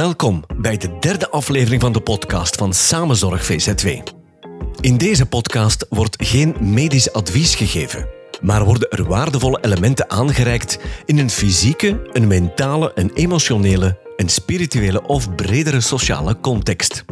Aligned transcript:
Welkom 0.00 0.44
bij 0.56 0.76
de 0.76 0.96
derde 1.00 1.30
aflevering 1.30 1.80
van 1.80 1.92
de 1.92 2.00
podcast 2.00 2.56
van 2.56 2.72
Samenzorg 2.74 3.44
VZW. 3.44 3.88
In 4.80 4.96
deze 4.96 5.26
podcast 5.26 5.86
wordt 5.88 6.24
geen 6.24 6.56
medisch 6.60 7.12
advies 7.12 7.54
gegeven, 7.54 8.08
maar 8.40 8.64
worden 8.64 8.90
er 8.90 9.04
waardevolle 9.04 9.58
elementen 9.60 10.10
aangereikt 10.10 10.78
in 11.04 11.18
een 11.18 11.30
fysieke, 11.30 12.08
een 12.12 12.26
mentale, 12.26 12.92
een 12.94 13.10
emotionele, 13.14 13.98
een 14.16 14.28
spirituele 14.28 15.06
of 15.06 15.34
bredere 15.34 15.80
sociale 15.80 16.40
context. 16.40 17.04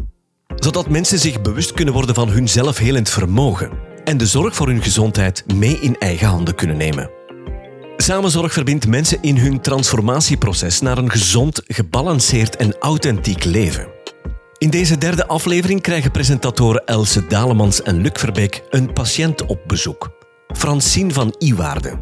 Zodat 0.56 0.88
mensen 0.88 1.18
zich 1.18 1.42
bewust 1.42 1.72
kunnen 1.72 1.94
worden 1.94 2.14
van 2.14 2.28
hun 2.28 2.48
zelfhelend 2.48 3.10
vermogen 3.10 3.70
en 4.04 4.16
de 4.16 4.26
zorg 4.26 4.54
voor 4.54 4.66
hun 4.66 4.82
gezondheid 4.82 5.44
mee 5.54 5.80
in 5.80 5.98
eigen 5.98 6.28
handen 6.28 6.54
kunnen 6.54 6.76
nemen. 6.76 7.17
Samenzorg 8.08 8.52
verbindt 8.52 8.86
mensen 8.86 9.18
in 9.20 9.36
hun 9.36 9.60
transformatieproces 9.60 10.80
naar 10.80 10.98
een 10.98 11.10
gezond, 11.10 11.62
gebalanceerd 11.66 12.56
en 12.56 12.78
authentiek 12.78 13.44
leven. 13.44 13.88
In 14.58 14.70
deze 14.70 14.98
derde 14.98 15.26
aflevering 15.26 15.80
krijgen 15.80 16.10
presentatoren 16.10 16.84
Else 16.84 17.26
Dalemans 17.26 17.82
en 17.82 18.00
Luc 18.00 18.10
Verbeek 18.12 18.62
een 18.70 18.92
patiënt 18.92 19.46
op 19.46 19.60
bezoek. 19.66 20.10
Francine 20.56 21.12
van 21.12 21.34
Iwaarde. 21.38 21.98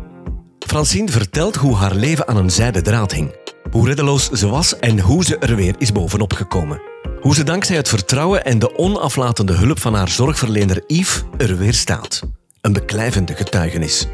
Francine 0.59 1.11
vertelt 1.11 1.57
hoe 1.57 1.77
haar 1.77 1.95
leven 1.95 2.29
aan 2.29 2.37
een 2.37 2.51
zijde 2.51 2.83
draad 2.83 3.13
hing. 3.13 3.35
Hoe 3.71 3.87
reddeloos 3.87 4.31
ze 4.31 4.49
was 4.49 4.79
en 4.79 5.01
hoe 5.01 5.25
ze 5.25 5.39
er 5.39 5.57
weer 5.57 5.75
is 5.79 5.93
bovenop 5.93 6.33
gekomen. 6.33 6.83
Hoe 7.21 7.35
ze 7.35 7.45
dankzij 7.45 7.77
het 7.77 7.89
vertrouwen 7.89 8.45
en 8.45 8.59
de 8.59 8.79
onaflatende 8.79 9.53
hulp 9.53 9.81
van 9.81 9.95
haar 9.95 10.09
zorgverlener 10.09 10.83
Yves 10.87 11.23
er 11.37 11.57
weer 11.57 11.75
staat. 11.75 12.21
Een 12.61 12.73
beklijvende 12.73 13.35
getuigenis. 13.35 14.07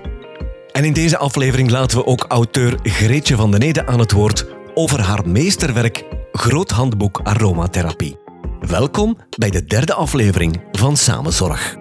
En 0.73 0.85
in 0.85 0.93
deze 0.93 1.19
aflevering 1.19 1.71
laten 1.71 1.99
we 1.99 2.07
ook 2.07 2.25
auteur 2.29 2.79
Greetje 2.83 3.37
van 3.37 3.51
den 3.51 3.63
Ede 3.63 3.87
aan 3.87 3.99
het 3.99 4.13
woord 4.13 4.47
over 4.75 5.01
haar 5.01 5.29
meesterwerk 5.29 6.05
Groot 6.33 6.71
Handboek 6.71 7.21
Aromatherapie. 7.23 8.17
Welkom 8.61 9.17
bij 9.37 9.51
de 9.51 9.65
derde 9.65 9.95
aflevering 9.95 10.63
van 10.73 10.97
Samenzorg. 10.97 11.77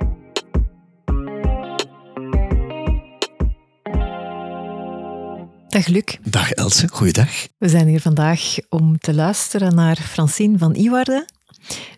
Dag 5.67 5.87
Luc. 5.87 6.17
Dag 6.23 6.51
Else, 6.51 6.87
goeiedag. 6.87 7.47
We 7.57 7.69
zijn 7.69 7.87
hier 7.87 8.01
vandaag 8.01 8.55
om 8.69 8.97
te 8.97 9.13
luisteren 9.13 9.75
naar 9.75 9.95
Francine 9.95 10.57
van 10.57 10.75
Iwarde, 10.75 11.27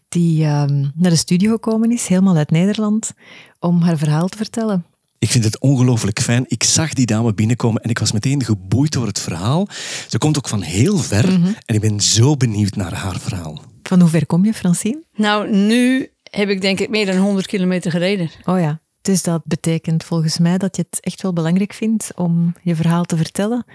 die 0.09 0.43
ehm, 0.43 0.85
naar 0.95 1.11
de 1.11 1.15
studio 1.15 1.51
gekomen 1.51 1.91
is, 1.91 2.07
helemaal 2.07 2.37
uit 2.37 2.51
Nederland, 2.51 3.13
om 3.59 3.81
haar 3.81 3.97
verhaal 3.97 4.27
te 4.27 4.37
vertellen. 4.37 4.85
Ik 5.23 5.31
vind 5.31 5.43
het 5.43 5.59
ongelooflijk 5.59 6.19
fijn. 6.21 6.45
Ik 6.47 6.63
zag 6.63 6.93
die 6.93 7.05
dame 7.05 7.33
binnenkomen 7.33 7.81
en 7.81 7.89
ik 7.89 7.99
was 7.99 8.11
meteen 8.11 8.43
geboeid 8.43 8.91
door 8.91 9.07
het 9.07 9.19
verhaal. 9.19 9.67
Ze 10.07 10.17
komt 10.17 10.37
ook 10.37 10.47
van 10.47 10.61
heel 10.61 10.97
ver 10.97 11.31
Mhm. 11.31 11.51
en 11.65 11.75
ik 11.75 11.81
ben 11.81 11.99
zo 12.01 12.37
benieuwd 12.37 12.75
naar 12.75 12.93
haar 12.93 13.19
verhaal. 13.19 13.61
Van 13.83 13.99
hoe 13.99 14.09
ver 14.09 14.25
kom 14.25 14.45
je, 14.45 14.53
Francine? 14.53 15.03
Nou, 15.15 15.51
nu 15.55 16.09
heb 16.23 16.49
ik 16.49 16.61
denk 16.61 16.79
ik 16.79 16.89
meer 16.89 17.05
dan 17.05 17.17
100 17.17 17.47
kilometer 17.47 17.91
gereden. 17.91 18.29
Oh 18.45 18.59
ja. 18.59 18.79
Dus 19.01 19.21
dat 19.21 19.41
betekent 19.45 20.03
volgens 20.03 20.37
mij 20.37 20.57
dat 20.57 20.75
je 20.75 20.85
het 20.89 20.99
echt 21.01 21.21
wel 21.21 21.33
belangrijk 21.33 21.73
vindt 21.73 22.11
om 22.15 22.53
je 22.61 22.75
verhaal 22.75 23.03
te 23.03 23.17
vertellen. 23.17 23.65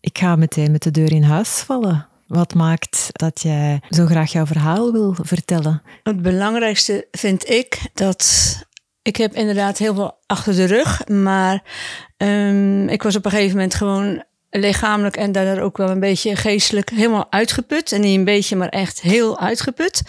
Ik 0.00 0.18
ga 0.18 0.36
meteen 0.36 0.70
met 0.70 0.82
de 0.82 0.90
deur 0.90 1.12
in 1.12 1.22
huis 1.22 1.48
vallen. 1.48 2.06
Wat 2.26 2.54
maakt 2.54 3.08
dat 3.12 3.40
jij 3.42 3.80
zo 3.88 4.06
graag 4.06 4.32
jouw 4.32 4.46
verhaal 4.46 4.92
wil 4.92 5.16
vertellen? 5.20 5.82
Het 6.02 6.22
belangrijkste 6.22 7.06
vind 7.10 7.50
ik 7.50 7.80
dat 7.94 8.54
ik 9.06 9.16
heb 9.16 9.34
inderdaad 9.34 9.78
heel 9.78 9.94
veel 9.94 10.18
achter 10.26 10.54
de 10.54 10.64
rug, 10.64 11.08
maar 11.08 11.62
ehm, 12.16 12.88
ik 12.88 13.02
was 13.02 13.16
op 13.16 13.24
een 13.24 13.30
gegeven 13.30 13.54
moment 13.54 13.74
gewoon 13.74 14.24
lichamelijk 14.50 15.16
en 15.16 15.32
daardoor 15.32 15.64
ook 15.64 15.76
wel 15.76 15.90
een 15.90 16.00
beetje 16.00 16.36
geestelijk 16.36 16.90
helemaal 16.90 17.26
uitgeput. 17.30 17.92
En 17.92 18.00
niet 18.00 18.18
een 18.18 18.24
beetje, 18.24 18.56
maar 18.56 18.68
echt 18.68 19.00
heel 19.00 19.40
uitgeput. 19.40 20.02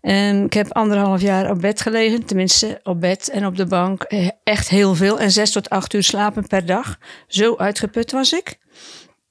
En 0.00 0.44
ik 0.44 0.52
heb 0.52 0.72
anderhalf 0.72 1.20
jaar 1.20 1.50
op 1.50 1.60
bed 1.60 1.80
gelegen, 1.80 2.24
tenminste 2.24 2.80
op 2.82 3.00
bed 3.00 3.28
en 3.28 3.46
op 3.46 3.56
de 3.56 3.66
bank. 3.66 4.02
Eh, 4.02 4.28
Echt 4.42 4.68
heel 4.68 4.94
veel. 4.94 5.20
En 5.20 5.30
zes 5.30 5.50
tot 5.50 5.70
acht 5.70 5.94
uur 5.94 6.02
slapen 6.02 6.46
per 6.46 6.66
dag. 6.66 6.98
Zo 7.26 7.56
uitgeput 7.56 8.12
was 8.12 8.32
ik. 8.32 8.58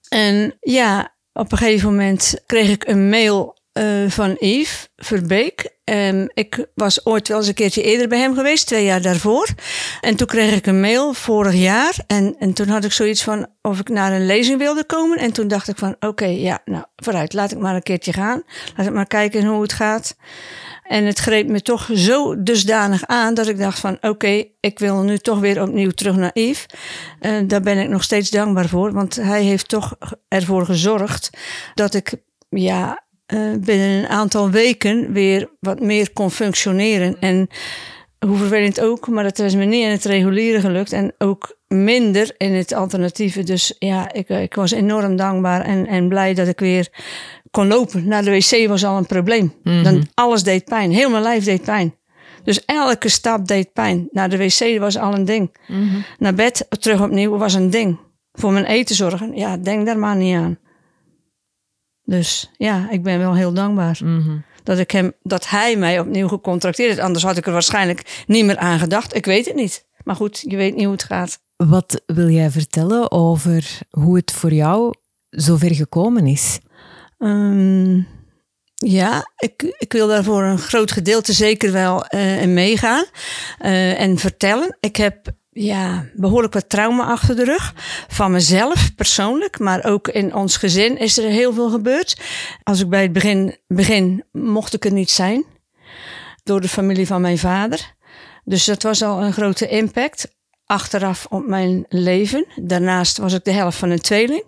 En 0.09 0.57
ja, 0.59 1.13
op 1.33 1.51
een 1.51 1.57
gegeven 1.57 1.89
moment 1.89 2.41
kreeg 2.45 2.69
ik 2.69 2.87
een 2.87 3.09
mail 3.09 3.57
eh, 3.73 3.85
van 4.07 4.35
Yves 4.39 4.89
Verbeek. 4.95 5.71
En 5.83 6.31
ik 6.33 6.65
was 6.75 7.05
ooit 7.05 7.27
wel 7.27 7.37
eens 7.37 7.47
een 7.47 7.53
keertje 7.53 7.83
eerder 7.83 8.07
bij 8.07 8.19
hem 8.19 8.35
geweest, 8.35 8.67
twee 8.67 8.85
jaar 8.85 9.01
daarvoor. 9.01 9.47
En 10.01 10.15
toen 10.15 10.27
kreeg 10.27 10.55
ik 10.55 10.65
een 10.65 10.79
mail 10.79 11.13
vorig 11.13 11.53
jaar. 11.53 11.95
En, 12.07 12.35
en 12.39 12.53
toen 12.53 12.67
had 12.67 12.83
ik 12.83 12.91
zoiets 12.91 13.23
van 13.23 13.47
of 13.61 13.79
ik 13.79 13.89
naar 13.89 14.11
een 14.11 14.25
lezing 14.25 14.57
wilde 14.57 14.85
komen. 14.85 15.17
En 15.17 15.31
toen 15.31 15.47
dacht 15.47 15.67
ik 15.67 15.77
van 15.77 15.95
oké, 15.99 16.25
ja, 16.25 16.61
nou 16.65 16.83
vooruit, 16.95 17.33
laat 17.33 17.51
ik 17.51 17.57
maar 17.57 17.75
een 17.75 17.83
keertje 17.83 18.13
gaan. 18.13 18.43
Laat 18.75 18.87
ik 18.87 18.93
maar 18.93 19.07
kijken 19.07 19.45
hoe 19.45 19.61
het 19.61 19.73
gaat. 19.73 20.15
En 20.83 21.05
het 21.05 21.19
greep 21.19 21.47
me 21.47 21.61
toch 21.61 21.89
zo 21.93 22.43
dusdanig 22.43 23.05
aan 23.05 23.33
dat 23.33 23.47
ik 23.47 23.57
dacht 23.57 23.79
van 23.79 23.97
oké, 24.01 24.43
ik 24.59 24.79
wil 24.79 25.01
nu 25.01 25.17
toch 25.17 25.39
weer 25.39 25.61
opnieuw 25.61 25.91
terug 25.91 26.15
naar 26.15 26.31
Yves. 26.33 26.65
En 27.19 27.47
daar 27.47 27.61
ben 27.61 27.77
ik 27.77 27.89
nog 27.89 28.03
steeds 28.03 28.29
dankbaar 28.29 28.67
voor, 28.67 28.91
want 28.91 29.15
hij 29.15 29.43
heeft 29.43 29.67
toch 29.67 29.93
ervoor 30.27 30.65
gezorgd 30.65 31.29
dat 31.73 31.93
ik 31.93 32.13
ja, 32.49 33.02
eh, 33.25 33.39
binnen 33.59 33.89
een 33.89 34.07
aantal 34.07 34.49
weken 34.49 35.13
weer 35.13 35.49
wat 35.59 35.79
meer 35.79 36.13
kon 36.13 36.31
functioneren. 36.31 37.15
En 37.19 37.47
hoe 38.25 38.37
vervelend 38.37 38.81
ook, 38.81 39.07
maar 39.07 39.23
dat 39.23 39.37
was 39.37 39.55
me 39.55 39.65
niet 39.65 39.83
in 39.83 39.89
het 39.89 40.05
reguliere 40.05 40.59
gelukt 40.59 40.91
en 40.91 41.13
ook 41.17 41.57
minder 41.67 42.35
in 42.37 42.53
het 42.53 42.73
alternatieve. 42.73 43.43
Dus 43.43 43.75
ja, 43.79 44.13
ik, 44.13 44.29
ik 44.29 44.55
was 44.55 44.71
enorm 44.71 45.15
dankbaar 45.15 45.61
en, 45.61 45.87
en 45.87 46.07
blij 46.07 46.33
dat 46.33 46.47
ik 46.47 46.59
weer 46.59 46.87
kon 47.51 47.67
lopen. 47.67 48.07
Naar 48.07 48.23
de 48.23 48.31
wc 48.31 48.67
was 48.67 48.85
al 48.85 48.97
een 48.97 49.05
probleem. 49.05 49.53
Dan, 49.83 50.07
alles 50.13 50.43
deed 50.43 50.65
pijn, 50.65 50.91
heel 50.91 51.09
mijn 51.09 51.23
lijf 51.23 51.43
deed 51.43 51.61
pijn. 51.61 51.95
Dus 52.43 52.65
elke 52.65 53.09
stap 53.09 53.47
deed 53.47 53.73
pijn. 53.73 54.07
Naar 54.11 54.29
de 54.29 54.37
wc 54.37 54.79
was 54.79 54.97
al 54.97 55.13
een 55.13 55.25
ding. 55.25 55.55
Naar 56.17 56.33
bed 56.33 56.65
terug 56.69 57.01
opnieuw 57.01 57.37
was 57.37 57.53
een 57.53 57.69
ding. 57.69 57.99
Voor 58.31 58.51
mijn 58.51 58.65
eten 58.65 58.95
zorgen, 58.95 59.35
ja, 59.35 59.57
denk 59.57 59.85
daar 59.85 59.97
maar 59.97 60.15
niet 60.15 60.35
aan. 60.35 60.57
Dus 62.05 62.51
ja, 62.57 62.89
ik 62.89 63.03
ben 63.03 63.19
wel 63.19 63.35
heel 63.35 63.53
dankbaar 63.53 63.99
dat, 64.63 64.79
ik 64.79 64.91
hem, 64.91 65.13
dat 65.21 65.49
hij 65.49 65.75
mij 65.75 65.99
opnieuw 65.99 66.27
gecontracteerd 66.27 66.89
heeft. 66.89 67.01
Anders 67.01 67.23
had 67.23 67.37
ik 67.37 67.45
er 67.45 67.51
waarschijnlijk 67.51 68.23
niet 68.27 68.45
meer 68.45 68.57
aan 68.57 68.79
gedacht. 68.79 69.15
Ik 69.15 69.25
weet 69.25 69.45
het 69.45 69.55
niet. 69.55 69.85
Maar 70.03 70.15
goed, 70.15 70.43
je 70.47 70.55
weet 70.55 70.75
niet 70.75 70.83
hoe 70.83 70.93
het 70.93 71.03
gaat. 71.03 71.39
Wat 71.55 72.01
wil 72.05 72.29
jij 72.29 72.49
vertellen 72.49 73.11
over 73.11 73.79
hoe 73.89 74.15
het 74.15 74.31
voor 74.31 74.53
jou 74.53 74.93
zover 75.29 75.75
gekomen 75.75 76.27
is? 76.27 76.59
Ehm, 77.17 78.01
ja, 78.75 79.31
ik, 79.37 79.75
ik 79.77 79.93
wil 79.93 80.07
daarvoor 80.07 80.43
een 80.43 80.57
groot 80.57 80.91
gedeelte 80.91 81.33
zeker 81.33 81.71
wel 81.71 82.05
in 82.41 82.53
meegaan 82.53 83.05
eh, 83.59 83.99
en 83.99 84.17
vertellen. 84.17 84.77
Ik 84.79 84.95
heb 84.95 85.31
ja, 85.53 86.05
behoorlijk 86.13 86.53
wat 86.53 86.69
trauma 86.69 87.03
achter 87.03 87.35
de 87.35 87.43
rug. 87.43 87.73
Van 88.07 88.31
mezelf 88.31 88.95
persoonlijk, 88.95 89.59
maar 89.59 89.83
ook 89.83 90.07
in 90.07 90.35
ons 90.35 90.57
gezin 90.57 90.97
is 90.97 91.17
er 91.17 91.29
heel 91.29 91.53
veel 91.53 91.69
gebeurd. 91.69 92.21
Als 92.63 92.79
ik 92.79 92.89
bij 92.89 93.01
het 93.01 93.13
begin 93.13 93.57
begin, 93.67 94.23
mocht 94.31 94.73
ik 94.73 94.85
er 94.85 94.91
niet 94.93 95.11
zijn. 95.11 95.45
Door 96.43 96.61
de 96.61 96.67
familie 96.67 97.07
van 97.07 97.21
mijn 97.21 97.37
vader. 97.37 97.95
Dus 98.43 98.65
dat 98.65 98.83
was 98.83 99.01
al 99.01 99.23
een 99.23 99.33
grote 99.33 99.67
impact. 99.67 100.35
Achteraf 100.65 101.25
op 101.29 101.47
mijn 101.47 101.85
leven. 101.89 102.45
Daarnaast 102.55 103.17
was 103.17 103.33
ik 103.33 103.43
de 103.43 103.51
helft 103.51 103.77
van 103.77 103.89
een 103.89 104.01
tweeling. 104.01 104.43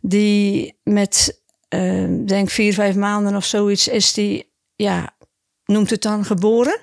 Die 0.00 0.78
met, 0.82 1.42
eh, 1.68 2.04
denk 2.26 2.50
vier, 2.50 2.74
vijf 2.74 2.94
maanden 2.94 3.36
of 3.36 3.44
zoiets 3.44 3.88
is 3.88 4.12
die, 4.12 4.52
ja, 4.76 5.16
noemt 5.64 5.90
het 5.90 6.02
dan 6.02 6.24
geboren. 6.24 6.80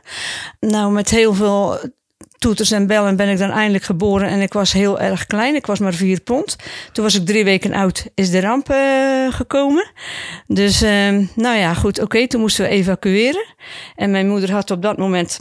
Nou, 0.59 0.91
met 0.91 1.09
heel 1.09 1.33
veel 1.33 1.79
toeters 2.39 2.71
en 2.71 2.87
bellen 2.87 3.15
ben 3.15 3.29
ik 3.29 3.37
dan 3.37 3.49
eindelijk 3.49 3.83
geboren. 3.83 4.27
En 4.27 4.41
ik 4.41 4.53
was 4.53 4.73
heel 4.73 4.99
erg 4.99 5.25
klein. 5.25 5.55
Ik 5.55 5.65
was 5.65 5.79
maar 5.79 5.93
vier 5.93 6.21
pond. 6.21 6.55
Toen 6.91 7.03
was 7.03 7.15
ik 7.15 7.25
drie 7.25 7.43
weken 7.43 7.73
oud, 7.73 8.05
is 8.15 8.29
de 8.29 8.41
ramp 8.41 8.69
eh, 8.69 9.33
gekomen. 9.33 9.91
Dus, 10.47 10.81
eh, 10.81 11.17
nou 11.35 11.57
ja, 11.57 11.73
goed, 11.73 12.01
oké. 12.01 12.27
toen 12.27 12.41
moesten 12.41 12.63
we 12.63 12.71
evacueren. 12.71 13.45
En 13.95 14.11
mijn 14.11 14.27
moeder 14.27 14.51
had 14.51 14.71
op 14.71 14.81
dat 14.81 14.97
moment 14.97 15.39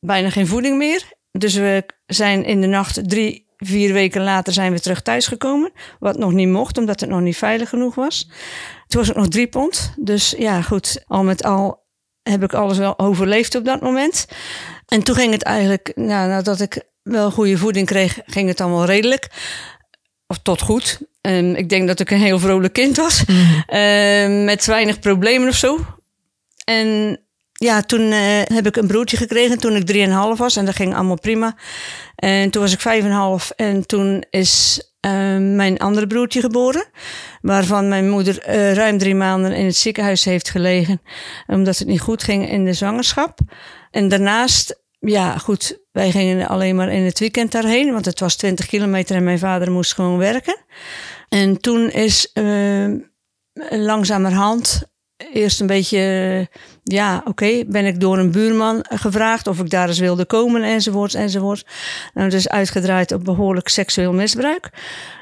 bijna 0.00 0.30
geen 0.30 0.46
voeding 0.46 0.76
meer. 0.76 1.02
Dus 1.30 1.54
we 1.54 1.86
zijn 2.06 2.44
in 2.44 2.60
de 2.60 2.66
nacht 2.66 3.08
drie, 3.08 3.46
vier 3.56 3.92
weken 3.92 4.22
later 4.22 4.52
zijn 4.52 4.72
we 4.72 4.80
terug 4.80 5.02
thuisgekomen. 5.02 5.72
Wat 5.98 6.18
nog 6.18 6.32
niet 6.32 6.48
mocht, 6.48 6.78
omdat 6.78 7.00
het 7.00 7.08
nog 7.08 7.20
niet 7.20 7.36
veilig 7.36 7.68
genoeg 7.68 7.94
was. 7.94 8.30
Toen 8.86 9.00
was 9.00 9.10
ik 9.10 9.16
nog 9.16 9.28
drie 9.28 9.46
pond. 9.46 9.94
Dus 9.96 10.34
ja, 10.38 10.62
goed, 10.62 11.04
al 11.06 11.24
met 11.24 11.42
al 11.44 11.84
heb 12.22 12.42
ik 12.42 12.54
alles 12.54 12.78
wel 12.78 12.98
overleefd 12.98 13.54
op 13.54 13.64
dat 13.64 13.80
moment. 13.80 14.26
En 14.86 15.02
toen 15.02 15.14
ging 15.14 15.32
het 15.32 15.42
eigenlijk, 15.42 15.92
nou, 15.94 16.28
nadat 16.28 16.60
ik 16.60 16.82
wel 17.02 17.30
goede 17.30 17.58
voeding 17.58 17.86
kreeg, 17.86 18.18
ging 18.26 18.48
het 18.48 18.60
allemaal 18.60 18.84
redelijk. 18.84 19.28
Of 20.26 20.38
tot 20.38 20.60
goed. 20.60 21.00
En 21.20 21.56
ik 21.56 21.68
denk 21.68 21.86
dat 21.86 22.00
ik 22.00 22.10
een 22.10 22.20
heel 22.20 22.38
vrolijk 22.38 22.72
kind 22.72 22.96
was. 22.96 23.24
Eh, 23.66 24.44
met 24.44 24.64
weinig 24.64 24.98
problemen 24.98 25.48
of 25.48 25.54
zo. 25.54 25.78
En 26.64 27.20
ja, 27.52 27.82
toen 27.82 28.10
eh, 28.12 28.42
heb 28.44 28.66
ik 28.66 28.76
een 28.76 28.86
broertje 28.86 29.16
gekregen 29.16 29.58
toen 29.58 29.76
ik 29.76 29.86
3,5 29.86 30.38
was. 30.38 30.56
En 30.56 30.64
dat 30.64 30.76
ging 30.76 30.94
allemaal 30.94 31.20
prima. 31.20 31.56
En 32.14 32.50
toen 32.50 32.62
was 32.62 32.72
ik 32.72 32.80
5,5. 32.80 33.50
En 33.56 33.86
toen 33.86 34.24
is 34.30 34.82
mijn 35.56 35.78
andere 35.78 36.06
broertje 36.06 36.40
geboren. 36.40 36.84
Waarvan 37.40 37.88
mijn 37.88 38.10
moeder 38.10 38.50
ruim 38.74 38.98
drie 38.98 39.14
maanden 39.14 39.52
in 39.52 39.64
het 39.64 39.76
ziekenhuis 39.76 40.24
heeft 40.24 40.50
gelegen. 40.50 41.02
Omdat 41.46 41.78
het 41.78 41.88
niet 41.88 42.00
goed 42.00 42.22
ging 42.22 42.50
in 42.50 42.64
de 42.64 42.72
zwangerschap. 42.72 43.38
En 43.90 44.08
daarnaast 44.08 44.84
ja, 44.98 45.38
goed, 45.38 45.78
wij 45.92 46.10
gingen 46.10 46.48
alleen 46.48 46.76
maar 46.76 46.92
in 46.92 47.02
het 47.02 47.18
weekend 47.18 47.52
daarheen, 47.52 47.92
want 47.92 48.04
het 48.04 48.20
was 48.20 48.36
20 48.36 48.66
kilometer 48.66 49.16
en 49.16 49.24
mijn 49.24 49.38
vader 49.38 49.70
moest 49.70 49.94
gewoon 49.94 50.18
werken. 50.18 50.56
En 51.28 51.60
toen 51.60 51.90
is 51.90 52.30
uh, 52.34 52.94
langzamerhand 53.70 54.82
eerst 55.32 55.60
een 55.60 55.66
beetje, 55.66 56.48
ja, 56.92 57.22
oké, 57.24 57.64
ben 57.66 57.86
ik 57.86 58.00
door 58.00 58.18
een 58.18 58.30
buurman 58.30 58.84
gevraagd 58.88 59.46
of 59.46 59.60
ik 59.60 59.70
daar 59.70 59.88
eens 59.88 59.98
wilde 59.98 60.24
komen, 60.24 60.62
enzovoorts, 60.62 61.14
enzovoorts. 61.14 61.64
Nou, 62.14 62.30
dus 62.30 62.48
uitgedraaid 62.48 63.12
op 63.12 63.24
behoorlijk 63.24 63.68
seksueel 63.68 64.12
misbruik. 64.12 64.70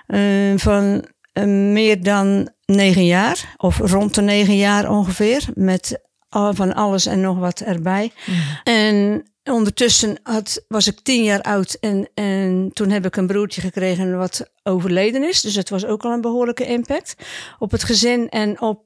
Uh, 0.06 0.52
van 0.56 1.05
uh, 1.32 1.44
meer 1.72 2.02
dan 2.02 2.50
negen 2.64 3.06
jaar, 3.06 3.55
of 3.56 3.78
rond 3.78 4.14
de 4.14 4.22
negen 4.22 4.56
jaar 4.56 4.90
ongeveer, 4.90 5.44
met 5.55 6.02
van 6.50 6.75
alles 6.75 7.06
en 7.06 7.20
nog 7.20 7.38
wat 7.38 7.61
erbij. 7.61 8.12
Mm. 8.26 8.34
En 8.64 9.25
Ondertussen 9.50 10.17
had, 10.22 10.64
was 10.69 10.87
ik 10.87 11.00
tien 11.00 11.25
jaar 11.25 11.43
oud 11.43 11.76
en, 11.81 12.08
en 12.14 12.70
toen 12.72 12.90
heb 12.90 13.06
ik 13.06 13.17
een 13.17 13.26
broertje 13.26 13.60
gekregen 13.60 14.19
wat 14.19 14.50
overleden 14.62 15.28
is. 15.28 15.40
Dus 15.40 15.55
het 15.55 15.70
was 15.70 15.87
ook 15.87 16.05
al 16.05 16.12
een 16.12 16.20
behoorlijke 16.20 16.67
impact 16.67 17.17
op 17.58 17.70
het 17.70 17.84
gezin 17.84 18.28
en 18.28 18.60
op, 18.60 18.84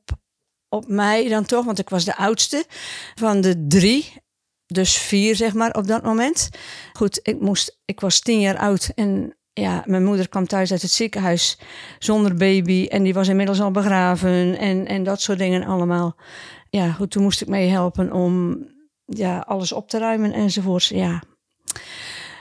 op 0.69 0.89
mij 0.89 1.29
dan 1.29 1.45
toch, 1.45 1.65
want 1.65 1.79
ik 1.79 1.89
was 1.89 2.05
de 2.05 2.17
oudste 2.17 2.65
van 3.15 3.41
de 3.41 3.67
drie. 3.67 4.13
Dus 4.67 4.97
vier, 4.97 5.37
zeg 5.37 5.55
maar, 5.55 5.71
op 5.71 5.87
dat 5.87 6.03
moment. 6.03 6.49
Goed, 6.93 7.21
ik, 7.23 7.41
moest, 7.41 7.79
ik 7.85 8.01
was 8.01 8.21
tien 8.21 8.41
jaar 8.41 8.59
oud 8.59 8.91
en 8.95 9.37
ja, 9.53 9.83
mijn 9.87 10.05
moeder 10.05 10.29
kwam 10.29 10.47
thuis 10.47 10.71
uit 10.71 10.83
het 10.83 10.91
ziekenhuis 10.91 11.59
zonder 11.99 12.35
baby. 12.35 12.87
En 12.89 13.03
die 13.03 13.15
was 13.15 13.29
inmiddels 13.29 13.61
al 13.61 13.71
begraven 13.71 14.59
en, 14.59 14.87
en 14.87 15.05
dat 15.05 15.21
soort 15.21 15.39
dingen 15.39 15.65
allemaal. 15.65 16.17
Ja, 16.71 16.93
goed, 16.93 17.11
toen 17.11 17.23
moest 17.23 17.41
ik 17.41 17.49
mee 17.49 17.69
helpen 17.69 18.13
om 18.13 18.65
ja, 19.05 19.39
alles 19.39 19.73
op 19.73 19.89
te 19.89 19.99
ruimen 19.99 20.33
enzovoorts. 20.33 20.89
Ja. 20.89 21.23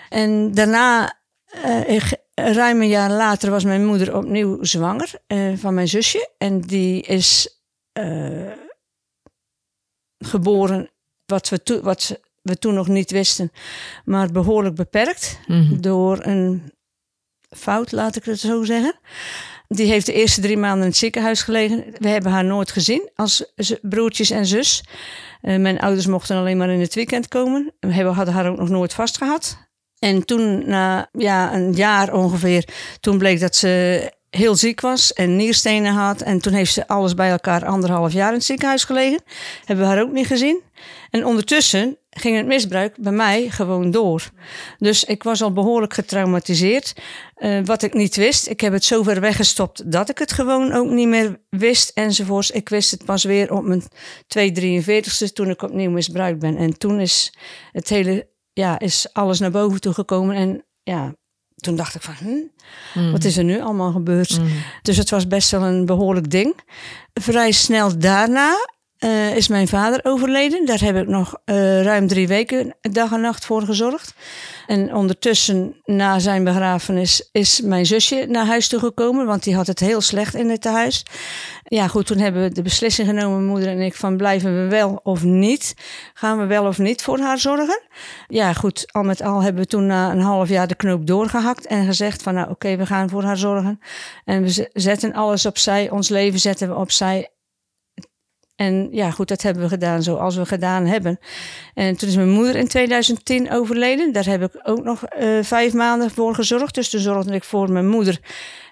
En 0.09 0.51
daarna, 0.51 1.19
uh, 1.65 1.99
ruim 2.35 2.81
een 2.81 2.87
jaar 2.87 3.11
later, 3.11 3.51
was 3.51 3.63
mijn 3.63 3.85
moeder 3.85 4.15
opnieuw 4.15 4.63
zwanger 4.63 5.13
uh, 5.27 5.57
van 5.57 5.73
mijn 5.73 5.87
zusje. 5.87 6.29
En 6.37 6.61
die 6.61 7.01
is 7.01 7.56
uh, 7.97 8.51
geboren, 10.19 10.89
wat 11.25 11.49
we, 11.49 11.79
wat 11.83 12.19
we 12.41 12.57
toen 12.57 12.73
nog 12.73 12.87
niet 12.87 13.11
wisten, 13.11 13.51
maar 14.05 14.31
behoorlijk 14.31 14.75
beperkt. 14.75 15.39
Mm 15.47 15.67
-hmm. 15.67 15.81
Door 15.81 16.25
een 16.25 16.71
fout, 17.49 17.91
laat 17.91 18.15
ik 18.15 18.25
het 18.25 18.39
zo 18.39 18.63
zeggen. 18.63 18.99
Die 19.67 19.87
heeft 19.87 20.05
de 20.05 20.13
eerste 20.13 20.41
drie 20.41 20.57
maanden 20.57 20.81
in 20.81 20.87
het 20.87 20.97
ziekenhuis 20.97 21.41
gelegen. 21.41 21.85
We 21.97 22.07
hebben 22.07 22.31
haar 22.31 22.45
nooit 22.45 22.71
gezien 22.71 23.09
als 23.15 23.45
broertjes 23.81 24.29
en 24.29 24.45
zus. 24.45 24.83
Uh, 25.41 25.57
mijn 25.59 25.79
ouders 25.79 26.05
mochten 26.05 26.37
alleen 26.37 26.57
maar 26.57 26.69
in 26.69 26.79
het 26.79 26.95
weekend 26.95 27.27
komen. 27.27 27.73
We 27.79 28.03
hadden 28.03 28.33
haar 28.33 28.49
ook 28.49 28.57
nog 28.57 28.69
nooit 28.69 28.93
vastgehad. 28.93 29.57
En 29.99 30.25
toen, 30.25 30.69
na 30.69 31.09
ja, 31.11 31.53
een 31.53 31.73
jaar 31.73 32.13
ongeveer, 32.13 32.67
toen 32.99 33.17
bleek 33.17 33.39
dat 33.39 33.55
ze 33.55 34.11
heel 34.29 34.55
ziek 34.55 34.81
was 34.81 35.13
en 35.13 35.35
nierstenen 35.35 35.93
had. 35.93 36.21
En 36.21 36.39
toen 36.39 36.53
heeft 36.53 36.73
ze 36.73 36.87
alles 36.87 37.13
bij 37.13 37.29
elkaar 37.29 37.65
anderhalf 37.65 38.13
jaar 38.13 38.27
in 38.27 38.33
het 38.33 38.43
ziekenhuis 38.43 38.83
gelegen. 38.83 39.21
Hebben 39.65 39.85
we 39.85 39.91
haar 39.91 40.01
ook 40.01 40.11
niet 40.11 40.27
gezien. 40.27 40.61
En 41.09 41.25
ondertussen 41.25 41.97
ging 42.09 42.37
het 42.37 42.45
misbruik 42.45 42.97
bij 42.97 43.11
mij 43.11 43.49
gewoon 43.49 43.91
door. 43.91 44.31
Dus 44.77 45.03
ik 45.03 45.23
was 45.23 45.41
al 45.41 45.53
behoorlijk 45.53 45.93
getraumatiseerd. 45.93 46.93
Uh, 47.37 47.59
wat 47.65 47.83
ik 47.83 47.93
niet 47.93 48.15
wist, 48.15 48.47
ik 48.47 48.61
heb 48.61 48.73
het 48.73 48.85
zo 48.85 49.03
ver 49.03 49.21
weggestopt 49.21 49.91
dat 49.91 50.09
ik 50.09 50.17
het 50.17 50.31
gewoon 50.31 50.73
ook 50.73 50.89
niet 50.89 51.07
meer 51.07 51.39
wist 51.49 51.91
enzovoorts. 51.93 52.51
Ik 52.51 52.69
wist 52.69 52.91
het 52.91 53.05
pas 53.05 53.23
weer 53.23 53.53
op 53.53 53.63
mijn 53.63 53.83
243ste 54.39 55.33
toen 55.33 55.49
ik 55.49 55.61
opnieuw 55.61 55.91
misbruikt 55.91 56.39
ben. 56.39 56.57
En 56.57 56.77
toen 56.77 56.99
is 56.99 57.33
het 57.71 57.89
hele, 57.89 58.29
ja, 58.53 58.79
is 58.79 59.07
alles 59.13 59.39
naar 59.39 59.51
boven 59.51 59.81
toe 59.81 59.93
gekomen. 59.93 60.35
En 60.35 60.65
ja, 60.83 61.15
toen 61.57 61.75
dacht 61.75 61.95
ik 61.95 62.01
van, 62.01 62.13
hm, 62.13 62.99
mm. 62.99 63.11
wat 63.11 63.23
is 63.23 63.37
er 63.37 63.43
nu 63.43 63.61
allemaal 63.61 63.91
gebeurd? 63.91 64.39
Mm. 64.39 64.47
Dus 64.81 64.97
het 64.97 65.09
was 65.09 65.27
best 65.27 65.51
wel 65.51 65.63
een 65.63 65.85
behoorlijk 65.85 66.31
ding. 66.31 66.55
Vrij 67.13 67.51
snel 67.51 67.97
daarna 67.99 68.55
uh, 68.99 69.35
is 69.35 69.47
mijn 69.47 69.67
vader 69.67 69.99
overleden. 70.03 70.65
Daar 70.65 70.81
heb 70.81 70.95
ik 70.95 71.07
nog 71.07 71.35
uh, 71.45 71.81
ruim 71.81 72.07
drie 72.07 72.27
weken 72.27 72.75
dag 72.81 73.11
en 73.11 73.21
nacht 73.21 73.45
voor 73.45 73.61
gezorgd. 73.61 74.13
En 74.67 74.95
ondertussen, 74.95 75.75
na 75.85 76.19
zijn 76.19 76.43
begrafenis, 76.43 77.29
is 77.31 77.61
mijn 77.61 77.85
zusje 77.85 78.25
naar 78.29 78.45
huis 78.45 78.67
toe 78.67 78.79
gekomen, 78.79 79.25
want 79.25 79.43
die 79.43 79.55
had 79.55 79.67
het 79.67 79.79
heel 79.79 80.01
slecht 80.01 80.35
in 80.35 80.49
het 80.49 80.63
huis. 80.63 81.05
Ja, 81.63 81.87
goed, 81.87 82.05
toen 82.05 82.17
hebben 82.17 82.41
we 82.41 82.51
de 82.51 82.61
beslissing 82.61 83.07
genomen, 83.07 83.45
moeder 83.45 83.69
en 83.69 83.81
ik, 83.81 83.95
van 83.95 84.17
blijven 84.17 84.63
we 84.63 84.69
wel 84.69 84.99
of 85.03 85.23
niet? 85.23 85.73
Gaan 86.13 86.37
we 86.37 86.45
wel 86.45 86.65
of 86.65 86.77
niet 86.77 87.01
voor 87.01 87.19
haar 87.19 87.39
zorgen? 87.39 87.81
Ja, 88.27 88.53
goed, 88.53 88.85
al 88.91 89.03
met 89.03 89.21
al 89.21 89.41
hebben 89.41 89.61
we 89.61 89.67
toen 89.67 89.85
na 89.85 90.11
een 90.11 90.21
half 90.21 90.49
jaar 90.49 90.67
de 90.67 90.75
knoop 90.75 91.07
doorgehakt 91.07 91.65
en 91.65 91.85
gezegd 91.85 92.23
van, 92.23 92.33
nou 92.33 92.49
oké, 92.49 92.75
we 92.75 92.85
gaan 92.85 93.09
voor 93.09 93.23
haar 93.23 93.37
zorgen. 93.37 93.79
En 94.25 94.43
we 94.43 94.69
zetten 94.73 95.13
alles 95.13 95.45
opzij, 95.45 95.89
ons 95.89 96.09
leven 96.09 96.39
zetten 96.39 96.67
we 96.67 96.75
opzij 96.75 97.29
en 98.57 98.87
ja, 98.91 99.11
goed, 99.11 99.27
dat 99.27 99.41
hebben 99.41 99.63
we 99.63 99.69
gedaan 99.69 100.03
zoals 100.03 100.35
we 100.35 100.45
gedaan 100.45 100.85
hebben. 100.85 101.19
En 101.73 101.97
toen 101.97 102.09
is 102.09 102.15
mijn 102.15 102.29
moeder 102.29 102.55
in 102.55 102.67
2010 102.67 103.51
overleden. 103.51 104.13
Daar 104.13 104.25
heb 104.25 104.43
ik 104.43 104.59
ook 104.63 104.83
nog 104.83 105.03
uh, 105.19 105.43
vijf 105.43 105.73
maanden 105.73 106.11
voor 106.11 106.35
gezorgd. 106.35 106.75
Dus 106.75 106.89
toen 106.89 106.99
zorgde 106.99 107.33
ik 107.33 107.43
voor 107.43 107.71
mijn 107.71 107.87
moeder 107.87 108.19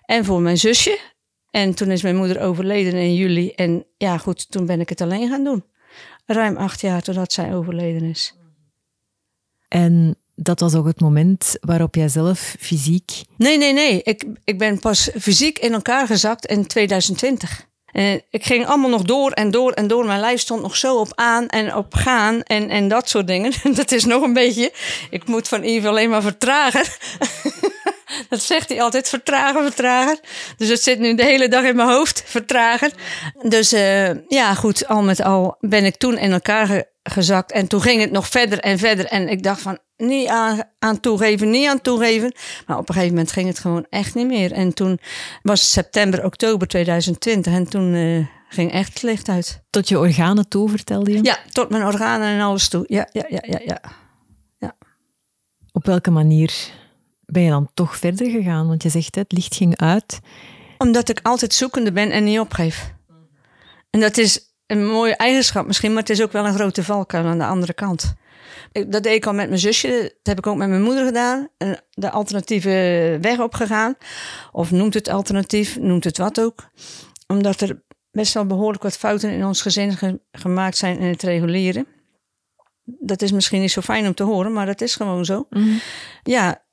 en 0.06 0.26
voor 0.26 0.42
mijn 0.42 0.58
zusje. 0.58 1.00
En 1.50 1.74
toen 1.74 1.92
is 1.92 2.02
mijn 2.02 2.16
moeder 2.16 2.42
overleden 2.42 2.94
in 2.94 3.16
juli. 3.16 3.52
En 3.52 3.86
ja, 3.98 4.18
goed, 4.18 4.52
toen 4.52 4.66
ben 4.66 4.80
ik 4.80 4.90
het 4.90 5.02
alleen 5.02 5.30
gaan 5.30 5.44
doen. 5.44 5.64
Ruim 6.26 6.58
acht 6.58 6.82
jaar 6.82 7.02
totdat 7.02 7.34
zij 7.34 7.56
overleden 7.56 8.04
is. 8.04 8.36
En 9.68 10.16
dat 10.36 10.60
was 10.60 10.76
ook 10.76 10.86
het 10.86 11.00
moment 11.00 11.58
waarop 11.60 11.96
jij 11.96 12.08
zelf 12.08 12.56
fysiek. 12.60 13.12
Nee, 13.38 13.58
nee, 13.58 13.74
nee. 13.74 14.02
Ik, 14.04 14.26
ik 14.44 14.58
ben 14.58 14.80
pas 14.80 15.10
fysiek 15.20 15.60
in 15.60 15.74
elkaar 15.74 16.08
gezakt 16.08 16.46
in 16.46 16.68
2020. 16.68 17.68
En 17.96 18.22
ik 18.30 18.46
ging 18.46 18.68
allemaal 18.68 18.90
nog 18.90 19.02
door 19.02 19.32
en 19.32 19.52
door 19.52 19.72
en 19.72 19.88
door. 19.88 20.06
Mijn 20.06 20.20
lijf 20.20 20.40
stond 20.40 20.62
nog 20.62 20.76
zo 20.76 20.96
op 20.96 21.12
aan 21.16 21.48
en 21.48 21.76
op 21.76 21.94
gaan 21.94 22.44
en, 22.44 22.70
en 22.70 22.88
dat 22.88 23.10
soort 23.10 23.28
dingen. 23.28 23.54
Dat 23.76 23.92
is 23.92 24.06
nog 24.06 24.24
een 24.24 24.34
beetje. 24.34 24.72
Ik 25.10 25.28
moet 25.28 25.48
van 25.48 25.64
Yves 25.64 25.90
alleen 25.90 26.10
maar 26.10 26.22
vertragen. 26.22 26.84
Dat 28.30 28.42
zegt 28.42 28.70
hij 28.70 28.82
altijd, 28.82 29.10
vertragen, 29.10 29.64
vertragen. 29.64 30.20
Dus 30.58 30.70
het 30.70 30.84
zit 30.84 31.00
nu 31.00 31.16
de 31.16 31.24
hele 31.24 31.48
dag 31.48 31.64
in 31.64 31.76
mijn 31.76 31.90
hoofd, 31.90 32.24
vertragen. 32.26 32.92
Dus 33.42 33.74
uh, 33.74 34.10
ja, 34.28 34.54
goed, 34.54 34.88
al 34.88 35.02
met 35.02 35.22
al 35.22 35.58
ben 35.60 35.86
ik 35.86 35.96
toen 35.96 36.18
in 36.18 36.32
elkaar 36.32 36.84
gezakt. 37.04 37.52
En 37.52 37.68
toen 37.68 37.82
ging 37.82 38.02
het 38.02 38.12
nog 38.12 38.28
verder 38.28 38.60
en 38.60 38.78
verder. 38.78 39.06
En 39.06 39.30
ik 39.30 39.44
dacht 39.44 39.62
van, 39.62 39.78
niet 39.98 40.28
aan, 40.28 40.64
aan 40.80 41.00
toegeven, 41.00 41.50
niet 41.50 41.68
aan 41.68 41.82
toegeven. 41.82 42.34
Maar 42.68 42.78
op 42.78 42.90
een 42.90 42.94
gegeven 42.94 43.16
moment 43.16 43.32
ging 43.32 43.48
het 43.48 43.60
gewoon 43.60 43.86
echt 43.90 44.16
niet 44.16 44.28
meer. 44.28 44.52
En 44.52 44.74
toen 44.74 45.00
was 45.42 45.60
het 45.62 45.70
september, 45.70 46.26
oktober 46.26 46.68
2020 46.68 47.54
en 47.54 47.70
toen 47.70 47.94
uh, 47.94 48.26
ging 48.50 48.72
echt 48.72 48.94
het 48.94 49.02
licht 49.02 49.30
uit. 49.30 49.64
Tot 49.70 49.88
je 49.88 50.00
organen 50.00 50.48
toe, 50.48 50.70
vertelde 50.70 51.12
je? 51.12 51.24
Ja, 51.24 51.38
tot 51.52 51.70
mijn 51.70 51.84
organen 51.84 52.28
en 52.28 52.42
alles 52.42 52.70
toe. 52.70 52.84
Ja, 52.88 53.10
ja, 53.12 53.26
ja, 53.30 53.40
ja, 53.42 53.60
ja. 53.66 53.82
ja. 54.58 54.76
Op 55.72 55.86
welke 55.86 56.12
manier 56.12 56.54
ben 57.26 57.44
je 57.44 57.50
dan 57.50 57.70
toch 57.74 57.98
verder 57.98 58.30
gegaan? 58.30 58.68
Want 58.68 58.84
je 58.84 58.90
zegt, 58.90 59.16
het 59.16 59.32
licht 59.32 59.56
ging 59.56 59.78
uit. 59.78 60.20
Omdat 60.78 61.10
ik 61.10 61.20
altijd 61.24 61.54
zoekende 61.54 61.92
ben 61.92 62.12
en 62.12 62.24
niet 62.24 62.40
opgeef. 62.40 62.94
En 63.90 64.00
dat 64.00 64.18
is 64.18 64.45
een 64.68 64.88
mooie 64.88 65.16
eigenschap 65.16 65.68
misschien, 65.68 65.90
maar 65.94 66.02
het 66.02 66.10
is 66.10 66.22
ook 66.22 66.32
wel 66.32 66.46
een 66.46 66.54
grote 66.54 66.84
valkuil 66.84 67.26
aan 67.26 67.38
de 67.38 67.46
andere 67.46 67.74
kant. 67.74 68.16
Dat 68.72 69.04
deed 69.04 69.16
ik 69.16 69.26
al 69.26 69.34
met 69.34 69.48
mijn 69.48 69.60
zusje, 69.60 70.02
dat 70.02 70.20
heb 70.24 70.38
ik 70.38 70.48
ook 70.48 70.58
met 70.58 70.70
mijn 70.70 70.82
moeder 70.82 71.06
gedaan. 71.06 71.48
De 71.90 72.12
alternatieve 72.12 73.18
weg 73.22 73.40
opgegaan. 73.40 73.96
Of 74.52 74.72
noemt 74.72 74.94
het 74.94 75.10
alternatief, 75.10 75.80
noemt 75.80 76.04
het 76.04 76.18
wat 76.18 76.40
ook. 76.40 76.70
Omdat 77.28 77.62
er 77.62 77.84
best 78.12 78.34
wel 78.34 78.46
behoorlijk 78.46 78.84
wat 78.84 78.98
fouten 78.98 79.30
in 79.30 79.46
ons 79.46 79.62
gezin 79.62 80.20
gemaakt 80.32 80.78
zijn 80.78 81.00
in 81.00 81.08
het 81.08 81.24
reguleren. 81.24 81.88
Dat 82.84 83.22
is 83.22 83.32
misschien 83.32 83.62
niet 83.62 83.72
zo 83.72 83.82
fijn 83.82 84.08
om 84.08 84.14
te 84.14 84.24
horen, 84.24 84.54
maar 84.54 84.66
dat 84.66 84.82
is 84.82 84.96
gewoon 84.96 85.26
zo. 85.26 85.48
Mm 85.50 85.80
Ja, 86.24 86.64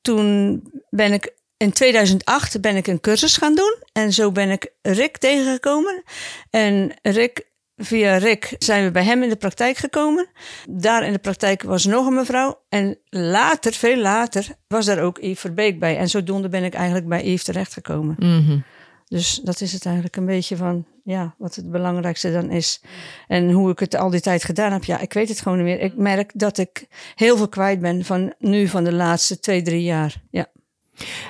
toen 0.00 0.62
ben 0.90 1.12
ik 1.12 1.34
in 1.62 1.72
2008 1.72 2.60
ben 2.60 2.76
ik 2.76 2.86
een 2.86 3.00
cursus 3.00 3.36
gaan 3.36 3.54
doen 3.54 3.76
en 3.92 4.12
zo 4.12 4.32
ben 4.32 4.50
ik 4.50 4.72
Rick 4.82 5.18
tegengekomen. 5.18 6.02
En 6.50 6.92
Rick, 7.02 7.46
via 7.76 8.16
Rick 8.16 8.54
zijn 8.58 8.84
we 8.84 8.90
bij 8.90 9.04
hem 9.04 9.22
in 9.22 9.28
de 9.28 9.36
praktijk 9.36 9.76
gekomen. 9.76 10.28
Daar 10.70 11.06
in 11.06 11.12
de 11.12 11.18
praktijk 11.18 11.62
was 11.62 11.84
nog 11.84 12.06
een 12.06 12.14
mevrouw. 12.14 12.62
En 12.68 12.98
later, 13.08 13.72
veel 13.72 13.96
later, 13.96 14.46
was 14.68 14.86
daar 14.86 15.02
ook 15.02 15.18
Yves 15.18 15.40
Verbeek 15.40 15.78
bij. 15.78 15.98
En 15.98 16.08
zodoende 16.08 16.48
ben 16.48 16.64
ik 16.64 16.74
eigenlijk 16.74 17.08
bij 17.08 17.24
Yves 17.24 17.44
terechtgekomen. 17.44 18.16
Mm 18.18 18.64
Dus 19.08 19.40
dat 19.44 19.60
is 19.60 19.72
het 19.72 19.84
eigenlijk 19.84 20.16
een 20.16 20.26
beetje 20.26 20.56
van, 20.56 20.86
ja, 21.04 21.34
wat 21.38 21.54
het 21.54 21.70
belangrijkste 21.70 22.32
dan 22.32 22.50
is. 22.50 22.82
En 23.28 23.50
hoe 23.50 23.70
ik 23.70 23.78
het 23.78 23.94
al 23.94 24.10
die 24.10 24.20
tijd 24.20 24.44
gedaan 24.44 24.72
heb, 24.72 24.84
ja, 24.84 24.98
ik 24.98 25.12
weet 25.12 25.28
het 25.28 25.40
gewoon 25.40 25.58
niet 25.58 25.66
meer. 25.66 25.80
Ik 25.80 25.96
merk 25.96 26.30
dat 26.34 26.58
ik 26.58 26.86
heel 27.14 27.36
veel 27.36 27.48
kwijt 27.48 27.80
ben 27.80 28.04
van 28.04 28.34
nu, 28.38 28.68
van 28.68 28.84
de 28.84 28.92
laatste 28.92 29.40
twee, 29.40 29.62
drie 29.62 29.82
jaar. 29.82 30.22
Ja. 30.30 30.46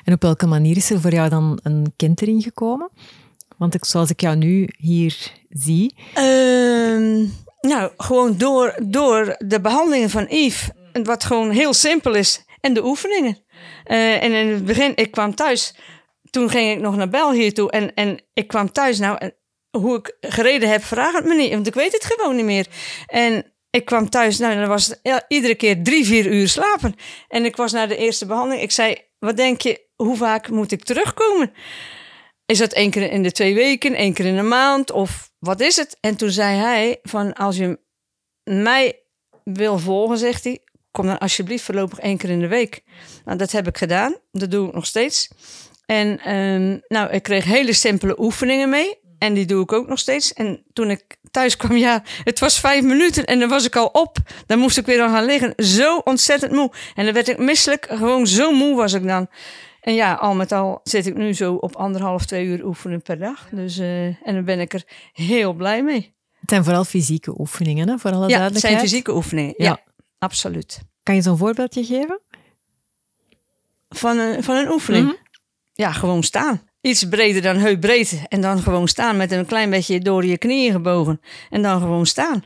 En 0.04 0.12
op 0.12 0.23
welke 0.23 0.47
manier 0.47 0.76
is 0.76 0.90
er 0.90 1.00
voor 1.00 1.12
jou 1.12 1.28
dan 1.28 1.59
een 1.62 1.92
kentering 1.97 2.42
gekomen? 2.42 2.90
Want 3.57 3.75
ik, 3.75 3.85
zoals 3.85 4.11
ik 4.11 4.21
jou 4.21 4.37
nu 4.37 4.69
hier 4.76 5.33
zie. 5.49 5.95
Ehm, 6.14 7.26
nou, 7.61 7.92
gewoon 7.97 8.37
door, 8.38 8.75
door 8.83 9.37
de 9.38 9.61
behandelingen 9.61 10.11
van 10.11 10.26
Yves. 10.28 10.69
Wat 11.02 11.25
gewoon 11.25 11.50
heel 11.50 11.75
simpel 11.75 12.14
is. 12.14 12.45
En 12.61 12.75
de 12.75 12.85
oefeningen. 12.85 13.38
Eh, 13.85 14.23
en 14.23 14.33
in 14.33 14.49
het 14.49 14.64
begin, 14.64 14.92
ik 14.97 15.11
kwam 15.11 15.35
thuis. 15.35 15.75
Toen 16.31 16.50
ging 16.50 16.71
ik 16.71 16.81
nog 16.81 16.97
naar 16.97 17.09
België 17.09 17.52
toe. 17.52 17.71
En, 17.71 17.95
en 17.95 18.21
ik 18.35 18.49
kwam 18.49 18.73
thuis. 18.73 18.99
Nou, 18.99 19.31
hoe 19.71 19.97
ik 19.97 20.16
gereden 20.21 20.69
heb, 20.69 20.85
vraag 20.85 21.12
het 21.12 21.25
me 21.25 21.35
niet. 21.35 21.52
Want 21.52 21.66
ik 21.66 21.75
weet 21.75 21.92
het 21.92 22.04
gewoon 22.04 22.37
niet 22.37 22.45
meer. 22.45 22.66
En 23.07 23.52
ik 23.71 23.85
kwam 23.85 24.11
thuis. 24.11 24.38
Nou, 24.38 24.54
dan 24.54 24.69
was 24.69 24.95
iedere 25.28 25.54
keer 25.54 25.83
drie, 25.83 26.04
vier 26.04 26.26
uur 26.26 26.49
slapen. 26.49 26.95
En 27.28 27.45
ik 27.45 27.57
was 27.57 27.73
naar 27.73 27.88
de 27.88 27.97
eerste 27.97 28.26
behandeling. 28.26 28.62
Ik 28.62 28.71
zei, 28.71 28.97
wat 29.25 29.37
denk 29.37 29.61
je, 29.61 29.87
hoe 29.97 30.17
vaak 30.17 30.49
moet 30.49 30.73
ik 30.73 30.85
terugkomen? 30.85 31.52
Is 32.47 32.59
dat 32.59 32.73
één 32.73 32.91
keer 32.91 33.11
in 33.11 33.23
de 33.23 33.33
twee 33.33 33.55
weken, 33.55 33.95
één 33.95 34.12
keer 34.12 34.26
in 34.26 34.38
een 34.38 34.49
maand 34.49 34.91
of 34.91 35.31
wat 35.38 35.61
is 35.61 35.76
het? 35.76 35.97
En 36.00 36.17
toen 36.17 36.31
zei 36.31 36.57
hij 36.57 36.99
van 37.02 37.33
als 37.33 37.57
je 37.57 37.79
mij 38.45 39.02
wil 39.45 39.79
volgen, 39.79 40.19
zegt 40.19 40.45
hij, 40.45 40.59
kom 40.91 41.07
dan 41.07 41.19
alsjeblieft 41.19 41.64
voorlopig 41.64 41.99
één 41.99 42.17
keer 42.17 42.31
in 42.31 42.41
de 42.41 42.49
week. 42.49 42.83
Nou, 43.25 43.38
dat 43.38 43.52
heb 43.52 43.67
ik 43.67 43.79
gedaan. 43.79 44.17
Dat 44.31 44.50
doe 44.50 44.69
ik 44.69 44.75
nog 44.75 44.87
steeds. 44.87 45.29
En 45.87 46.19
ehm, 46.19 46.79
nou, 46.88 47.11
ik 47.11 47.23
kreeg 47.23 47.45
hele 47.45 47.73
simpele 47.73 48.21
oefeningen 48.21 48.69
mee. 48.69 49.00
En 49.19 49.35
die 49.35 49.47
doe 49.47 49.62
ik 49.62 49.73
ook 49.73 49.88
nog 49.88 49.99
steeds. 49.99 50.33
En 50.33 50.64
toen 50.73 50.91
ik 50.91 51.17
thuis 51.33 51.57
kwam, 51.57 51.77
ja, 51.77 52.03
het 52.25 52.39
was 52.39 52.61
vijf 52.61 52.83
minuten 52.83 53.25
en 53.25 53.39
dan 53.39 53.49
was 53.49 53.65
ik 53.65 53.77
al 53.77 53.87
op. 53.87 54.17
Dan 54.47 54.59
moest 54.59 54.79
ik 54.79 54.87
weer 54.87 55.03
aan 55.03 55.11
gaan 55.11 55.25
liggen. 55.25 55.53
Zo 55.57 55.97
ontzettend 55.97 56.53
moe. 56.53 56.73
En 56.95 57.05
dan 57.05 57.15
werd 57.15 57.29
ik 57.29 57.39
misselijk. 57.39 57.87
Gewoon 57.91 58.27
zo 58.27 58.53
moe 58.53 58.77
was 58.77 58.93
ik 58.93 59.07
dan. 59.07 59.29
En 59.81 59.95
ja, 59.95 60.15
al 60.15 60.35
met 60.35 60.53
al 60.53 60.81
zit 60.85 61.07
ik 61.07 61.15
nu 61.15 61.35
zo 61.35 61.55
op 61.55 61.77
anderhalf, 61.77 62.27
twee 62.27 62.47
uur 62.47 62.65
oefenen 62.65 63.03
per 63.03 63.19
dag. 63.19 63.49
Dus, 63.51 63.79
uh, 63.79 64.05
en 64.07 64.35
dan 64.35 64.45
ben 64.45 64.61
ik 64.61 64.73
er 64.73 64.85
heel 65.12 65.53
blij 65.53 65.83
mee. 65.83 66.15
Het 66.41 66.51
zijn 66.51 66.65
vooral 66.65 66.85
fysieke 66.85 67.41
oefeningen, 67.41 67.89
hè? 67.89 67.99
voor 67.99 68.11
alle 68.11 68.29
ja, 68.29 68.37
duidelijkheid. 68.37 68.75
het 68.75 68.81
zijn 68.81 68.89
fysieke 68.91 69.15
oefeningen, 69.15 69.55
ja, 69.57 69.81
absoluut. 70.19 70.81
Kan 71.03 71.15
je 71.15 71.23
zo'n 71.23 71.37
voorbeeldje 71.37 71.85
geven? 71.85 72.21
Van 73.89 74.19
een, 74.19 74.43
van 74.43 74.57
een 74.57 74.71
oefening? 74.71 75.05
Mm 75.05 75.11
-hmm. 75.11 75.27
Ja, 75.73 75.93
gewoon 75.93 76.23
staan. 76.23 76.62
Iets 76.83 77.09
breder 77.09 77.43
dan 77.43 77.57
heupbreed. 77.57 78.23
En 78.29 78.41
dan 78.41 78.61
gewoon 78.61 78.89
staan 78.89 79.17
met 79.17 79.33
een 79.33 79.47
klein 79.47 79.71
beetje 79.71 80.01
door 80.01 80.25
je 80.25 80.39
knieën 80.39 80.73
gebogen. 80.73 81.21
En 81.51 81.62
dan 81.62 81.81
gewoon 81.81 82.07
staan. 82.07 82.45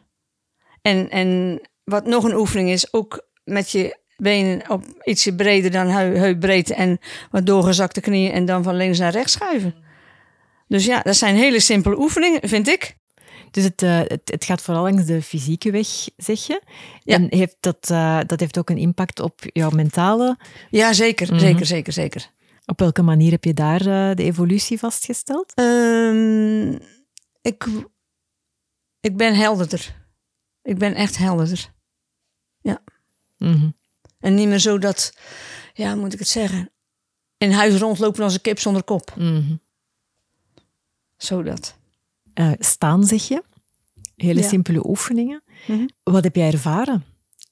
En, 0.82 1.10
en 1.10 1.60
wat 1.84 2.06
nog 2.06 2.24
een 2.24 2.36
oefening 2.36 2.70
is, 2.70 2.92
ook 2.92 3.26
met 3.44 3.70
je 3.70 3.96
benen 4.16 4.70
op 4.70 4.84
ietsje 5.02 5.34
breder 5.34 5.70
dan 5.70 5.86
heupbreedte 5.88 6.74
en 6.74 6.98
wat 7.30 7.46
doorgezakte 7.46 8.00
knieën 8.00 8.32
en 8.32 8.44
dan 8.44 8.62
van 8.62 8.76
links 8.76 8.98
naar 8.98 9.12
rechts 9.12 9.32
schuiven. 9.32 9.74
Dus 10.68 10.84
ja, 10.84 11.00
dat 11.02 11.16
zijn 11.16 11.36
hele 11.36 11.60
simpele 11.60 11.98
oefeningen, 11.98 12.48
vind 12.48 12.68
ik. 12.68 12.96
Dus 13.50 13.64
het, 13.64 13.82
uh, 13.82 13.98
het, 13.98 14.20
het, 14.24 14.44
gaat 14.44 14.62
vooral 14.62 14.82
langs 14.82 15.04
de 15.04 15.22
fysieke 15.22 15.70
weg, 15.70 15.88
zeg 16.16 16.46
je. 16.46 16.62
Ja. 17.02 17.14
En 17.14 17.26
heeft 17.28 17.56
dat, 17.60 17.88
uh, 17.92 18.20
dat 18.26 18.40
heeft 18.40 18.58
ook 18.58 18.70
een 18.70 18.78
impact 18.78 19.20
op 19.20 19.40
jouw 19.42 19.70
mentale... 19.70 20.36
Ja, 20.70 20.92
zeker, 20.92 21.26
mm 21.26 21.32
-hmm. 21.32 21.46
zeker, 21.46 21.66
zeker, 21.66 21.92
zeker. 21.92 22.30
Op 22.66 22.78
welke 22.78 23.02
manier 23.02 23.30
heb 23.30 23.44
je 23.44 23.54
daar 23.54 23.80
uh, 23.80 24.14
de 24.14 24.22
evolutie 24.22 24.78
vastgesteld? 24.78 25.52
Um, 25.58 26.78
ik, 27.40 27.66
ik 29.00 29.16
ben 29.16 29.34
helderder. 29.34 30.04
Ik 30.62 30.78
ben 30.78 30.94
echt 30.94 31.16
helderder. 31.16 31.72
Ja. 32.60 32.82
Mm 33.36 33.52
-hmm. 33.52 33.76
En 34.18 34.34
niet 34.34 34.48
meer 34.48 34.58
zo 34.58 34.78
dat, 34.78 35.16
ja, 35.72 35.94
moet 35.94 36.12
ik 36.12 36.18
het 36.18 36.28
zeggen, 36.28 36.70
in 37.36 37.50
huis 37.50 37.78
rondlopen 37.78 38.24
als 38.24 38.34
een 38.34 38.40
kip 38.40 38.58
zonder 38.58 38.84
kop. 38.84 39.14
Mm 39.16 39.36
-hmm. 39.36 39.60
Zo 41.16 41.42
dat. 41.42 41.76
Uh, 42.34 42.52
staan, 42.58 43.04
zeg 43.04 43.28
je. 43.28 43.42
Hele 44.16 44.40
ja. 44.40 44.48
simpele 44.48 44.88
oefeningen. 44.88 45.42
Mm 45.66 45.76
-hmm. 45.76 45.90
Wat 46.02 46.24
heb 46.24 46.36
jij 46.36 46.52
ervaren 46.52 47.04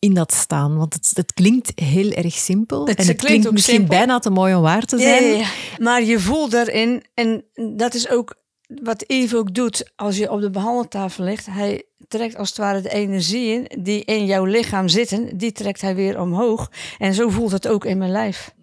in 0.04 0.14
dat 0.14 0.32
staan? 0.32 0.76
Want 0.76 0.94
het, 0.94 1.10
het 1.14 1.32
klinkt 1.32 1.72
heel 1.74 2.10
erg 2.10 2.34
simpel. 2.34 2.86
Het 2.86 2.98
en 2.98 3.06
het 3.06 3.16
klinkt, 3.16 3.50
misschien 3.50 3.74
simpel. 3.74 3.96
bijna 3.96 4.18
te 4.18 4.30
mooi 4.30 4.54
om 4.54 4.62
waar 4.62 4.84
te 4.84 4.98
zijn. 4.98 5.24
Ja, 5.24 5.36
ja, 5.36 5.46
maar 5.78 6.02
je 6.02 6.20
voelt 6.20 6.50
daarin, 6.50 7.04
en 7.14 7.44
dat 7.76 7.94
is 7.94 8.08
ook 8.08 8.34
wat 8.66 9.04
Yves 9.06 9.34
ook 9.34 9.54
doet 9.54 9.92
als 9.96 10.16
je 10.16 10.30
op 10.30 10.40
de 10.40 10.50
behandeltafel 10.50 11.24
ligt. 11.24 11.46
Hij 11.46 11.84
trekt 12.08 12.36
als 12.36 12.48
het 12.48 12.58
ware 12.58 12.80
de 12.80 12.90
energieën 12.90 13.70
die 13.78 14.04
in 14.04 14.26
jouw 14.26 14.44
lichaam 14.44 14.88
zitten, 14.88 15.36
die 15.36 15.52
trekt 15.52 15.80
hij 15.80 15.94
weer 15.94 16.20
omhoog. 16.20 16.70
En 16.98 17.14
zo 17.14 17.28
voelt 17.28 17.52
het 17.52 17.68
ook 17.68 17.84
in 17.84 17.98
mijn 17.98 18.10
lijf. 18.10 18.54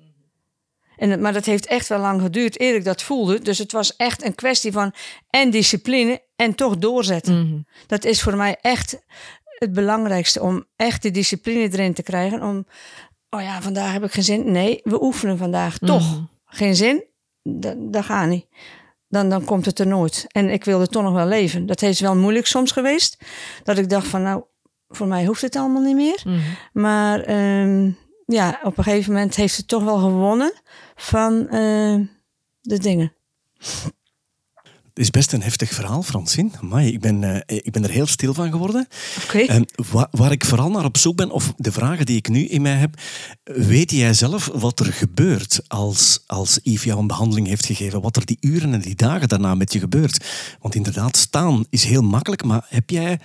En, 1.01 1.21
maar 1.21 1.33
dat 1.33 1.45
heeft 1.45 1.65
echt 1.65 1.87
wel 1.87 1.99
lang 1.99 2.21
geduurd 2.21 2.61
eer 2.61 2.75
ik 2.75 2.83
dat 2.83 3.01
voelde. 3.01 3.39
Dus 3.39 3.57
het 3.57 3.71
was 3.71 3.95
echt 3.95 4.23
een 4.23 4.35
kwestie 4.35 4.71
van 4.71 4.93
en 5.29 5.49
discipline 5.49 6.21
en 6.35 6.55
toch 6.55 6.77
doorzetten. 6.77 7.33
Mm 7.33 7.49
-hmm. 7.49 7.65
Dat 7.87 8.05
is 8.05 8.21
voor 8.21 8.35
mij 8.35 8.57
echt 8.61 8.99
het 9.61 9.73
belangrijkste 9.73 10.41
om 10.41 10.65
echt 10.75 11.01
de 11.01 11.11
discipline 11.11 11.69
erin 11.71 11.93
te 11.93 12.03
krijgen. 12.03 12.43
Om, 12.43 12.65
oh 13.29 13.41
ja, 13.41 13.61
vandaag 13.61 13.91
heb 13.91 14.03
ik 14.03 14.11
geen 14.11 14.23
zin. 14.23 14.51
Nee, 14.51 14.79
we 14.83 15.03
oefenen 15.03 15.37
vandaag 15.37 15.77
toch. 15.77 16.01
Mhm. 16.01 16.11
Mm 16.11 16.15
-hmm. 16.15 16.29
Geen 16.45 16.75
zin? 16.75 17.03
Dat, 17.43 17.75
dat 17.93 18.05
gaat 18.05 18.27
niet 18.27 18.47
dan, 19.11 19.29
dan 19.29 19.43
komt 19.43 19.65
het 19.65 19.79
er 19.79 19.87
nooit. 19.87 20.25
En 20.27 20.49
ik 20.49 20.63
wilde 20.63 20.87
toch 20.87 21.03
nog 21.03 21.13
wel 21.13 21.27
leven. 21.27 21.65
Dat 21.65 21.79
heeft 21.79 21.99
wel 21.99 22.15
moeilijk 22.15 22.47
soms 22.47 22.71
geweest. 22.71 23.17
Dat 23.63 23.77
ik 23.77 23.89
dacht 23.89 24.07
van 24.07 24.21
nou, 24.21 24.43
voor 24.87 25.07
mij 25.07 25.25
hoeft 25.25 25.41
het 25.41 25.55
allemaal 25.55 25.81
niet 25.81 25.95
meer. 25.95 26.21
Mm 26.23 26.33
-hmm. 26.33 26.81
Maar 26.81 27.29
um, 27.61 27.97
ja, 28.25 28.59
op 28.63 28.77
een 28.77 28.83
gegeven 28.83 29.13
moment 29.13 29.35
heeft 29.35 29.57
het 29.57 29.67
toch 29.67 29.83
wel 29.83 29.97
gewonnen 29.97 30.53
van 30.95 31.33
uh, 31.33 31.99
de 32.61 32.79
dingen. 32.79 33.13
Het 34.93 35.03
is 35.03 35.09
best 35.09 35.33
een 35.33 35.41
heftig 35.41 35.69
verhaal, 35.69 36.03
Francine. 36.03 36.49
Amai, 36.61 36.93
ik, 36.93 36.99
ben, 36.99 37.21
uh, 37.21 37.37
ik 37.45 37.71
ben 37.71 37.83
er 37.83 37.89
heel 37.89 38.05
stil 38.05 38.33
van 38.33 38.51
geworden. 38.51 38.87
Okay. 39.23 39.45
En 39.45 39.65
wa 39.91 40.07
waar 40.11 40.31
ik 40.31 40.45
vooral 40.45 40.69
naar 40.69 40.85
op 40.85 40.97
zoek 40.97 41.15
ben, 41.15 41.31
of 41.31 41.53
de 41.57 41.71
vragen 41.71 42.05
die 42.05 42.17
ik 42.17 42.29
nu 42.29 42.47
in 42.47 42.61
mij 42.61 42.75
heb, 42.75 43.01
weet 43.43 43.91
jij 43.91 44.13
zelf 44.13 44.49
wat 44.53 44.79
er 44.79 44.93
gebeurt 44.93 45.61
als, 45.67 46.23
als 46.27 46.59
Yves 46.63 46.83
jou 46.83 46.99
een 46.99 47.07
behandeling 47.07 47.47
heeft 47.47 47.65
gegeven? 47.65 48.01
Wat 48.01 48.15
er 48.15 48.25
die 48.25 48.37
uren 48.39 48.73
en 48.73 48.81
die 48.81 48.95
dagen 48.95 49.27
daarna 49.27 49.55
met 49.55 49.73
je 49.73 49.79
gebeurt? 49.79 50.25
Want 50.59 50.75
inderdaad, 50.75 51.17
staan 51.17 51.65
is 51.69 51.83
heel 51.83 52.03
makkelijk, 52.03 52.43
maar 52.43 52.65
heb 52.69 52.89
jij, 52.89 53.19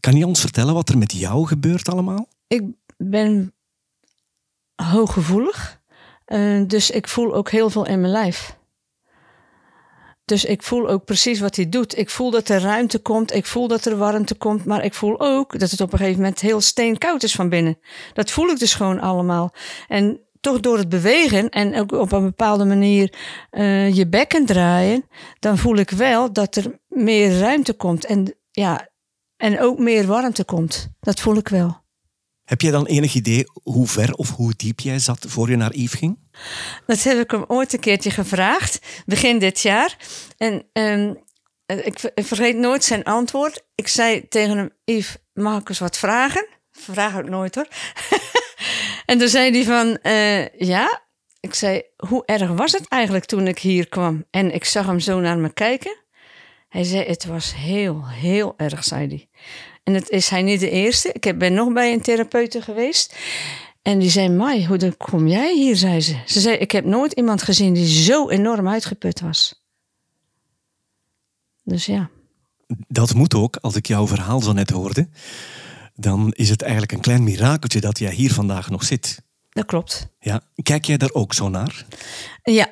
kan 0.00 0.16
je 0.16 0.26
ons 0.26 0.40
vertellen 0.40 0.74
wat 0.74 0.88
er 0.88 0.98
met 0.98 1.12
jou 1.12 1.46
gebeurt 1.46 1.88
allemaal? 1.88 2.28
Ik 2.46 2.62
ben 2.96 3.54
hooggevoelig, 4.74 5.80
uh, 6.26 6.66
dus 6.66 6.90
ik 6.90 7.08
voel 7.08 7.34
ook 7.34 7.50
heel 7.50 7.70
veel 7.70 7.86
in 7.86 8.00
mijn 8.00 8.12
lijf. 8.12 8.60
Dus 10.24 10.44
ik 10.44 10.62
voel 10.62 10.88
ook 10.88 11.04
precies 11.04 11.40
wat 11.40 11.56
hij 11.56 11.68
doet. 11.68 11.98
Ik 11.98 12.10
voel 12.10 12.30
dat 12.30 12.48
er 12.48 12.60
ruimte 12.60 12.98
komt, 12.98 13.34
ik 13.34 13.46
voel 13.46 13.68
dat 13.68 13.84
er 13.84 13.96
warmte 13.96 14.34
komt, 14.34 14.64
maar 14.64 14.84
ik 14.84 14.94
voel 14.94 15.20
ook 15.20 15.58
dat 15.58 15.70
het 15.70 15.80
op 15.80 15.92
een 15.92 15.98
gegeven 15.98 16.20
moment 16.20 16.40
heel 16.40 16.60
steenkoud 16.60 17.22
is 17.22 17.34
van 17.34 17.48
binnen. 17.48 17.78
Dat 18.12 18.30
voel 18.30 18.48
ik 18.48 18.58
dus 18.58 18.74
gewoon 18.74 19.00
allemaal. 19.00 19.54
En 19.88 20.20
toch 20.40 20.60
door 20.60 20.78
het 20.78 20.88
bewegen 20.88 21.48
en 21.48 21.78
ook 21.78 21.92
op 21.92 22.12
een 22.12 22.24
bepaalde 22.24 22.64
manier 22.64 23.14
uh, 23.50 23.94
je 23.94 24.08
bekken 24.08 24.46
draaien, 24.46 25.04
dan 25.38 25.58
voel 25.58 25.76
ik 25.76 25.90
wel 25.90 26.32
dat 26.32 26.56
er 26.56 26.78
meer 26.88 27.38
ruimte 27.38 27.72
komt 27.74 28.04
en, 28.04 28.34
ja, 28.50 28.88
en 29.36 29.60
ook 29.60 29.78
meer 29.78 30.06
warmte 30.06 30.44
komt. 30.44 30.88
Dat 31.00 31.20
voel 31.20 31.36
ik 31.36 31.48
wel. 31.48 31.81
Heb 32.44 32.60
jij 32.60 32.70
dan 32.70 32.86
enig 32.86 33.14
idee 33.14 33.44
hoe 33.62 33.86
ver 33.86 34.12
of 34.12 34.30
hoe 34.30 34.52
diep 34.56 34.80
jij 34.80 34.98
zat 34.98 35.24
voor 35.28 35.50
je 35.50 35.56
naar 35.56 35.74
Yves 35.74 35.98
ging? 35.98 36.18
Dat 36.86 37.02
heb 37.02 37.18
ik 37.18 37.30
hem 37.30 37.44
ooit 37.46 37.72
een 37.72 37.80
keertje 37.80 38.10
gevraagd, 38.10 38.78
begin 39.06 39.38
dit 39.38 39.60
jaar. 39.60 39.96
En 40.36 40.66
um, 40.72 41.18
ik, 41.66 42.12
vergeet 42.14 42.56
nooit 42.56 42.84
zijn 42.84 43.04
antwoord. 43.04 43.64
Ik 43.74 43.88
zei 43.88 44.28
tegen 44.28 44.56
hem, 44.56 44.70
Yves, 44.84 45.16
mag 45.32 45.60
ik 45.60 45.68
eens 45.68 45.78
wat 45.78 45.98
vragen? 45.98 46.46
Vraag 46.72 47.18
ik 47.18 47.28
nooit 47.28 47.54
hoor. 47.54 47.68
en 49.06 49.18
toen 49.18 49.28
zei 49.28 49.50
hij 49.50 49.64
van, 49.64 49.98
uh, 50.02 50.48
ja. 50.68 51.00
Ik 51.40 51.54
zei, 51.54 51.82
hoe 51.96 52.24
erg 52.26 52.50
was 52.50 52.72
het 52.72 52.88
eigenlijk 52.88 53.24
toen 53.24 53.46
ik 53.46 53.58
hier 53.58 53.88
kwam? 53.88 54.24
En 54.30 54.54
ik 54.54 54.64
zag 54.64 54.86
hem 54.86 55.00
zo 55.00 55.20
naar 55.20 55.38
me 55.38 55.52
kijken. 55.52 55.96
Hij 56.68 56.84
zei, 56.84 57.04
het 57.04 57.24
was 57.24 57.54
heel, 57.54 58.08
heel 58.08 58.54
erg, 58.56 58.84
zei 58.84 59.06
hij. 59.06 59.28
En 59.82 59.94
het 59.94 60.08
is 60.08 60.28
hij 60.28 60.42
niet 60.42 60.60
de 60.60 60.70
eerste. 60.70 61.12
Ik 61.12 61.38
ben 61.38 61.54
nog 61.54 61.72
bij 61.72 61.92
een 61.92 62.00
therapeute 62.00 62.62
geweest. 62.62 63.16
En 63.82 63.98
die 63.98 64.10
zei, 64.10 64.28
Mai, 64.28 64.66
hoe 64.66 64.76
dan 64.76 64.96
kom 64.96 65.26
jij 65.26 65.54
hier, 65.54 65.76
zei 65.76 66.00
ze. 66.00 66.16
Ze 66.26 66.40
zei, 66.40 66.56
ik 66.56 66.70
heb 66.70 66.84
nooit 66.84 67.12
iemand 67.12 67.42
gezien 67.42 67.74
die 67.74 68.02
zo 68.02 68.28
enorm 68.28 68.68
uitgeput 68.68 69.20
was. 69.20 69.64
Dus 71.62 71.86
ja. 71.86 72.10
Dat 72.88 73.14
moet 73.14 73.34
ook, 73.34 73.56
als 73.56 73.76
ik 73.76 73.86
jouw 73.86 74.06
verhaal 74.06 74.40
zo 74.40 74.52
net 74.52 74.70
hoorde. 74.70 75.08
Dan 75.94 76.32
is 76.32 76.48
het 76.48 76.62
eigenlijk 76.62 76.92
een 76.92 77.00
klein 77.00 77.24
mirakeltje 77.24 77.80
dat 77.80 77.98
jij 77.98 78.12
hier 78.12 78.32
vandaag 78.32 78.70
nog 78.70 78.84
zit. 78.84 79.22
Dat 79.50 79.64
klopt. 79.64 80.08
Ja. 80.18 80.40
Kijk 80.62 80.84
jij 80.84 80.96
daar 80.96 81.12
ook 81.12 81.34
zo 81.34 81.48
naar? 81.48 81.86
Ja, 82.42 82.70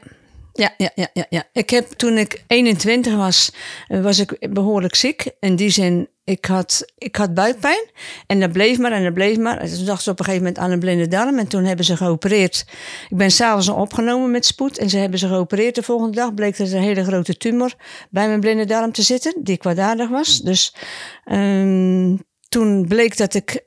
Ja, 0.60 0.74
ja, 0.76 0.90
ja, 0.94 1.08
ja, 1.12 1.26
ja. 1.28 1.44
Ik 1.52 1.70
heb 1.70 1.88
toen 1.88 2.18
ik 2.18 2.44
21 2.46 3.14
was, 3.16 3.52
eh, 3.86 4.02
was 4.02 4.18
ik 4.18 4.52
behoorlijk 4.52 4.94
ziek. 4.94 5.30
In 5.38 5.56
die 5.56 5.70
zin, 5.70 6.08
ik 6.24 6.44
had, 6.44 6.84
ik 6.98 7.16
had 7.16 7.34
buikpijn. 7.34 7.90
En 8.26 8.40
dat 8.40 8.52
bleef 8.52 8.78
maar 8.78 8.92
en 8.92 9.02
dat 9.02 9.14
bleef 9.14 9.38
maar. 9.38 9.58
En 9.58 9.68
toen 9.74 9.84
dachten 9.84 10.04
ze 10.04 10.10
op 10.10 10.18
een 10.18 10.24
gegeven 10.24 10.46
moment 10.46 10.64
aan 10.64 10.70
een 10.70 10.78
blinde 10.78 11.08
darm. 11.08 11.38
En 11.38 11.48
toen 11.48 11.64
hebben 11.64 11.84
ze 11.84 11.96
geopereerd. 11.96 12.64
Ik 13.08 13.16
ben 13.16 13.30
s'avonds 13.30 13.68
opgenomen 13.68 14.30
met 14.30 14.46
spoed. 14.46 14.78
En 14.78 14.90
ze 14.90 14.98
hebben 14.98 15.18
ze 15.18 15.28
geopereerd. 15.28 15.74
De 15.74 15.82
volgende 15.82 16.16
dag 16.16 16.34
bleek 16.34 16.58
er 16.58 16.74
een 16.74 16.82
hele 16.82 17.04
grote 17.04 17.36
tumor 17.36 17.74
bij 18.10 18.28
mijn 18.28 18.40
blinde 18.40 18.64
darm 18.64 18.92
te 18.92 19.02
zitten. 19.02 19.34
Die 19.42 19.56
kwaadaardig 19.56 20.08
was. 20.08 20.40
Dus 20.40 20.74
um, 21.32 22.22
toen 22.48 22.86
bleek 22.88 23.16
dat 23.16 23.34
ik 23.34 23.64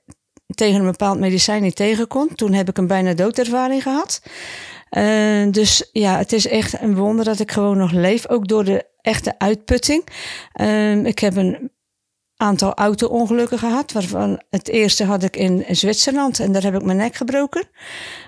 tegen 0.55 0.79
een 0.79 0.91
bepaald 0.91 1.19
medicijn 1.19 1.61
niet 1.61 1.75
tegen 1.75 2.07
kon. 2.07 2.35
Toen 2.35 2.53
heb 2.53 2.69
ik 2.69 2.77
een 2.77 2.87
bijna 2.87 3.13
doodervaring 3.13 3.83
gehad. 3.83 4.21
Uh, 4.97 5.51
dus 5.51 5.89
ja, 5.91 6.17
het 6.17 6.33
is 6.33 6.47
echt 6.47 6.81
een 6.81 6.95
wonder 6.95 7.25
dat 7.25 7.39
ik 7.39 7.51
gewoon 7.51 7.77
nog 7.77 7.91
leef. 7.91 8.29
Ook 8.29 8.47
door 8.47 8.63
de 8.63 8.85
echte 9.01 9.35
uitputting. 9.37 10.07
Uh, 10.61 11.05
ik 11.05 11.19
heb 11.19 11.35
een 11.35 11.71
aantal 12.37 12.73
auto-ongelukken 12.73 13.59
gehad. 13.59 13.91
Waarvan 13.91 14.41
het 14.49 14.67
eerste 14.69 15.03
had 15.03 15.23
ik 15.23 15.35
in 15.35 15.65
Zwitserland 15.69 16.39
en 16.39 16.51
daar 16.51 16.63
heb 16.63 16.75
ik 16.75 16.83
mijn 16.83 16.97
nek 16.97 17.15
gebroken. 17.15 17.63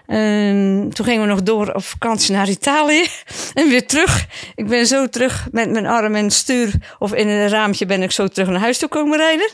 Um, 0.07 0.93
toen 0.93 1.05
gingen 1.05 1.21
we 1.21 1.27
nog 1.27 1.43
door 1.43 1.71
op 1.73 1.83
vakantie 1.83 2.35
naar 2.35 2.49
Italië 2.49 3.05
en 3.53 3.69
weer 3.69 3.87
terug. 3.87 4.27
Ik 4.55 4.67
ben 4.67 4.85
zo 4.85 5.07
terug 5.07 5.47
met 5.51 5.69
mijn 5.69 5.85
arm 5.85 6.15
en 6.15 6.31
stuur 6.31 6.95
of 6.99 7.13
in 7.13 7.27
een 7.27 7.49
raampje 7.49 7.85
ben 7.85 8.03
ik 8.03 8.11
zo 8.11 8.27
terug 8.27 8.49
naar 8.49 8.59
huis 8.59 8.77
toe 8.77 8.89
komen 8.89 9.17
rijden. 9.17 9.51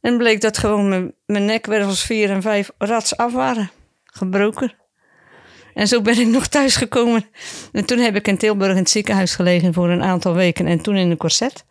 En 0.00 0.18
bleek 0.18 0.40
dat 0.40 0.58
gewoon 0.58 0.88
mijn, 0.88 1.14
mijn 1.26 1.44
nekwervels 1.44 2.02
vier 2.02 2.30
en 2.30 2.42
vijf 2.42 2.70
rats 2.78 3.16
af 3.16 3.32
waren. 3.32 3.70
Gebroken. 4.04 4.81
En 5.74 5.88
zo 5.88 6.00
ben 6.00 6.18
ik 6.18 6.26
nog 6.26 6.46
thuis 6.46 6.76
gekomen. 6.76 7.24
En 7.72 7.84
toen 7.84 7.98
heb 7.98 8.16
ik 8.16 8.28
in 8.28 8.38
Tilburg 8.38 8.70
in 8.70 8.76
het 8.76 8.90
ziekenhuis 8.90 9.34
gelegen 9.34 9.74
voor 9.74 9.90
een 9.90 10.02
aantal 10.02 10.34
weken. 10.34 10.66
En 10.66 10.82
toen 10.82 10.96
in 10.96 11.10
een 11.10 11.16
corset. 11.16 11.64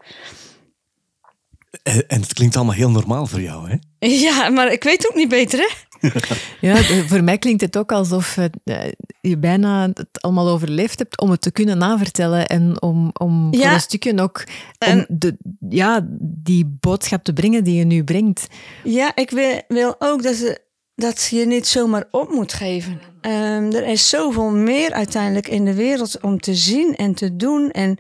En 1.84 2.22
het 2.22 2.34
klinkt 2.34 2.56
allemaal 2.56 2.76
heel 2.76 2.92
normaal 2.92 3.26
voor 3.26 3.42
jou, 3.42 3.70
hè? 3.70 3.76
Ja, 4.28 4.50
maar 4.50 4.72
ik 4.72 4.84
weet 4.84 5.10
ook 5.10 5.16
niet 5.16 5.30
beter, 5.30 5.60
hè? 5.60 5.68
ja, 6.68 6.84
voor 7.08 7.24
mij 7.24 7.38
klinkt 7.38 7.62
het 7.62 7.78
ook 7.78 7.92
alsof 7.92 8.38
eh, 8.38 8.86
je 9.22 9.38
bijna 9.38 9.88
het 9.94 10.22
allemaal 10.22 10.50
overleefd 10.50 11.00
hebt 11.00 11.20
om 11.20 11.32
het 11.32 11.42
te 11.42 11.52
kunnen 11.52 11.78
navertellen 11.78 12.48
en 12.48 12.82
om, 12.82 13.10
om 13.14 13.54
ja. 13.54 13.62
voor 13.62 13.72
een 13.72 13.80
stukje 13.80 14.22
ook 14.22 14.44
om 14.88 15.06
de, 15.10 15.38
ja, 15.70 16.08
die 16.20 16.78
boodschap 16.80 17.24
te 17.24 17.34
brengen 17.34 17.64
die 17.64 17.76
je 17.76 17.86
nu 17.86 18.04
brengt. 18.04 18.48
Ja, 18.84 19.16
ik 19.16 19.30
wil, 19.30 19.62
wil 19.68 19.96
ook 20.00 20.24
dat, 20.24 20.36
ze, 20.36 20.62
dat 21.02 21.28
je 21.30 21.46
niet 21.46 21.68
zomaar 21.68 22.08
op 22.12 22.30
moet 22.30 22.54
geven. 22.54 23.02
Um, 23.22 23.74
er 23.74 23.88
is 23.88 24.10
zoveel 24.10 24.50
meer 24.50 24.94
uiteindelijk 24.94 25.48
in 25.48 25.66
de 25.66 25.74
wereld 25.74 26.22
om 26.22 26.40
te 26.40 26.56
zien 26.56 26.96
en 26.96 27.14
te 27.14 27.36
doen. 27.36 27.72
En 27.72 27.98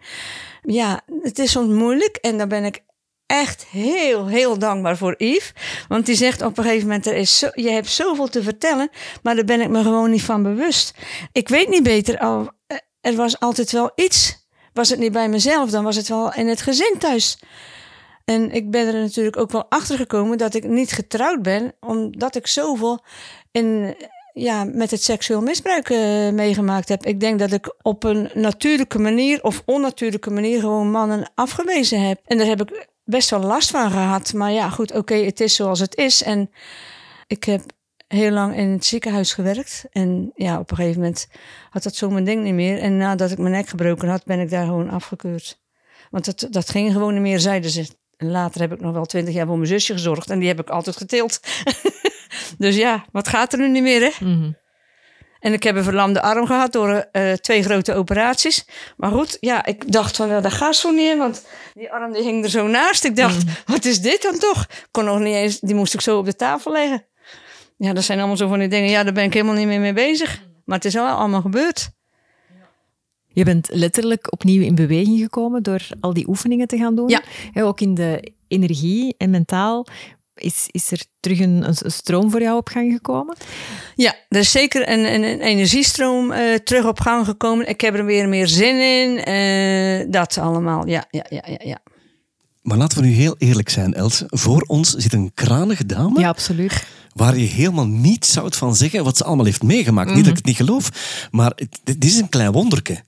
ja, 0.62 1.02
het 1.22 1.40
is 1.40 1.52
soms 1.52 1.74
moeilijk 1.74 2.16
en 2.16 2.38
daar 2.38 2.48
ben 2.48 2.64
ik 2.64 2.84
echt 3.26 3.66
heel, 3.66 4.28
heel 4.28 4.58
dankbaar 4.58 4.98
voor 4.98 5.16
Yves. 5.18 5.54
Want 5.88 6.06
die 6.06 6.16
zegt 6.16 6.42
op 6.42 6.58
een 6.58 6.64
gegeven 6.64 6.88
moment: 6.88 7.06
er 7.06 7.16
is 7.16 7.46
je 7.54 7.70
hebt 7.70 7.90
zoveel 7.90 8.28
te 8.28 8.44
vertellen, 8.44 8.90
maar 9.24 9.36
daar 9.36 9.46
ben 9.46 9.62
ik 9.62 9.70
me 9.70 9.82
gewoon 9.82 10.10
niet 10.10 10.24
van 10.24 10.44
bewust. 10.44 10.94
Ik 11.32 11.50
weet 11.50 11.70
niet 11.70 11.84
beter, 11.84 12.20
al, 12.20 12.52
eh, 12.68 12.78
er 13.02 13.16
was 13.16 13.40
altijd 13.40 13.72
wel 13.72 13.92
iets. 13.96 14.40
Was 14.74 14.90
het 14.90 15.00
niet 15.00 15.12
bij 15.12 15.30
mezelf, 15.30 15.70
dan 15.70 15.84
was 15.84 15.96
het 15.96 16.08
wel 16.08 16.34
in 16.34 16.48
het 16.48 16.62
gezin 16.62 16.96
thuis. 17.00 17.40
En 18.32 18.52
ik 18.52 18.72
ben 18.72 18.88
er 18.88 19.02
natuurlijk 19.02 19.38
ook 19.38 19.52
wel 19.52 19.66
achter 19.70 19.98
gekomen 19.98 20.38
dat 20.38 20.54
ik 20.54 20.64
niet 20.64 20.92
getrouwd 20.92 21.42
ben, 21.42 21.74
omdat 21.80 22.36
ik 22.36 22.48
zoveel 22.48 23.04
in, 23.52 23.96
ja, 24.34 24.64
met 24.64 24.92
het 24.92 25.04
seksueel 25.04 25.42
misbruik 25.42 25.90
uh, 25.90 26.30
meegemaakt 26.30 26.90
heb. 26.90 27.06
Ik 27.06 27.20
denk 27.20 27.40
dat 27.40 27.52
ik 27.52 27.76
op 27.82 28.04
een 28.04 28.30
natuurlijke 28.34 29.00
manier 29.00 29.44
of 29.44 29.64
onnatuurlijke 29.66 30.32
manier 30.32 30.60
gewoon 30.60 30.92
mannen 30.92 31.32
afgewezen 31.36 32.08
heb. 32.08 32.20
En 32.26 32.38
daar 32.38 32.48
heb 32.48 32.62
ik 32.62 32.88
best 33.04 33.30
wel 33.30 33.40
last 33.40 33.72
van 33.72 33.92
gehad. 33.92 34.34
Maar 34.34 34.52
ja, 34.52 34.70
goed, 34.70 34.94
oké, 34.94 35.16
het 35.16 35.40
is 35.40 35.56
zoals 35.56 35.80
het 35.80 35.96
is. 35.96 36.24
En 36.24 36.50
ik 37.28 37.44
heb 37.44 37.62
heel 38.08 38.32
lang 38.32 38.58
in 38.58 38.70
het 38.70 38.86
ziekenhuis 38.86 39.34
gewerkt. 39.34 39.86
En 39.92 40.32
ja, 40.36 40.60
op 40.60 40.72
een 40.72 40.78
gegeven 40.78 41.02
moment 41.02 41.28
had 41.70 41.84
dat 41.84 41.96
zo 41.96 42.10
mijn 42.10 42.26
ding 42.26 42.44
niet 42.44 42.54
meer. 42.54 42.80
En 42.80 42.98
nadat 42.98 43.32
ik 43.32 43.38
mijn 43.38 43.54
nek 43.54 43.68
gebroken 43.68 44.10
had, 44.10 44.26
ben 44.26 44.40
ik 44.40 44.50
daar 44.50 44.66
gewoon 44.66 44.90
afgekeurd. 44.90 45.60
Want 46.10 46.26
dat, 46.26 46.48
dat 46.50 46.70
ging 46.70 46.92
gewoon 46.92 47.14
niet 47.14 47.22
meer, 47.22 47.40
zeiden 47.40 47.70
ze. 47.70 48.00
En 48.22 48.32
later 48.32 48.62
heb 48.62 48.74
ik 48.74 48.82
nog 48.82 48.94
wel 48.94 49.06
twintig 49.06 49.34
jaar 49.34 49.46
voor 49.46 49.56
mijn 49.56 49.68
zusje 49.68 49.94
gezorgd. 49.94 50.30
En 50.30 50.40
die 50.40 50.48
heb 50.48 50.60
ik 50.60 50.70
altijd 50.70 50.98
geteeld. 50.98 51.40
dus 52.58 52.76
ja, 52.76 53.06
wat 53.12 53.28
gaat 53.28 53.54
er 53.54 53.60
nu 53.60 53.70
niet 53.70 53.84
meer, 53.84 54.02
hè? 54.02 54.26
Mm 54.26 54.60
en 55.42 55.54
ik 55.54 55.64
heb 55.64 55.76
een 55.76 55.84
verlamde 55.84 56.22
arm 56.22 56.46
gehad 56.46 56.72
door 56.72 57.08
uh, 57.12 57.34
twee 57.34 57.64
grote 57.64 57.94
operaties. 57.94 58.66
Maar 58.98 59.12
goed, 59.12 59.38
ja, 59.40 59.66
ik 59.66 59.92
dacht 59.92 60.16
van, 60.16 60.28
nou, 60.28 60.42
dat 60.42 60.54
gaat 60.54 60.76
zo 60.76 60.92
niet 60.92 61.12
in, 61.12 61.18
want 61.18 61.46
die 61.74 61.92
arm 61.92 62.14
die 62.14 62.24
hing 62.24 62.44
er 62.44 62.50
zo 62.50 62.68
naast. 62.68 63.04
Ik 63.04 63.16
dacht, 63.16 63.46
mm. 63.46 63.52
wat 63.66 63.86
is 63.86 64.02
dit 64.02 64.22
dan 64.22 64.38
toch? 64.38 64.68
Kon 64.92 65.06
nog 65.06 65.20
niet 65.20 65.36
eens, 65.36 65.60
die 65.60 65.76
moest 65.76 65.94
ik 65.94 66.02
zo 66.02 66.18
op 66.18 66.26
de 66.26 66.36
tafel 66.36 66.72
leggen. 66.72 67.06
Ja, 67.78 67.94
dat 67.94 68.04
zijn 68.04 68.18
allemaal 68.18 68.38
zo 68.38 68.48
van 68.48 68.60
die 68.60 68.68
dingen, 68.68 68.90
ja, 68.90 69.04
daar 69.04 69.14
ben 69.14 69.24
ik 69.24 69.34
helemaal 69.34 69.56
niet 69.56 69.68
meer 69.68 69.80
mee 69.80 69.94
bezig. 69.94 70.42
Maar 70.66 70.76
het 70.76 70.86
is 70.86 70.94
wel 70.94 71.08
allemaal 71.08 71.42
gebeurd. 71.42 71.90
Je 73.34 73.44
bent 73.44 73.70
letterlijk 73.72 74.32
opnieuw 74.32 74.62
in 74.62 74.76
beweging 74.76 75.20
gekomen 75.20 75.64
door 75.64 75.88
al 76.00 76.14
die 76.14 76.28
oefeningen 76.28 76.68
te 76.68 76.78
gaan 76.78 76.96
doen. 76.96 77.10
Ja. 77.10 77.22
ook 77.64 77.82
in 77.82 77.94
de 77.94 78.34
energie 78.48 79.16
en 79.18 79.30
mentaal. 79.30 79.88
Is, 80.36 80.68
is 80.72 80.92
er 80.92 81.04
terug 81.20 81.40
een, 81.40 81.68
een, 81.68 81.92
stroom 81.92 82.32
voor 82.32 82.42
jou 82.42 82.58
op 82.58 82.70
gang 82.70 82.94
gekomen? 82.94 83.36
Ja, 83.96 84.16
er 84.30 84.40
is 84.40 84.52
zeker 84.52 84.90
een, 84.90 85.14
een, 85.14 85.24
een 85.24 85.40
energiestroom 85.40 86.32
uh, 86.32 86.56
terug 86.56 86.86
op 86.86 87.00
gang 87.00 87.26
gekomen. 87.26 87.70
Ik 87.70 87.82
heb 87.82 87.96
er 87.96 88.06
weer 88.06 88.30
meer 88.30 88.48
zin 88.48 88.80
in. 88.80 89.30
Uh, 89.30 90.12
dat 90.12 90.38
allemaal, 90.38 90.88
ja, 90.88 91.06
ja, 91.10 91.26
ja, 91.30 91.44
ja, 91.48 91.60
ja. 91.64 91.80
Maar 92.62 92.78
laten 92.78 93.02
we 93.02 93.08
nu 93.08 93.14
heel 93.14 93.36
eerlijk 93.38 93.70
zijn, 93.70 93.94
Els. 93.94 94.24
Voor 94.28 94.62
ons 94.62 94.94
zit 94.94 95.14
een 95.14 95.32
kranige 95.34 95.86
dame. 95.86 96.20
Ja, 96.20 96.28
absoluut. 96.28 96.86
Waar 97.14 97.38
je 97.38 97.46
helemaal 97.46 97.88
niets 97.88 98.32
zou 98.32 98.54
van 98.54 98.76
zeggen 98.76 99.04
wat 99.04 99.18
ze 99.18 99.24
allemaal 99.24 99.46
heeft 99.46 99.64
meegemaakt. 99.64 100.14
Niet 100.14 100.24
dat 100.24 100.30
ik 100.30 100.36
het 100.36 100.46
niet 100.46 100.56
geloof, 100.56 100.90
maar 101.32 101.58
dit 101.84 102.06
is 102.06 102.18
een 102.18 102.30
klein 102.30 102.52
wonderke. 102.52 103.04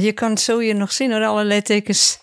Je 0.00 0.12
kan 0.12 0.30
het 0.30 0.40
zo 0.40 0.58
hier 0.58 0.74
nog 0.74 0.92
zien 0.92 1.12
hoor, 1.12 1.24
allerlei 1.24 1.62
tekens 1.62 2.18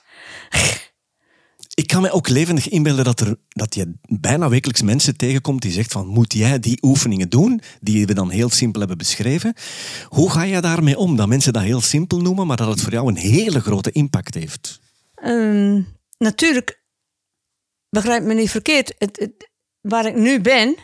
ik 1.74 1.88
kan 1.88 2.02
me 2.02 2.12
ook 2.12 2.28
levendig 2.28 2.70
inbeelden 2.70 3.04
dat, 3.04 3.20
er, 3.20 3.36
dat 3.48 3.76
je 3.76 3.94
bijna 4.02 4.50
wekelijks 4.50 4.82
mensen 4.82 5.18
tegenkomt 5.18 5.62
die 5.62 5.72
zegt 5.72 5.92
van 5.92 6.08
moet 6.08 6.34
jij 6.34 6.60
die 6.60 6.78
oefeningen 6.82 7.30
doen, 7.30 7.62
die 7.82 8.06
we 8.06 8.14
dan 8.14 8.30
heel 8.30 8.50
simpel 8.50 8.80
hebben 8.80 8.98
beschreven. 8.98 9.54
Hoe 10.08 10.30
ga 10.32 10.44
je 10.44 10.62
daarmee 10.62 10.98
om? 10.98 11.16
Dat 11.16 11.28
mensen 11.28 11.54
dat 11.54 11.62
heel 11.62 11.82
simpel 11.82 12.22
noemen, 12.22 12.48
maar 12.48 12.58
dat 12.58 12.68
het 12.68 12.82
voor 12.82 12.92
jou 12.92 13.08
een 13.08 13.16
hele 13.16 13.60
grote 13.60 13.92
impact 13.92 14.34
heeft. 14.34 14.80
Um, 15.24 15.88
natuurlijk, 16.18 16.82
begrijp 17.90 18.24
me 18.24 18.34
niet 18.34 18.52
verkeerd, 18.52 18.96
het, 18.98 19.50
waar 19.82 20.06
ik 20.06 20.16
nu 20.16 20.42
ben, 20.42 20.76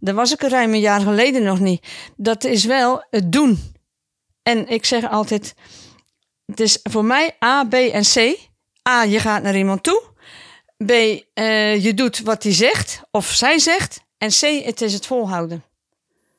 daar 0.00 0.14
was 0.14 0.32
ik 0.32 0.42
er 0.42 0.50
ruim 0.50 0.72
een 0.72 0.80
jaar 0.80 1.00
geleden 1.00 1.42
nog 1.42 1.60
niet. 1.60 1.86
Dat 2.16 2.44
is 2.44 2.64
wel 2.64 3.06
het 3.10 3.32
doen. 3.32 3.58
En 4.42 4.68
ik 4.68 4.84
zeg 4.84 5.10
altijd, 5.10 5.54
het 6.46 6.60
is 6.60 6.78
voor 6.82 7.04
mij 7.04 7.36
A, 7.44 7.64
B 7.64 7.74
en 7.74 8.02
C. 8.02 8.38
A, 8.88 9.02
je 9.02 9.18
gaat 9.18 9.42
naar 9.42 9.56
iemand 9.56 9.82
toe. 9.82 10.02
B, 10.86 10.90
uh, 10.90 11.84
je 11.84 11.94
doet 11.94 12.20
wat 12.20 12.42
hij 12.42 12.52
zegt 12.52 13.02
of 13.10 13.26
zij 13.26 13.58
zegt. 13.58 14.00
En 14.18 14.28
C, 14.28 14.64
het 14.64 14.80
is 14.80 14.92
het 14.92 15.06
volhouden. 15.06 15.64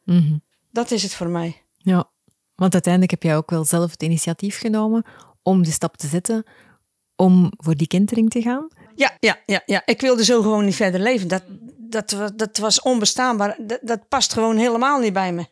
Mm 0.04 0.42
Dat 0.72 0.92
is 0.92 1.04
het 1.04 1.13
voor 1.13 1.30
mij. 1.30 1.62
Ja, 1.78 2.10
want 2.56 2.74
uiteindelijk 2.74 3.12
heb 3.12 3.24
jij 3.24 3.38
ook 3.38 3.50
wel 3.50 3.66
zelf 3.66 3.92
het 3.92 4.04
initiatief 4.04 4.60
genomen 4.60 5.06
om 5.42 5.63
de 5.63 5.72
stap 5.72 5.98
te 5.98 6.08
zetten 6.08 6.46
om 7.16 7.52
voor 7.58 7.76
die 7.76 7.88
kentering 7.88 8.30
te 8.30 8.42
gaan. 8.42 8.68
Ja, 8.96 9.18
ja, 9.20 9.39
ja, 9.46 9.62
ja. 9.66 9.82
ik 9.86 10.02
wilde 10.02 10.24
zo 10.24 10.42
gewoon 10.42 10.66
niet 10.66 10.76
verder 10.76 11.00
leven. 11.00 11.28
Dat, 11.28 11.44
dat, 11.78 12.34
dat 12.36 12.58
was 12.58 12.82
onbestaanbaar. 12.82 13.58
Dat, 13.60 13.80
dat 13.82 14.08
past 14.08 14.34
gewoon 14.34 14.58
helemaal 14.58 15.00
niet 15.00 15.13
bij 15.13 15.34
me. 15.34 15.46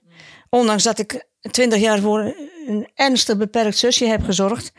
Ondanks 0.54 0.84
dat 0.84 1.00
ik 1.00 1.28
twintig 1.52 1.80
jaar 1.80 2.00
voor 2.00 2.36
een 2.68 2.90
ernstig 2.96 3.38
beperkt 3.38 3.78
zusje 3.78 4.06
heb 4.06 4.24
gezorgd. 4.24 4.72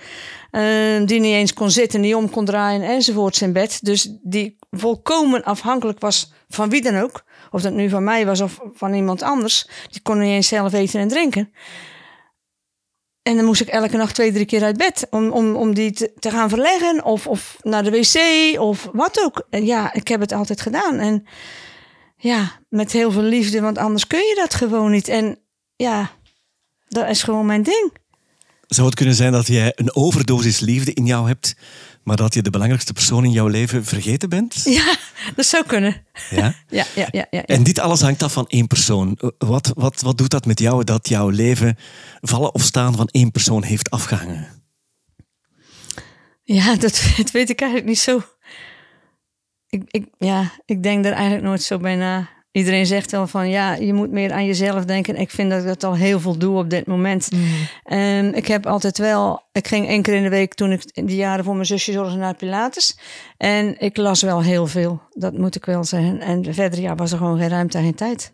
Uh, 0.50 1.06
die 1.06 1.20
niet 1.20 1.34
eens 1.34 1.54
kon 1.54 1.70
zitten, 1.70 2.00
niet 2.00 2.14
om 2.14 2.30
kon 2.30 2.44
draaien 2.44 2.82
enzovoorts 2.82 3.42
in 3.42 3.52
bed. 3.52 3.84
Dus 3.84 4.16
die 4.22 4.58
volkomen 4.70 5.44
afhankelijk 5.44 6.00
was 6.00 6.32
van 6.48 6.68
wie 6.68 6.82
dan 6.82 6.98
ook. 6.98 7.24
Of 7.50 7.62
dat 7.62 7.72
nu 7.72 7.88
van 7.88 8.04
mij 8.04 8.26
was 8.26 8.40
of 8.40 8.60
van 8.72 8.94
iemand 8.94 9.22
anders. 9.22 9.68
Die 9.90 10.02
kon 10.02 10.18
niet 10.18 10.28
eens 10.28 10.48
zelf 10.48 10.72
eten 10.72 11.00
en 11.00 11.08
drinken. 11.08 11.52
En 13.22 13.36
dan 13.36 13.44
moest 13.44 13.60
ik 13.60 13.68
elke 13.68 13.96
nacht 13.96 14.14
twee, 14.14 14.32
drie 14.32 14.46
keer 14.46 14.62
uit 14.62 14.76
bed 14.76 15.06
om, 15.10 15.30
om, 15.30 15.56
om 15.56 15.74
die 15.74 15.90
te, 15.90 16.12
te 16.18 16.30
gaan 16.30 16.48
verleggen. 16.48 17.04
Of, 17.04 17.26
of 17.26 17.56
naar 17.60 17.84
de 17.84 17.90
wc 17.90 18.60
of 18.60 18.88
wat 18.92 19.22
ook. 19.24 19.46
En 19.50 19.66
ja, 19.66 19.92
ik 19.92 20.08
heb 20.08 20.20
het 20.20 20.32
altijd 20.32 20.60
gedaan. 20.60 20.98
En 20.98 21.26
ja, 22.16 22.60
met 22.68 22.92
heel 22.92 23.10
veel 23.10 23.22
liefde, 23.22 23.60
want 23.60 23.78
anders 23.78 24.06
kun 24.06 24.18
je 24.18 24.34
dat 24.34 24.54
gewoon 24.54 24.90
niet. 24.90 25.08
En 25.08 25.38
ja, 25.76 26.10
dat 26.88 27.08
is 27.08 27.22
gewoon 27.22 27.46
mijn 27.46 27.62
ding. 27.62 27.92
Zou 28.66 28.86
het 28.86 28.96
kunnen 28.96 29.14
zijn 29.14 29.32
dat 29.32 29.46
jij 29.46 29.72
een 29.76 29.94
overdosis 29.94 30.60
liefde 30.60 30.92
in 30.92 31.06
jou 31.06 31.26
hebt, 31.28 31.56
maar 32.02 32.16
dat 32.16 32.34
je 32.34 32.42
de 32.42 32.50
belangrijkste 32.50 32.92
persoon 32.92 33.24
in 33.24 33.30
jouw 33.30 33.46
leven 33.46 33.84
vergeten 33.84 34.28
bent? 34.28 34.60
Ja, 34.64 34.96
dat 35.36 35.46
zou 35.46 35.66
kunnen. 35.66 36.06
Ja? 36.30 36.54
Ja, 36.68 36.86
ja, 36.94 37.08
ja, 37.10 37.26
ja, 37.30 37.44
En 37.44 37.62
dit 37.62 37.78
alles 37.78 38.00
hangt 38.00 38.22
af 38.22 38.32
van 38.32 38.46
één 38.48 38.66
persoon. 38.66 39.18
Wat, 39.38 39.72
wat, 39.74 40.00
wat 40.00 40.18
doet 40.18 40.30
dat 40.30 40.46
met 40.46 40.58
jou 40.58 40.84
dat 40.84 41.08
jouw 41.08 41.28
leven 41.28 41.76
vallen 42.20 42.54
of 42.54 42.62
staan 42.62 42.96
van 42.96 43.08
één 43.10 43.30
persoon 43.30 43.62
heeft 43.62 43.90
afgehangen? 43.90 44.62
Ja, 46.42 46.76
dat, 46.76 47.02
dat 47.16 47.30
weet 47.30 47.50
ik 47.50 47.60
eigenlijk 47.60 47.90
niet 47.90 47.98
zo. 47.98 48.22
Ik, 49.68 49.82
ik, 49.90 50.06
ja, 50.18 50.52
ik 50.64 50.82
denk 50.82 51.04
er 51.04 51.12
eigenlijk 51.12 51.44
nooit 51.44 51.62
zo 51.62 51.78
bij 51.78 51.96
na. 51.96 52.28
Iedereen 52.52 52.86
zegt 52.86 53.10
wel 53.10 53.26
van 53.26 53.48
ja, 53.48 53.74
je 53.74 53.92
moet 53.92 54.10
meer 54.10 54.32
aan 54.32 54.46
jezelf 54.46 54.84
denken. 54.84 55.16
Ik 55.16 55.30
vind 55.30 55.50
dat 55.50 55.60
ik 55.60 55.66
dat 55.66 55.84
al 55.84 55.94
heel 55.94 56.20
veel 56.20 56.38
doe 56.38 56.58
op 56.58 56.70
dit 56.70 56.86
moment. 56.86 57.28
Mm. 57.30 58.28
ik 58.34 58.46
heb 58.46 58.66
altijd 58.66 58.98
wel, 58.98 59.42
ik 59.52 59.68
ging 59.68 59.88
één 59.88 60.02
keer 60.02 60.14
in 60.14 60.22
de 60.22 60.28
week 60.28 60.54
toen 60.54 60.72
ik 60.72 60.82
in 60.92 61.06
die 61.06 61.16
jaren 61.16 61.44
voor 61.44 61.54
mijn 61.54 61.66
zusje 61.66 61.92
zorgde 61.92 62.16
naar 62.16 62.36
Pilates. 62.36 62.98
En 63.36 63.80
ik 63.80 63.96
las 63.96 64.22
wel 64.22 64.42
heel 64.42 64.66
veel, 64.66 65.00
dat 65.10 65.38
moet 65.38 65.54
ik 65.54 65.64
wel 65.64 65.84
zeggen. 65.84 66.20
En 66.20 66.54
verder 66.54 66.80
ja, 66.80 66.94
was 66.94 67.12
er 67.12 67.18
gewoon 67.18 67.38
geen 67.38 67.48
ruimte 67.48 67.78
en 67.78 67.84
geen 67.84 67.94
tijd. 67.94 68.32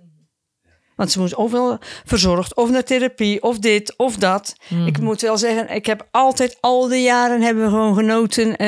Want 0.98 1.10
ze 1.10 1.20
moest 1.20 1.34
ofwel 1.34 1.78
verzorgd, 2.04 2.54
of 2.54 2.70
naar 2.70 2.84
therapie, 2.84 3.42
of 3.42 3.58
dit, 3.58 3.94
of 3.96 4.16
dat. 4.16 4.56
Mhm. 4.68 4.86
Ik 4.86 5.00
moet 5.00 5.20
wel 5.20 5.38
zeggen, 5.38 5.74
ik 5.74 5.86
heb 5.86 6.08
altijd, 6.10 6.56
al 6.60 6.88
de 6.88 7.02
jaren 7.02 7.42
hebben 7.42 7.64
we 7.64 7.70
gewoon 7.70 7.94
genoten. 7.94 8.56
Eh, 8.56 8.66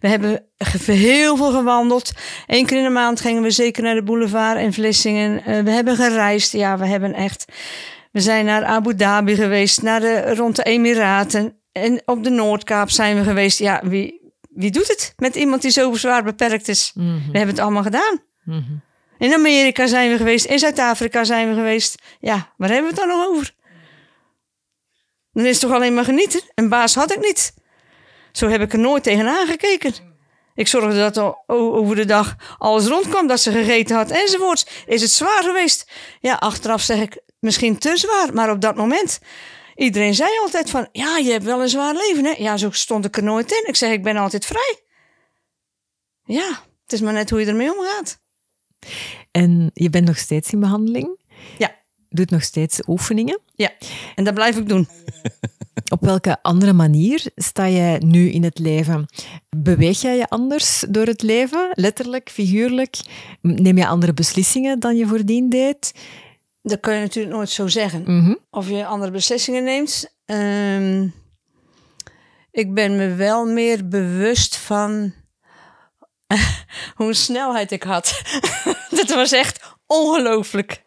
we 0.00 0.08
hebben 0.08 0.46
heel 0.86 1.36
veel 1.36 1.50
gewandeld. 1.50 2.12
Eén 2.46 2.66
keer 2.66 2.78
in 2.78 2.84
de 2.84 2.90
maand 2.90 3.20
gingen 3.20 3.42
we 3.42 3.50
zeker 3.50 3.82
naar 3.82 3.94
de 3.94 4.02
boulevard 4.02 4.60
in 4.60 4.72
Vlissingen. 4.72 5.32
Uh, 5.32 5.60
we 5.60 5.70
hebben 5.70 5.96
gereisd. 5.96 6.52
Ja, 6.52 6.78
we 6.78 6.86
hebben 6.86 7.14
echt... 7.14 7.44
We 8.12 8.20
zijn 8.20 8.44
naar 8.44 8.64
Abu 8.64 8.94
Dhabi 8.94 9.34
geweest, 9.34 9.82
naar 9.82 10.00
de, 10.00 10.34
rond 10.34 10.56
de 10.56 10.62
Emiraten. 10.62 11.56
En 11.72 12.02
op 12.04 12.24
de 12.24 12.30
Noordkaap 12.30 12.90
zijn 12.90 13.16
we 13.16 13.22
geweest. 13.22 13.58
Ja, 13.58 13.80
wie, 13.84 14.32
wie 14.50 14.70
doet 14.70 14.88
het 14.88 15.12
met 15.16 15.34
iemand 15.34 15.62
die 15.62 15.70
zo 15.70 15.94
zwaar 15.94 16.24
beperkt 16.24 16.68
is? 16.68 16.92
Mhm. 16.94 17.06
We 17.06 17.38
hebben 17.38 17.54
het 17.54 17.64
allemaal 17.64 17.82
gedaan. 17.82 18.20
Mm 18.44 18.82
in 19.18 19.32
Amerika 19.32 19.86
zijn 19.86 20.10
we 20.10 20.16
geweest. 20.16 20.44
In 20.44 20.58
Zuid-Afrika 20.58 21.24
zijn 21.24 21.48
we 21.48 21.54
geweest. 21.54 22.02
Ja, 22.20 22.52
waar 22.56 22.68
hebben 22.68 22.90
we 22.90 23.00
het 23.00 23.08
dan 23.08 23.18
nog 23.18 23.26
over? 23.26 23.54
Dan 25.32 25.44
is 25.44 25.50
het 25.50 25.60
toch 25.60 25.72
alleen 25.72 25.94
maar 25.94 26.04
genieten. 26.04 26.40
Een 26.54 26.68
baas 26.68 26.94
had 26.94 27.12
ik 27.12 27.20
niet. 27.20 27.54
Zo 28.32 28.48
heb 28.48 28.60
ik 28.60 28.72
er 28.72 28.78
nooit 28.78 29.02
tegenaan 29.02 29.46
gekeken. 29.46 29.94
Ik 30.54 30.68
zorgde 30.68 30.98
dat 30.98 31.16
er 31.16 31.42
over 31.46 31.96
de 31.96 32.04
dag 32.04 32.36
alles 32.58 32.86
rondkwam, 32.86 33.26
dat 33.26 33.40
ze 33.40 33.52
gegeten 33.52 33.96
had 33.96 34.10
enzovoorts. 34.10 34.66
Is 34.86 35.02
het 35.02 35.10
zwaar 35.10 35.42
geweest? 35.42 35.90
Ja, 36.20 36.34
achteraf 36.34 36.82
zeg 36.82 37.00
ik 37.00 37.22
misschien 37.38 37.78
te 37.78 37.96
zwaar, 37.96 38.34
maar 38.34 38.50
op 38.50 38.60
dat 38.60 38.76
moment. 38.76 39.18
Iedereen 39.74 40.14
zei 40.14 40.30
altijd 40.42 40.70
van, 40.70 40.88
ja, 40.92 41.16
je 41.16 41.30
hebt 41.30 41.44
wel 41.44 41.62
een 41.62 41.68
zwaar 41.68 41.94
leven, 41.94 42.24
hè? 42.24 42.34
Ja, 42.38 42.56
zo 42.56 42.70
stond 42.70 43.04
ik 43.04 43.16
er 43.16 43.22
nooit 43.22 43.52
in. 43.52 43.68
Ik 43.68 43.76
zeg, 43.76 43.92
ik 43.92 44.02
ben 44.02 44.16
altijd 44.16 44.46
vrij. 44.46 44.78
Ja, 46.24 46.48
het 46.82 46.92
is 46.92 47.00
maar 47.00 47.12
net 47.12 47.30
hoe 47.30 47.40
je 47.40 47.46
ermee 47.46 47.78
omgaat. 47.78 48.22
En 49.30 49.70
je 49.74 49.90
bent 49.90 50.06
nog 50.06 50.18
steeds 50.18 50.52
in 50.52 50.60
behandeling? 50.60 51.18
Ja. 51.58 51.74
Doet 52.08 52.30
nog 52.30 52.42
steeds 52.42 52.80
oefeningen? 52.86 53.40
Ja, 53.54 53.72
en 54.14 54.24
dat 54.24 54.34
blijf 54.34 54.56
ik 54.56 54.68
doen. 54.68 54.88
Op 55.92 56.00
welke 56.00 56.42
andere 56.42 56.72
manier 56.72 57.26
sta 57.36 57.68
jij 57.68 57.98
nu 57.98 58.30
in 58.30 58.44
het 58.44 58.58
leven? 58.58 59.06
Beweeg 59.56 60.00
jij 60.00 60.16
je 60.16 60.28
anders 60.28 60.84
door 60.88 61.06
het 61.06 61.22
leven? 61.22 61.70
Letterlijk, 61.72 62.30
figuurlijk? 62.30 62.96
Neem 63.40 63.76
je 63.76 63.86
andere 63.86 64.14
beslissingen 64.14 64.80
dan 64.80 64.96
je 64.96 65.06
voordien 65.06 65.48
deed? 65.48 65.92
Dat 66.62 66.80
kun 66.80 66.94
je 66.94 67.00
natuurlijk 67.00 67.34
nooit 67.34 67.50
zo 67.50 67.68
zeggen. 67.68 68.02
Mhm. 68.02 68.34
Of 68.50 68.68
je 68.68 68.86
andere 68.86 69.10
beslissingen 69.10 69.64
neemt. 69.64 70.14
Ehm, 70.24 71.08
ik 72.50 72.74
ben 72.74 72.96
me 72.96 73.14
wel 73.14 73.46
meer 73.46 73.88
bewust 73.88 74.56
van 74.56 75.12
hoe 76.94 77.14
snelheid 77.14 77.72
ik 77.72 77.82
had. 77.82 78.22
dat 79.00 79.14
was 79.14 79.32
echt 79.32 79.60
ongelooflijk. 79.86 80.82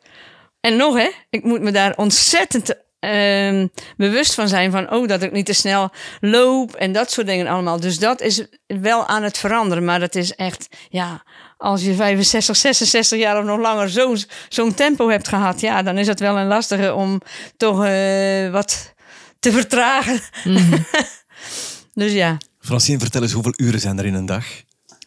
En 0.60 0.76
nog, 0.76 0.98
hè, 0.98 1.10
ik 1.30 1.44
moet 1.44 1.62
me 1.62 1.72
daar 1.72 1.96
ontzettend 1.96 2.76
uh, 3.00 3.66
bewust 3.98 4.34
van 4.34 4.48
zijn 4.48 4.72
van, 4.72 4.92
oh, 4.92 5.08
dat 5.08 5.22
ik 5.22 5.32
niet 5.32 5.46
te 5.46 5.54
snel 5.54 5.90
loop 6.20 6.76
en 6.76 6.92
dat 6.92 7.12
soort 7.12 7.28
dingen 7.28 7.48
allemaal. 7.48 7.80
Dus 7.80 8.00
dat 8.00 8.22
is 8.22 8.46
wel 8.68 9.08
aan 9.08 9.24
het 9.24 9.38
veranderen, 9.38 9.86
maar 9.86 10.00
dat 10.00 10.16
is 10.16 10.36
echt, 10.36 10.68
ja, 10.90 11.24
als 11.58 11.84
je 11.84 11.94
65, 11.94 12.56
66 12.56 13.20
jaar 13.20 13.40
of 13.40 13.46
nog 13.46 13.60
langer 13.60 13.90
zo'n 13.90 14.18
zo'n 14.50 14.74
tempo 14.74 15.10
hebt 15.10 15.28
gehad, 15.28 15.60
ja, 15.60 15.84
dan 15.84 15.98
is 15.98 16.08
het 16.08 16.20
wel 16.20 16.38
een 16.38 16.48
lastige 16.48 16.94
om 16.94 17.22
toch 17.58 17.86
uh, 17.86 18.52
wat 18.52 18.94
te 19.40 19.52
vertragen. 19.52 20.20
Mm. 20.44 20.86
dus 21.94 22.12
ja. 22.12 22.38
Francine, 22.60 23.00
vertel 23.00 23.22
eens, 23.22 23.32
hoeveel 23.32 23.54
uren 23.56 23.80
zijn 23.80 23.98
er 23.98 24.06
in 24.06 24.14
een 24.14 24.26
dag? 24.26 24.46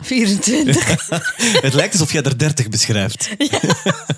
24. 0.00 0.98
het 1.66 1.74
lijkt 1.74 1.92
alsof 1.92 2.12
jij 2.12 2.22
er 2.22 2.38
30 2.38 2.68
beschrijft. 2.68 3.30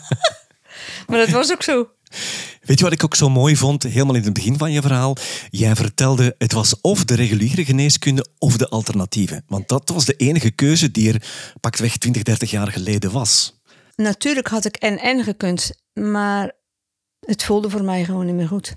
maar 1.07 1.19
dat 1.19 1.29
was 1.29 1.53
ook 1.53 1.63
zo. 1.63 1.89
Weet 2.61 2.79
je 2.79 2.85
wat 2.85 2.93
ik 2.93 3.05
ook 3.05 3.15
zo 3.15 3.29
mooi 3.31 3.57
vond, 3.57 3.83
helemaal 3.83 4.15
in 4.15 4.23
het 4.23 4.33
begin 4.33 4.59
van 4.59 4.73
je 4.73 4.81
verhaal? 4.81 5.17
Jij 5.51 5.77
vertelde, 5.77 6.35
het 6.39 6.53
was 6.53 6.81
of 6.81 7.05
de 7.05 7.15
reguliere 7.15 7.65
geneeskunde 7.65 8.27
of 8.39 8.57
de 8.57 8.69
alternatieve. 8.69 9.43
Want 9.47 9.69
dat 9.69 9.89
was 9.89 10.05
de 10.05 10.17
enige 10.17 10.51
keuze 10.51 10.91
die 10.91 11.13
er 11.13 11.23
pakweg 11.61 11.97
20, 11.97 12.23
30 12.23 12.51
jaar 12.51 12.69
geleden 12.73 13.13
was. 13.13 13.61
Natuurlijk 13.95 14.47
had 14.47 14.65
ik 14.65 14.77
en-en 14.77 15.25
gekund, 15.25 15.73
maar 15.93 16.53
het 17.21 17.45
voelde 17.45 17.71
voor 17.71 17.85
mij 17.85 18.05
gewoon 18.05 18.27
niet 18.27 18.35
meer 18.35 18.49
goed. 18.49 18.75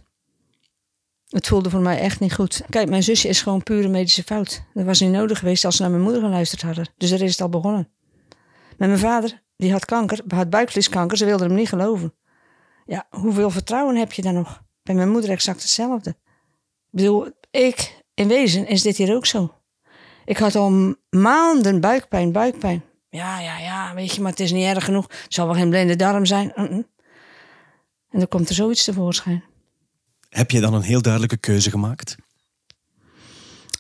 Het 1.36 1.48
voelde 1.48 1.70
voor 1.70 1.80
mij 1.80 2.00
echt 2.00 2.20
niet 2.20 2.34
goed. 2.34 2.62
Kijk, 2.70 2.90
mijn 2.90 3.04
zusje 3.04 3.28
is 3.28 3.42
gewoon 3.42 3.64
pure 3.64 3.88
medische 3.88 4.24
fout. 4.24 4.64
Dat 4.74 4.86
was 4.86 5.00
niet 5.00 5.12
nodig 5.12 5.40
geweest 5.40 5.66
als 5.66 5.76
ze 5.76 5.82
naar 5.82 5.92
mijn 5.92 6.04
moeder 6.04 6.22
geluisterd 6.22 6.62
hadden. 6.62 6.90
Dus 6.98 7.12
er 7.12 7.22
is 7.22 7.32
het 7.32 7.42
al 7.42 7.50
begonnen. 7.50 7.90
Met 8.78 8.88
mijn 8.90 9.00
vader, 9.00 9.42
die 9.58 9.72
had 9.72 9.86
kanker, 9.86 10.22
had 10.28 10.50
buikvlieskanker. 10.50 11.18
Ze 11.18 11.26
wilden 11.26 11.48
hem 11.48 11.56
niet 11.56 11.70
geloven. 11.70 12.14
Ja, 12.86 13.08
hoeveel 13.10 13.50
vertrouwen 13.50 13.96
heb 13.96 14.12
je 14.14 14.22
dan 14.22 14.34
nog? 14.34 14.64
Bij 14.84 14.96
mijn 14.96 15.10
moeder 15.10 15.30
exact 15.30 15.62
hetzelfde. 15.62 16.10
Ik 16.10 16.16
bedoel, 16.90 17.28
ik, 17.52 18.04
in 18.14 18.28
wezen 18.28 18.68
is 18.68 18.82
dit 18.82 18.98
hier 18.98 19.16
ook 19.16 19.26
zo. 19.26 19.54
Ik 20.26 20.38
had 20.38 20.56
al 20.56 20.96
maanden 21.10 21.82
buikpijn, 21.82 22.32
buikpijn. 22.32 22.84
Ja, 23.10 23.40
ja, 23.40 23.58
ja, 23.58 23.94
weet 23.94 24.16
je, 24.16 24.22
maar 24.22 24.32
het 24.32 24.40
is 24.40 24.52
niet 24.52 24.66
erg 24.66 24.86
genoeg. 24.86 25.08
Het 25.08 25.34
zal 25.34 25.46
wel 25.46 25.56
geen 25.56 25.70
blinde 25.70 25.96
darm 25.96 26.26
zijn. 26.26 26.54
En 26.54 26.88
dan 28.10 28.28
komt 28.28 28.50
er 28.50 28.56
zoiets 28.56 28.84
tevoorschijn. 28.84 29.44
Heb 30.30 30.52
je 30.52 30.60
dan 30.60 30.74
een 30.74 30.82
heel 30.82 31.02
duidelijke 31.02 31.38
keuze 31.38 31.70
gemaakt? 31.70 32.16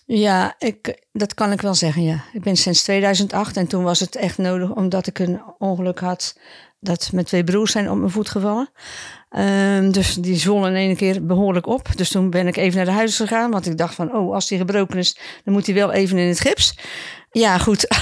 Ja, 0.06 0.56
ik, 0.58 1.04
dat 1.12 1.34
kan 1.34 1.52
ik 1.52 1.62
wel 1.62 1.74
zeggen, 1.74 2.04
ja. 2.04 2.24
Ik 2.34 2.42
ben 2.42 2.56
sinds 2.56 2.84
2008 2.84 3.58
en 3.58 3.68
toen 3.68 3.84
was 3.84 4.00
het 4.00 4.16
echt 4.16 4.38
nodig 4.38 4.70
omdat 4.70 5.08
ik 5.08 5.20
een 5.20 5.42
ongeluk 5.58 6.00
had 6.00 6.36
dat 6.80 7.10
mijn 7.14 7.26
twee 7.26 7.44
broers 7.44 7.72
zijn 7.72 7.90
op 7.92 7.98
mijn 7.98 8.12
voet 8.12 8.30
gevallen. 8.30 8.70
Um, 9.38 9.92
dus 9.92 10.14
die 10.14 10.36
zwollen 10.36 10.70
in 10.70 10.76
één 10.76 10.96
keer 10.96 11.26
behoorlijk 11.26 11.68
op. 11.68 11.90
Dus 11.96 12.10
toen 12.10 12.30
ben 12.30 12.48
ik 12.48 12.58
even 12.58 12.76
naar 12.76 12.86
de 12.86 12.92
huis 12.92 13.16
gegaan, 13.16 13.52
want 13.52 13.66
ik 13.66 13.78
dacht 13.78 13.96
van, 13.96 14.16
oh, 14.16 14.34
als 14.34 14.48
die 14.48 14.58
gebroken 14.58 14.98
is, 14.98 15.18
dan 15.44 15.54
moet 15.54 15.66
hij 15.66 15.76
wel 15.76 15.92
even 15.92 16.18
in 16.18 16.28
het 16.28 16.40
gips. 16.40 16.78
Ja, 17.40 17.58
goed. 17.58 17.88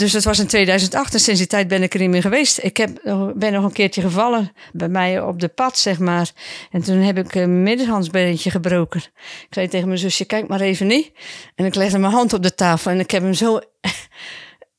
Dus 0.00 0.12
dat 0.12 0.24
was 0.24 0.38
in 0.38 0.46
2008 0.46 1.14
en 1.14 1.20
sinds 1.20 1.40
die 1.40 1.48
tijd 1.48 1.68
ben 1.68 1.82
ik 1.82 1.94
er 1.94 2.00
niet 2.00 2.10
meer 2.10 2.22
geweest. 2.22 2.62
Ik 2.62 2.76
heb, 2.76 3.00
ben 3.34 3.52
nog 3.52 3.64
een 3.64 3.72
keertje 3.72 4.00
gevallen 4.00 4.52
bij 4.72 4.88
mij 4.88 5.20
op 5.20 5.40
de 5.40 5.48
pad, 5.48 5.78
zeg 5.78 5.98
maar. 5.98 6.30
En 6.70 6.82
toen 6.82 6.96
heb 6.96 7.18
ik 7.18 7.34
een 7.34 7.62
middenhandsbeentje 7.62 8.50
gebroken. 8.50 9.00
Ik 9.00 9.46
zei 9.50 9.68
tegen 9.68 9.86
mijn 9.86 9.98
zusje, 9.98 10.24
kijk 10.24 10.48
maar 10.48 10.60
even 10.60 10.86
niet. 10.86 11.12
En 11.54 11.64
ik 11.64 11.74
legde 11.74 11.98
mijn 11.98 12.12
hand 12.12 12.32
op 12.32 12.42
de 12.42 12.54
tafel 12.54 12.90
en 12.90 12.98
ik 12.98 13.10
heb 13.10 13.22
hem 13.22 13.34
zo 13.34 13.60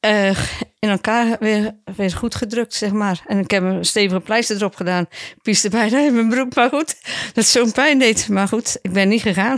uh, 0.05 0.29
in 0.79 0.89
elkaar 0.89 1.37
weer, 1.39 1.75
weer 1.95 2.11
goed 2.11 2.35
gedrukt, 2.35 2.73
zeg 2.73 2.91
maar. 2.91 3.21
En 3.27 3.39
ik 3.39 3.51
heb 3.51 3.63
een 3.63 3.85
stevige 3.85 4.21
pleister 4.21 4.55
erop 4.55 4.75
gedaan. 4.75 5.05
Ik 5.09 5.41
pieste 5.41 5.69
bijna 5.69 5.99
in 5.99 6.13
mijn 6.13 6.29
broek, 6.29 6.55
maar 6.55 6.69
goed. 6.69 6.95
Dat 7.33 7.45
zo'n 7.45 7.71
pijn 7.71 7.99
deed. 7.99 8.29
Maar 8.29 8.47
goed, 8.47 8.77
ik 8.81 8.91
ben 8.91 9.07
niet 9.07 9.21
gegaan. 9.21 9.57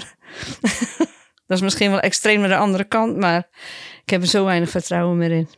dat 1.47 1.57
is 1.57 1.61
misschien 1.61 1.89
wel 1.89 1.99
extreem 1.99 2.39
naar 2.39 2.49
de 2.49 2.57
andere 2.57 2.83
kant, 2.83 3.17
maar 3.17 3.49
ik 4.03 4.09
heb 4.09 4.21
er 4.21 4.27
zo 4.27 4.45
weinig 4.45 4.69
vertrouwen 4.69 5.17
meer 5.17 5.31
in. 5.31 5.49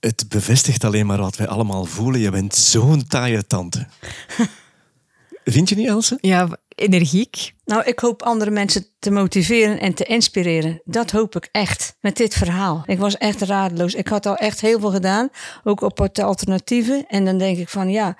Het 0.00 0.24
bevestigt 0.28 0.84
alleen 0.84 1.06
maar 1.06 1.20
wat 1.20 1.36
wij 1.36 1.48
allemaal 1.48 1.84
voelen. 1.84 2.20
Je 2.20 2.30
bent 2.30 2.54
zo'n 2.54 3.06
taaie 3.06 3.46
tante. 3.46 3.86
Vind 5.44 5.68
je 5.68 5.74
niet, 5.74 5.86
Else? 5.86 6.18
Ja, 6.20 6.48
energiek. 6.68 7.54
Nou, 7.64 7.82
ik 7.84 7.98
hoop 7.98 8.22
andere 8.22 8.50
mensen 8.50 8.86
te 8.98 9.10
motiveren 9.10 9.80
en 9.80 9.94
te 9.94 10.04
inspireren. 10.04 10.80
Dat 10.84 11.10
hoop 11.10 11.36
ik 11.36 11.48
echt 11.52 11.96
met 12.00 12.16
dit 12.16 12.34
verhaal. 12.34 12.82
Ik 12.86 12.98
was 12.98 13.16
echt 13.16 13.40
raadloos. 13.40 13.94
Ik 13.94 14.08
had 14.08 14.26
al 14.26 14.36
echt 14.36 14.60
heel 14.60 14.80
veel 14.80 14.90
gedaan, 14.90 15.28
ook 15.64 15.80
op 15.80 16.08
de 16.12 16.22
alternatieven. 16.22 17.06
En 17.06 17.24
dan 17.24 17.38
denk 17.38 17.58
ik 17.58 17.68
van 17.68 17.90
ja, 17.90 18.16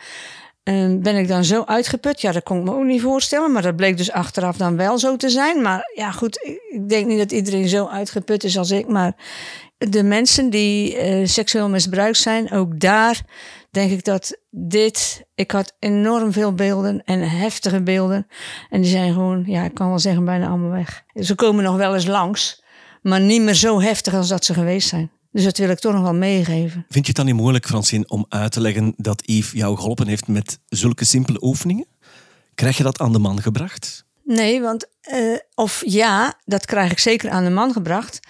ehm, 0.75 1.01
ben 1.01 1.17
ik 1.17 1.29
dan 1.29 1.45
zo 1.45 1.63
uitgeput? 1.65 2.21
Ja, 2.21 2.33
dat 2.33 2.43
kon 2.43 2.59
ik 2.59 2.65
me 2.65 2.75
ook 2.75 2.85
niet 2.85 3.03
voorstellen. 3.03 3.53
Maar 3.53 3.63
dat 3.63 3.77
bleek 3.77 3.97
dus 3.97 4.13
achteraf 4.13 4.57
dan 4.57 4.77
wel 4.77 4.99
zo 4.99 5.17
te 5.17 5.29
zijn. 5.29 5.63
Maar 5.63 5.91
ja, 5.95 6.11
goed, 6.11 6.59
ik 6.71 6.89
denk 6.89 7.07
niet 7.07 7.19
dat 7.19 7.33
iedereen 7.33 7.69
zo 7.69 7.87
uitgeput 7.87 8.45
is 8.45 8.59
als 8.59 8.71
ik. 8.71 8.89
Maar 8.89 9.15
de 9.79 10.03
mensen 10.03 10.51
die 10.51 11.09
uh, 11.21 11.27
seksueel 11.27 11.69
misbruikt 11.69 12.19
zijn, 12.19 12.53
ook 12.53 12.81
daar 12.81 13.23
denk 13.71 13.91
ik 13.91 14.05
dat 14.05 14.41
dit. 14.51 15.25
Ik 15.35 15.51
had 15.51 15.77
enorm 15.79 16.33
veel 16.33 16.55
beelden 16.55 17.03
en 17.05 17.21
heftige 17.21 17.83
beelden. 17.83 18.27
En 18.71 18.81
die 18.81 18.91
zijn 18.91 19.13
gewoon, 19.13 19.45
ja, 19.47 19.65
ik 19.65 19.75
kan 19.75 19.89
wel 19.89 19.99
zeggen, 19.99 20.25
bijna 20.25 20.49
allemaal 20.49 20.71
weg. 20.71 21.05
Ze 21.15 21.35
komen 21.35 21.65
nog 21.65 21.77
wel 21.77 21.95
eens 21.95 22.07
langs, 22.07 22.63
maar 23.03 23.21
niet 23.21 23.43
meer 23.43 23.55
zo 23.55 23.81
heftig 23.81 24.15
als 24.15 24.29
dat 24.29 24.45
ze 24.45 24.55
geweest 24.55 24.89
zijn. 24.89 25.11
Dus 25.37 25.45
dat 25.45 25.59
wil 25.59 25.69
ik 25.69 25.79
toch 25.79 25.93
nog 25.93 26.03
wel 26.03 26.15
meegeven. 26.15 26.87
Vind 26.89 27.07
je 27.07 27.07
het 27.07 27.17
dan 27.17 27.25
niet 27.25 27.35
moeilijk, 27.35 27.67
Francine, 27.67 28.05
om 28.09 28.27
uit 28.29 28.53
te 28.53 28.61
leggen 28.61 28.95
dat 28.97 29.23
Yves 29.25 29.53
jou 29.53 29.77
geholpen 29.77 30.07
heeft 30.07 30.29
met 30.29 30.59
zulke 30.69 31.05
simpele 31.05 31.43
oefeningen? 31.43 31.87
Krijg 32.55 32.77
je 32.77 32.83
dat 32.83 32.99
aan 32.99 33.13
de 33.13 33.19
man 33.19 33.43
gebracht? 33.43 34.05
Nee, 34.25 34.61
want 34.61 34.87
uh, 35.13 35.39
of 35.55 35.83
ja, 35.87 36.41
dat 36.45 36.67
krijg 36.67 36.91
ik 36.91 36.99
zeker 36.99 37.31
aan 37.31 37.45
de 37.45 37.51
man 37.51 37.73
gebracht. 37.73 38.21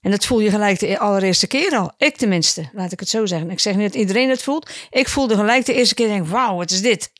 En 0.00 0.10
dat 0.10 0.26
voel 0.26 0.40
je 0.40 0.50
gelijk 0.50 0.78
de 0.78 0.98
allereerste 0.98 1.46
keer 1.46 1.76
al. 1.76 1.92
Ik 1.96 2.16
tenminste, 2.16 2.68
laat 2.72 2.92
ik 2.92 3.00
het 3.00 3.08
zo 3.08 3.26
zeggen. 3.26 3.50
Ik 3.50 3.60
zeg 3.60 3.74
niet 3.74 3.92
dat 3.92 4.00
iedereen 4.00 4.28
het 4.28 4.42
voelt. 4.42 4.70
Ik 4.90 5.08
voelde 5.08 5.34
gelijk 5.34 5.66
de 5.66 5.74
eerste 5.74 5.94
keer, 5.94 6.08
denk 6.08 6.26
wauw, 6.26 6.56
wat 6.56 6.70
is 6.70 6.82
dit? 6.82 7.12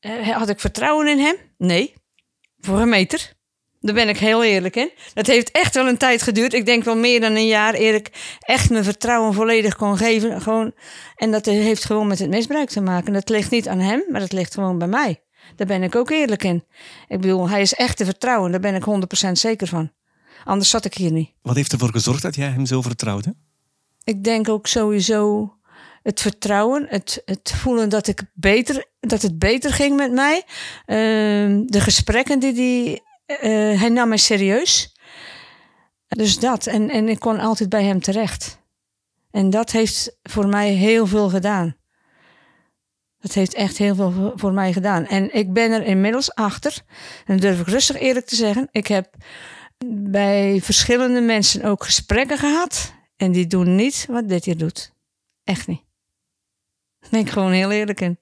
Uh, 0.00 0.28
had 0.28 0.48
ik 0.48 0.60
vertrouwen 0.60 1.08
in 1.08 1.18
hem? 1.18 1.36
Nee, 1.58 1.94
voor 2.58 2.80
een 2.80 2.88
meter. 2.88 3.33
Daar 3.84 3.94
ben 3.94 4.08
ik 4.08 4.18
heel 4.18 4.44
eerlijk 4.44 4.76
in. 4.76 4.90
Dat 5.14 5.26
heeft 5.26 5.50
echt 5.50 5.74
wel 5.74 5.88
een 5.88 5.96
tijd 5.96 6.22
geduurd. 6.22 6.52
Ik 6.52 6.66
denk 6.66 6.84
wel 6.84 6.96
meer 6.96 7.20
dan 7.20 7.32
een 7.32 7.46
jaar 7.46 7.74
eer 7.74 7.94
ik 7.94 8.36
echt 8.40 8.70
mijn 8.70 8.84
vertrouwen 8.84 9.34
volledig 9.34 9.76
kon 9.76 9.96
geven. 9.96 10.40
Gewoon. 10.40 10.72
En 11.16 11.30
dat 11.30 11.44
heeft 11.44 11.84
gewoon 11.84 12.06
met 12.06 12.18
het 12.18 12.30
misbruik 12.30 12.68
te 12.68 12.80
maken. 12.80 13.12
Dat 13.12 13.28
ligt 13.28 13.50
niet 13.50 13.68
aan 13.68 13.78
hem, 13.78 14.04
maar 14.10 14.20
dat 14.20 14.32
ligt 14.32 14.54
gewoon 14.54 14.78
bij 14.78 14.88
mij. 14.88 15.22
Daar 15.56 15.66
ben 15.66 15.82
ik 15.82 15.94
ook 15.94 16.10
eerlijk 16.10 16.44
in. 16.44 16.64
Ik 17.08 17.20
bedoel, 17.20 17.48
hij 17.48 17.60
is 17.60 17.74
echt 17.74 17.96
te 17.96 18.04
vertrouwen. 18.04 18.50
Daar 18.50 18.60
ben 18.60 18.74
ik 18.74 18.84
100% 19.28 19.32
zeker 19.32 19.66
van. 19.66 19.92
Anders 20.44 20.70
zat 20.70 20.84
ik 20.84 20.94
hier 20.94 21.12
niet. 21.12 21.30
Wat 21.42 21.56
heeft 21.56 21.72
ervoor 21.72 21.90
gezorgd 21.90 22.22
dat 22.22 22.34
jij 22.34 22.48
hem 22.48 22.66
zo 22.66 22.82
vertrouwde? 22.82 23.34
Ik 24.04 24.24
denk 24.24 24.48
ook 24.48 24.66
sowieso 24.66 25.52
het 26.02 26.20
vertrouwen, 26.20 26.86
het, 26.88 27.22
het 27.24 27.52
voelen 27.56 27.88
dat, 27.88 28.06
ik 28.06 28.22
beter, 28.34 28.84
dat 29.00 29.22
het 29.22 29.38
beter 29.38 29.72
ging 29.72 29.96
met 29.96 30.12
mij. 30.12 30.42
Uh, 30.86 31.62
de 31.66 31.80
gesprekken 31.80 32.38
die, 32.38 32.52
die 32.52 33.02
uh, 33.26 33.80
hij 33.80 33.88
nam 33.88 34.08
mij 34.08 34.16
serieus. 34.16 34.96
Dus 36.08 36.38
dat. 36.38 36.66
En, 36.66 36.90
en 36.90 37.08
ik 37.08 37.18
kon 37.18 37.38
altijd 37.38 37.68
bij 37.68 37.84
hem 37.84 38.00
terecht. 38.00 38.62
En 39.30 39.50
dat 39.50 39.70
heeft 39.70 40.16
voor 40.22 40.46
mij 40.46 40.70
heel 40.70 41.06
veel 41.06 41.28
gedaan. 41.28 41.76
Dat 43.18 43.32
heeft 43.32 43.54
echt 43.54 43.76
heel 43.76 43.94
veel 43.94 44.32
voor 44.34 44.52
mij 44.52 44.72
gedaan. 44.72 45.06
En 45.06 45.34
ik 45.34 45.52
ben 45.52 45.72
er 45.72 45.84
inmiddels 45.84 46.34
achter, 46.34 46.82
en 47.26 47.32
dat 47.32 47.40
durf 47.40 47.60
ik 47.60 47.66
rustig 47.66 47.96
eerlijk 48.00 48.26
te 48.26 48.36
zeggen. 48.36 48.68
Ik 48.70 48.86
heb 48.86 49.14
bij 49.86 50.60
verschillende 50.62 51.20
mensen 51.20 51.64
ook 51.64 51.84
gesprekken 51.84 52.38
gehad. 52.38 52.94
En 53.16 53.32
die 53.32 53.46
doen 53.46 53.74
niet 53.74 54.06
wat 54.08 54.28
dit 54.28 54.44
hier 54.44 54.58
doet. 54.58 54.92
Echt 55.44 55.66
niet. 55.66 55.82
Daar 56.98 57.10
ben 57.10 57.20
ik 57.20 57.30
gewoon 57.30 57.52
heel 57.52 57.70
eerlijk 57.70 58.00
in. 58.00 58.18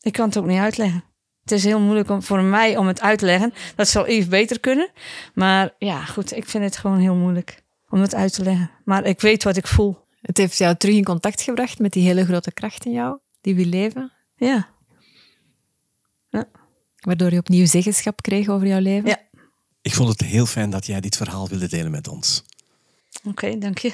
Ik 0.00 0.12
kan 0.12 0.26
het 0.26 0.38
ook 0.38 0.46
niet 0.46 0.58
uitleggen. 0.58 1.04
Het 1.42 1.52
is 1.52 1.64
heel 1.64 1.80
moeilijk 1.80 2.10
om, 2.10 2.22
voor 2.22 2.42
mij 2.42 2.76
om 2.76 2.86
het 2.86 3.00
uit 3.00 3.18
te 3.18 3.24
leggen. 3.24 3.52
Dat 3.76 3.88
zal 3.88 4.08
Yves 4.08 4.28
beter 4.28 4.60
kunnen. 4.60 4.90
Maar 5.34 5.74
ja, 5.78 6.04
goed, 6.04 6.36
ik 6.36 6.48
vind 6.48 6.64
het 6.64 6.76
gewoon 6.76 6.98
heel 6.98 7.14
moeilijk 7.14 7.62
om 7.88 8.00
het 8.00 8.14
uit 8.14 8.32
te 8.32 8.42
leggen. 8.42 8.70
Maar 8.84 9.04
ik 9.04 9.20
weet 9.20 9.42
wat 9.42 9.56
ik 9.56 9.66
voel. 9.66 10.00
Het 10.20 10.36
heeft 10.36 10.58
jou 10.58 10.76
terug 10.76 10.94
in 10.94 11.04
contact 11.04 11.42
gebracht 11.42 11.78
met 11.78 11.92
die 11.92 12.06
hele 12.06 12.24
grote 12.24 12.52
kracht 12.52 12.84
in 12.84 12.92
jou, 12.92 13.18
die 13.40 13.54
wil 13.54 13.64
leven. 13.64 14.12
Ja. 14.36 14.68
ja. 16.30 16.48
Waardoor 16.96 17.32
je 17.32 17.38
opnieuw 17.38 17.66
zeggenschap 17.66 18.22
kreeg 18.22 18.48
over 18.48 18.66
jouw 18.66 18.80
leven. 18.80 19.08
Ja. 19.08 19.18
Ik 19.82 19.94
vond 19.94 20.08
het 20.08 20.20
heel 20.20 20.46
fijn 20.46 20.70
dat 20.70 20.86
jij 20.86 21.00
dit 21.00 21.16
verhaal 21.16 21.48
wilde 21.48 21.68
delen 21.68 21.90
met 21.90 22.08
ons. 22.08 22.44
Oké, 23.24 23.58
dank 23.58 23.78
je. 23.78 23.92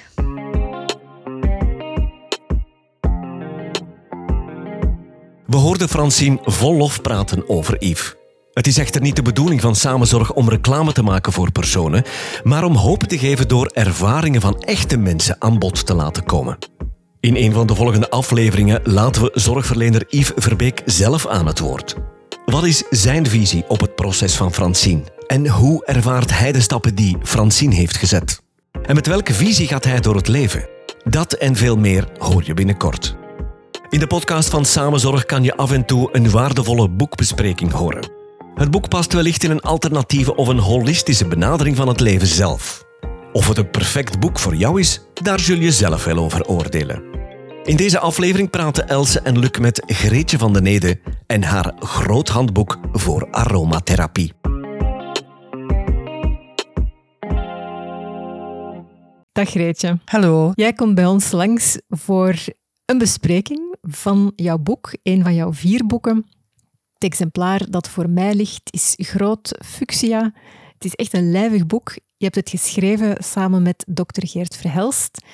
We 5.49 5.57
hoorden 5.57 5.89
Francine 5.89 6.39
vol 6.45 6.77
lof 6.77 7.03
praten 7.03 7.49
over 7.49 7.77
Yves. 7.79 8.15
Het 8.53 8.67
is 8.67 8.79
echter 8.79 9.01
niet 9.01 9.17
de 9.17 9.23
bedoeling 9.23 9.61
van 9.61 9.75
Samenzorg 9.75 10.33
om 10.33 10.49
reclame 10.49 10.93
te 10.93 11.03
maken 11.03 11.33
voor 11.33 11.53
personen, 11.53 12.05
maar 12.43 12.65
om 12.65 12.75
hoop 12.75 13.03
te 13.03 13.19
geven 13.19 13.49
door 13.49 13.67
ervaringen 13.67 14.41
van 14.41 14.61
echte 14.61 14.97
mensen 14.97 15.37
aan 15.39 15.59
bod 15.59 15.87
te 15.87 15.95
laten 15.95 16.25
komen. 16.25 16.59
In 17.21 17.37
een 17.37 17.53
van 17.53 17.67
de 17.67 17.75
volgende 17.75 18.11
afleveringen 18.11 18.81
laten 18.85 19.23
we 19.23 19.31
zorgverlener 19.35 20.05
Yves 20.09 20.33
Verbeek 20.37 20.83
zelf 20.85 21.27
aan 21.27 21.47
het 21.47 21.59
woord. 21.59 21.95
Wat 22.45 22.65
is 22.65 22.83
zijn 22.91 23.27
visie 23.27 23.65
op 23.69 23.81
het 23.81 23.95
proces 23.95 24.35
van 24.35 24.55
Francine? 24.55 25.03
En 25.27 25.49
hoe 25.49 25.85
ervaart 25.85 26.39
hij 26.39 26.53
de 26.53 26.61
stappen 26.61 26.95
die 26.95 27.17
Francine 27.23 27.75
heeft 27.75 27.97
gezet? 27.97 28.43
En 28.83 28.95
met 28.95 29.07
welke 29.07 29.35
visie 29.35 29.67
gaat 29.67 29.85
hij 29.85 30.01
door 30.01 30.17
het 30.17 30.29
leven? 30.29 30.69
Dat 31.05 31.33
en 31.33 31.57
veel 31.57 31.77
meer 31.77 32.09
hoor 32.19 32.43
je 32.45 32.55
binnenkort. 32.55 33.17
In 33.91 33.99
de 33.99 34.07
podcast 34.07 34.49
van 34.49 34.65
Samenzorg 34.65 35.25
kan 35.25 35.43
je 35.43 35.57
af 35.57 35.73
en 35.73 35.87
toe 35.87 36.09
een 36.13 36.31
waardevolle 36.31 36.89
boekbespreking 36.89 37.73
horen. 37.73 38.11
Het 38.55 38.71
boek 38.71 38.89
past 38.89 39.13
wellicht 39.13 39.45
in 39.45 39.51
een 39.51 39.61
alternatieve 39.61 40.35
of 40.35 40.49
een 40.49 40.59
holistische 40.59 41.29
benadering 41.29 41.77
van 41.77 41.89
het 41.89 42.01
leven 42.01 42.27
zelf. 42.27 42.85
Of 43.33 43.49
het 43.49 43.59
een 43.59 43.71
perfect 43.71 44.21
boek 44.21 44.39
voor 44.39 44.55
jou 44.55 44.81
is, 44.81 45.01
daar 45.15 45.41
zul 45.41 45.57
je 45.57 45.73
zelf 45.73 46.05
wel 46.05 46.17
over 46.17 46.47
oordelen. 46.47 47.03
In 47.65 47.77
deze 47.77 47.99
aflevering 47.99 48.51
praten 48.51 48.89
Else 48.89 49.21
en 49.21 49.39
Luc 49.39 49.59
met 49.61 49.83
Greetje 49.87 50.39
van 50.39 50.53
den 50.53 50.63
Nede 50.63 51.01
en 51.27 51.43
haar 51.43 51.73
groot 51.79 52.29
handboek 52.29 52.79
voor 52.93 53.29
aromatherapie. 53.31 54.33
Dag 59.33 59.51
Greetje. 59.51 59.99
Hallo. 60.05 60.51
Jij 60.55 60.73
komt 60.73 60.95
bij 60.95 61.07
ons 61.07 61.31
langs 61.31 61.79
voor 61.89 62.35
een 62.85 62.99
bespreking 62.99 63.68
van 63.89 64.33
jouw 64.37 64.59
boek, 64.59 64.91
een 65.03 65.23
van 65.23 65.35
jouw 65.35 65.53
vier 65.53 65.87
boeken. 65.87 66.27
Het 66.93 67.05
exemplaar 67.05 67.71
dat 67.71 67.89
voor 67.89 68.11
mij 68.11 68.35
ligt 68.35 68.73
is 68.73 68.95
Groot 68.97 69.59
Fuchsia. 69.65 70.33
Het 70.75 70.85
is 70.85 70.95
echt 70.95 71.15
een 71.15 71.31
lijvig 71.31 71.67
boek. 71.67 71.93
Je 72.17 72.25
hebt 72.25 72.35
het 72.35 72.51
geschreven 72.51 73.25
samen 73.25 73.63
met 73.63 73.85
dokter 73.89 74.29
Geert 74.29 74.57
Verhelst. 74.57 75.25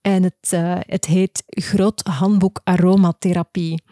En 0.00 0.22
het, 0.22 0.52
uh, 0.54 0.74
het 0.78 1.04
heet 1.04 1.42
Groot 1.46 2.00
Handboek 2.00 2.60
Aromatherapie. 2.64 3.82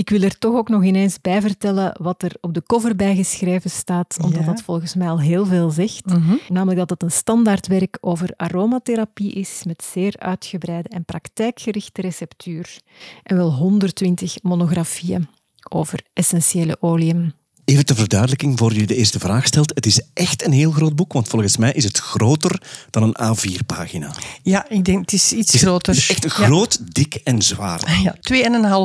Ik 0.00 0.10
wil 0.10 0.22
er 0.22 0.38
toch 0.38 0.54
ook 0.54 0.68
nog 0.68 0.84
ineens 0.84 1.20
bij 1.20 1.40
vertellen 1.40 1.96
wat 2.02 2.22
er 2.22 2.36
op 2.40 2.54
de 2.54 2.62
cover 2.62 2.96
bij 2.96 3.16
geschreven 3.16 3.70
staat, 3.70 4.18
omdat 4.22 4.44
dat 4.44 4.62
volgens 4.62 4.94
mij 4.94 5.08
al 5.08 5.20
heel 5.20 5.46
veel 5.46 5.70
zegt. 5.70 6.06
Mhm. 6.06 6.36
Namelijk 6.48 6.78
dat 6.78 6.90
het 6.90 7.02
een 7.02 7.10
standaardwerk 7.10 7.98
over 8.00 8.32
aromatherapie 8.36 9.32
is 9.32 9.62
met 9.66 9.84
zeer 9.84 10.14
uitgebreide 10.18 10.88
en 10.88 11.04
praktijkgerichte 11.04 12.00
receptuur 12.00 12.80
en 13.22 13.36
wel 13.36 13.52
120 13.52 14.42
monografieën 14.42 15.28
over 15.70 16.00
essentiële 16.12 16.76
oliën. 16.80 17.34
Even 17.70 17.84
ter 17.84 17.96
verduidelijking, 17.96 18.58
voor 18.58 18.74
je 18.74 18.86
de 18.86 18.94
eerste 18.94 19.18
vraag 19.18 19.46
stelt. 19.46 19.72
Het 19.74 19.86
is 19.86 20.00
echt 20.14 20.44
een 20.44 20.52
heel 20.52 20.70
groot 20.70 20.96
boek, 20.96 21.12
want 21.12 21.28
volgens 21.28 21.56
mij 21.56 21.72
is 21.72 21.84
het 21.84 21.98
groter 21.98 22.62
dan 22.90 23.02
een 23.02 23.36
A4-pagina. 23.36 24.14
Ja, 24.42 24.68
ik 24.68 24.84
denk 24.84 25.00
het 25.00 25.12
is 25.12 25.32
iets 25.32 25.54
groter. 25.54 25.92
Het 25.94 26.02
is 26.02 26.10
echt 26.10 26.24
groot, 26.26 26.94
dik 26.94 27.14
en 27.14 27.42
zwaar. 27.42 27.80
Ja, 28.02 28.16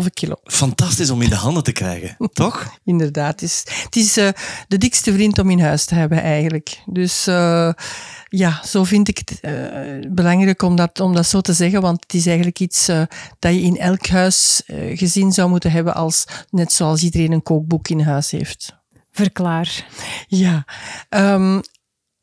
2,5 0.01 0.07
kilo. 0.13 0.35
Fantastisch 0.43 1.09
om 1.09 1.21
in 1.21 1.29
de 1.29 1.35
handen 1.35 1.63
te 1.63 1.71
krijgen, 1.71 2.17
toch? 2.33 2.77
Inderdaad. 2.83 3.39
Het 3.39 3.41
is, 3.41 3.63
het 3.83 3.95
is 3.95 4.17
uh, 4.17 4.29
de 4.67 4.77
dikste 4.77 5.13
vriend 5.13 5.39
om 5.39 5.49
in 5.49 5.59
huis 5.59 5.85
te 5.85 5.95
hebben, 5.95 6.21
eigenlijk. 6.21 6.81
Dus... 6.85 7.27
Uh, 7.27 7.69
ja, 8.29 8.61
zo 8.65 8.83
vind 8.83 9.07
ik 9.07 9.17
het 9.17 9.39
uh, 9.41 10.11
belangrijk 10.11 10.61
om 10.61 10.75
dat, 10.75 10.99
om 10.99 11.13
dat 11.13 11.25
zo 11.25 11.41
te 11.41 11.53
zeggen, 11.53 11.81
want 11.81 12.03
het 12.03 12.13
is 12.13 12.25
eigenlijk 12.25 12.59
iets 12.59 12.89
uh, 12.89 13.01
dat 13.39 13.53
je 13.53 13.61
in 13.61 13.77
elk 13.77 14.07
huis 14.07 14.63
uh, 14.67 14.97
gezien 14.97 15.31
zou 15.31 15.49
moeten 15.49 15.71
hebben, 15.71 15.95
als, 15.95 16.25
net 16.49 16.71
zoals 16.71 17.03
iedereen 17.03 17.31
een 17.31 17.43
kookboek 17.43 17.87
in 17.87 17.99
huis 17.99 18.31
heeft. 18.31 18.75
Verklaar. 19.11 19.85
Ja, 20.27 20.65
um, 21.09 21.61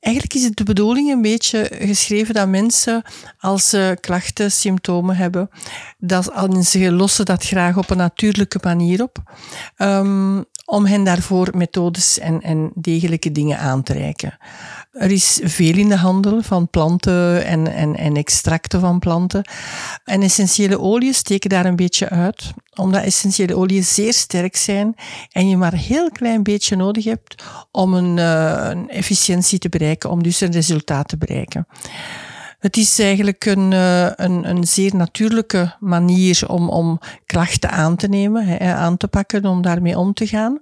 Eigenlijk 0.03 0.35
is 0.35 0.45
het 0.45 0.57
de 0.57 0.65
bedoeling 0.65 1.11
een 1.11 1.23
beetje 1.23 1.71
geschreven 1.73 2.35
dat 2.35 2.49
mensen, 2.49 3.03
als 3.39 3.69
ze 3.69 3.99
klachten, 4.01 4.53
symptomen 4.53 5.17
hebben, 5.17 5.51
dat 5.99 6.33
ze 6.63 6.93
lossen 6.93 7.25
dat 7.25 7.45
graag 7.45 7.77
op 7.77 7.91
een 7.91 7.97
natuurlijke 7.97 8.59
manier 8.63 9.03
op, 9.03 9.19
um, 9.77 10.45
om 10.65 10.87
hen 10.87 11.05
daarvoor 11.05 11.51
methodes 11.55 12.19
en, 12.19 12.41
en 12.41 12.71
degelijke 12.75 13.33
dingen 13.33 13.59
aan 13.59 13.83
te 13.83 13.93
reiken. 13.93 14.39
Er 14.93 15.11
is 15.11 15.41
veel 15.43 15.77
in 15.77 15.89
de 15.89 15.97
handel 15.97 16.43
van 16.43 16.69
planten 16.71 17.45
en, 17.45 17.73
en, 17.73 17.97
en 17.97 18.17
extracten 18.17 18.81
van 18.81 18.99
planten. 18.99 19.45
En 20.05 20.23
essentiële 20.23 20.81
oliën 20.81 21.15
steken 21.15 21.51
daar 21.51 21.67
een 21.67 21.77
beetje 21.77 22.09
uit, 22.09 22.53
omdat 22.75 23.03
essentiële 23.03 23.57
oliën 23.57 23.85
zeer 23.85 24.13
sterk 24.13 24.57
zijn 24.57 24.95
en 25.31 25.49
je 25.49 25.57
maar 25.57 25.73
een 25.73 25.79
heel 25.79 26.11
klein 26.11 26.43
beetje 26.43 26.77
nodig 26.77 27.05
hebt 27.05 27.43
om 27.71 27.95
een, 27.95 28.17
uh, 28.17 28.67
een 28.69 28.89
efficiëntie 28.89 29.59
te 29.59 29.69
bereiken, 29.69 30.11
om 30.11 30.23
dus 30.23 30.41
een 30.41 30.53
resultaat 30.53 31.09
te 31.09 31.17
bereiken. 31.17 31.67
Het 32.63 32.77
is 32.77 32.99
eigenlijk 32.99 33.45
een, 33.45 33.73
een, 33.73 34.49
een 34.49 34.65
zeer 34.65 34.97
natuurlijke 34.97 35.75
manier 35.81 36.45
om, 36.49 36.69
om 36.69 37.01
klachten 37.27 37.71
aan 37.71 37.97
te 37.97 38.09
nemen, 38.09 38.61
aan 38.61 38.97
te 38.97 39.09
pakken, 39.09 39.45
om 39.47 39.63
daarmee 39.63 39.99
om 39.99 40.13
te 40.13 40.27
gaan. 40.27 40.59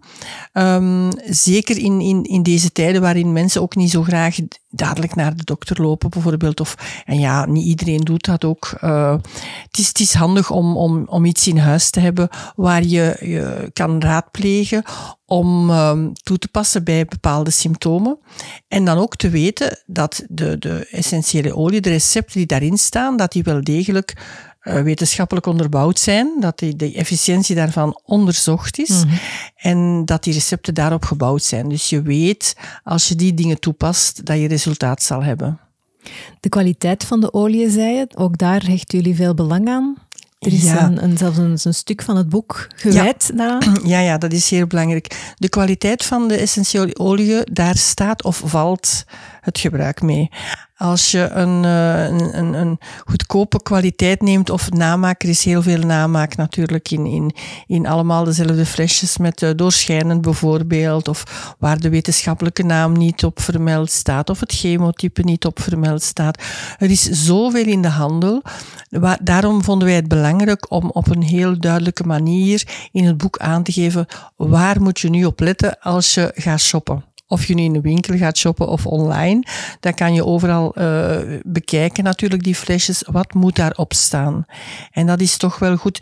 Um, 0.53 1.11
zeker 1.25 1.79
in, 1.79 2.01
in, 2.01 2.25
in 2.25 2.43
deze 2.43 2.73
tijden 2.73 3.01
waarin 3.01 3.33
mensen 3.33 3.63
ook 3.63 3.77
niet 3.77 3.91
zo 3.91 4.03
graag 4.03 4.37
dadelijk 4.71 5.15
naar 5.15 5.37
de 5.37 5.45
dokter 5.45 5.83
lopen, 5.83 6.11
bijvoorbeeld. 6.11 6.61
Of, 6.61 7.03
en 7.05 7.19
ja, 7.19 7.47
niet 7.47 7.65
iedereen 7.65 8.01
doet 8.01 8.25
dat 8.25 8.45
ook. 8.45 8.79
Uh, 8.85 9.17
het, 9.63 9.79
is, 9.79 9.89
het 9.89 10.01
is 10.01 10.15
handig 10.15 10.51
om, 10.51 10.77
om, 10.77 11.05
om 11.07 11.25
iets 11.25 11.47
in 11.47 11.59
huis 11.59 11.91
te 11.91 12.01
hebben 12.01 12.29
waar 12.57 12.83
je, 12.83 13.17
je 13.21 13.71
kan 13.73 14.01
raadplegen 14.01 14.83
om 15.27 15.71
um, 15.71 16.13
toe 16.23 16.39
te 16.39 16.49
passen 16.49 16.85
bij 16.85 17.05
bepaalde 17.05 17.51
symptomen. 17.51 18.19
En 18.69 18.85
dan 18.85 18.99
ook 18.99 19.17
te 19.17 19.29
weten 19.29 19.79
dat 19.87 20.25
de, 20.29 20.59
de 20.59 20.87
essentiële 20.91 21.57
olie, 21.57 21.81
de 21.81 21.89
recepten 21.89 22.37
die 22.37 22.47
daarin 22.47 22.79
staan, 22.79 23.17
dat 23.17 23.33
die 23.33 23.43
wel 23.43 23.65
degelijk 23.65 24.15
wetenschappelijk 24.61 25.47
onderbouwd 25.47 25.99
zijn, 25.99 26.37
dat 26.41 26.59
die, 26.59 26.77
de 26.77 26.95
efficiëntie 26.95 27.55
daarvan 27.55 28.01
onderzocht 28.05 28.79
is 28.79 29.05
Mhm. 29.05 29.15
en 29.57 30.03
dat 30.05 30.25
die 30.25 30.33
recepten 30.33 30.75
daarop 30.75 31.05
gebouwd 31.05 31.43
zijn. 31.43 31.69
Dus 31.69 31.89
je 31.89 32.03
weet, 32.03 32.57
als 32.85 33.09
je 33.09 33.15
die 33.15 33.35
dingen 33.35 33.61
toepast, 33.61 34.25
dat 34.27 34.39
je 34.39 34.49
resultaat 34.49 35.03
zal 35.03 35.23
hebben. 35.23 35.61
De 36.41 36.49
kwaliteit 36.49 37.05
van 37.05 37.21
de 37.21 37.33
olie, 37.33 37.71
zei 37.71 37.95
je, 37.95 38.07
ook 38.15 38.39
daar 38.39 38.63
hechten 38.67 38.99
jullie 38.99 39.15
veel 39.15 39.35
belang 39.35 39.69
aan. 39.69 39.97
Er 40.39 40.53
is 40.53 40.63
Ja. 40.63 40.85
een, 40.85 41.03
een, 41.05 41.19
zelfs 41.19 41.39
een, 41.39 41.59
een 41.65 41.75
stuk 41.75 42.03
van 42.03 42.17
het 42.17 42.29
boek 42.29 42.67
gewijd 42.77 43.31
daaraan. 43.37 43.77
Ja, 43.93 43.99
ja, 44.01 44.19
dat 44.19 44.33
is 44.33 44.51
heel 44.51 44.67
belangrijk. 44.67 45.35
De 45.37 45.49
kwaliteit 45.49 46.05
van 46.05 46.29
de 46.29 46.37
essentiële 46.37 46.99
oliën, 46.99 47.47
daar 47.53 47.77
staat 47.77 48.25
of 48.25 48.43
valt 48.45 49.05
het 49.41 49.59
gebruik 49.59 50.03
mee. 50.03 50.31
Als 50.81 51.11
je 51.11 51.31
een, 51.31 51.65
eh, 51.65 52.05
een, 52.05 52.39
een, 52.39 52.55
een 52.55 52.79
goedkope 53.07 53.63
kwaliteit 53.63 54.23
neemt, 54.23 54.51
of 54.51 54.71
namaak, 54.71 55.23
er 55.23 55.29
is 55.29 55.45
heel 55.45 55.63
veel 55.63 55.79
namaak 55.79 56.37
natuurlijk 56.37 56.91
in, 56.91 57.07
in, 57.07 57.35
in 57.67 57.87
allemaal 57.87 58.25
dezelfde 58.25 58.67
flesjes 58.67 59.19
met 59.19 59.43
eh, 59.43 59.51
doorschijnend 59.57 60.21
bijvoorbeeld, 60.21 61.09
of 61.09 61.55
waar 61.59 61.81
de 61.81 61.89
wetenschappelijke 61.89 62.63
naam 62.63 62.93
niet 62.93 63.25
op 63.25 63.41
vermeld 63.41 63.91
staat, 63.91 64.31
of 64.31 64.41
het 64.41 64.53
chemotype 64.53 65.23
niet 65.23 65.45
op 65.45 65.61
vermeld 65.61 66.03
staat. 66.03 66.43
Er 66.79 66.91
is 66.91 67.03
zoveel 67.03 67.67
in 67.67 67.83
de 67.83 67.89
handel. 67.89 68.43
Daarom 69.23 69.65
vonden 69.65 69.87
wij 69.87 69.97
het 69.97 70.09
belangrijk 70.09 70.71
om 70.71 70.91
op 70.91 71.09
een 71.09 71.23
heel 71.23 71.59
duidelijke 71.59 72.05
manier 72.05 72.89
in 72.93 73.05
het 73.05 73.17
boek 73.17 73.39
aan 73.39 73.63
te 73.63 73.73
geven 73.73 74.07
waar 74.37 74.83
moet 74.83 75.01
je 75.01 75.11
nu 75.11 75.25
op 75.25 75.41
letten 75.41 75.79
als 75.81 76.15
je 76.15 76.33
gaat 76.35 76.61
shoppen. 76.61 77.10
Of 77.31 77.47
je 77.47 77.55
nu 77.55 77.63
in 77.63 77.73
de 77.73 77.81
winkel 77.81 78.17
gaat 78.17 78.39
shoppen 78.39 78.69
of 78.69 78.87
online, 78.87 79.47
dan 79.81 79.95
kan 79.95 80.15
je 80.15 80.25
overal 80.25 80.75
eh, 80.75 81.19
bekijken 81.43 82.05
natuurlijk 82.05 82.43
die 82.43 82.55
flesjes. 82.55 83.03
Wat 83.07 83.35
moet 83.35 83.57
daarop 83.57 83.93
staan? 83.93 84.45
En 84.91 85.07
dat 85.07 85.21
is 85.21 85.37
toch 85.37 85.59
wel 85.59 85.77
goed. 85.77 86.01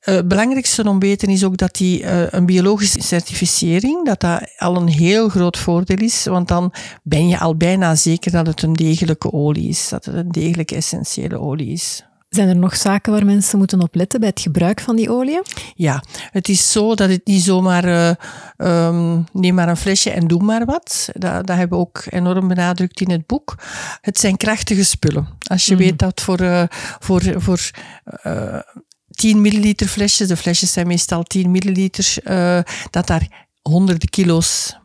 Eh, 0.00 0.18
belangrijkste 0.24 0.88
om 0.88 0.98
te 0.98 1.06
weten 1.06 1.28
is 1.28 1.44
ook 1.44 1.56
dat 1.56 1.74
die 1.74 2.02
eh, 2.04 2.22
een 2.30 2.46
biologische 2.46 3.02
certificering, 3.02 4.04
dat 4.04 4.20
dat 4.20 4.52
al 4.56 4.76
een 4.76 4.88
heel 4.88 5.28
groot 5.28 5.58
voordeel 5.58 5.96
is, 5.98 6.24
want 6.24 6.48
dan 6.48 6.72
ben 7.02 7.28
je 7.28 7.38
al 7.38 7.56
bijna 7.56 7.94
zeker 7.94 8.30
dat 8.30 8.46
het 8.46 8.62
een 8.62 8.72
degelijke 8.72 9.32
olie 9.32 9.68
is, 9.68 9.88
dat 9.88 10.04
het 10.04 10.14
een 10.14 10.32
degelijke 10.32 10.74
essentiële 10.74 11.40
olie 11.40 11.72
is. 11.72 12.04
Zijn 12.34 12.48
er 12.48 12.56
nog 12.56 12.76
zaken 12.76 13.12
waar 13.12 13.24
mensen 13.24 13.58
moeten 13.58 13.80
op 13.82 13.94
letten 13.94 14.20
bij 14.20 14.28
het 14.28 14.40
gebruik 14.40 14.80
van 14.80 14.96
die 14.96 15.10
olie? 15.10 15.40
Ja, 15.74 16.02
het 16.30 16.48
is 16.48 16.72
zo 16.72 16.94
dat 16.94 17.08
het 17.10 17.26
niet 17.26 17.42
zomaar 17.42 18.16
ehm, 18.56 19.20
neem 19.32 19.54
maar 19.54 19.68
een 19.68 19.76
flesje 19.76 20.10
en 20.10 20.26
doe 20.26 20.42
maar 20.42 20.64
wat. 20.64 21.08
Dat, 21.12 21.46
dat 21.46 21.56
hebben 21.56 21.78
we 21.78 21.84
ook 21.84 22.02
enorm 22.10 22.48
benadrukt 22.48 23.00
in 23.00 23.10
het 23.10 23.26
boek. 23.26 23.54
Het 24.00 24.18
zijn 24.18 24.36
krachtige 24.36 24.84
spullen. 24.84 25.28
Als 25.48 25.66
je 25.66 25.74
Mhm. 25.74 25.82
weet 25.82 25.98
dat 25.98 26.20
voor, 26.20 26.38
eh, 26.38 26.62
voor, 26.98 27.22
voor 27.36 27.70
eh 28.04 28.58
10 29.10 29.40
milliliter 29.40 29.86
flesjes, 29.86 30.28
de 30.28 30.36
flesjes 30.36 30.72
zijn 30.72 30.86
meestal 30.86 31.22
10 31.22 31.50
milliliter, 31.50 32.14
dat 32.90 33.06
daar 33.06 33.46
honderden 33.62 34.08
kilo's 34.08 34.76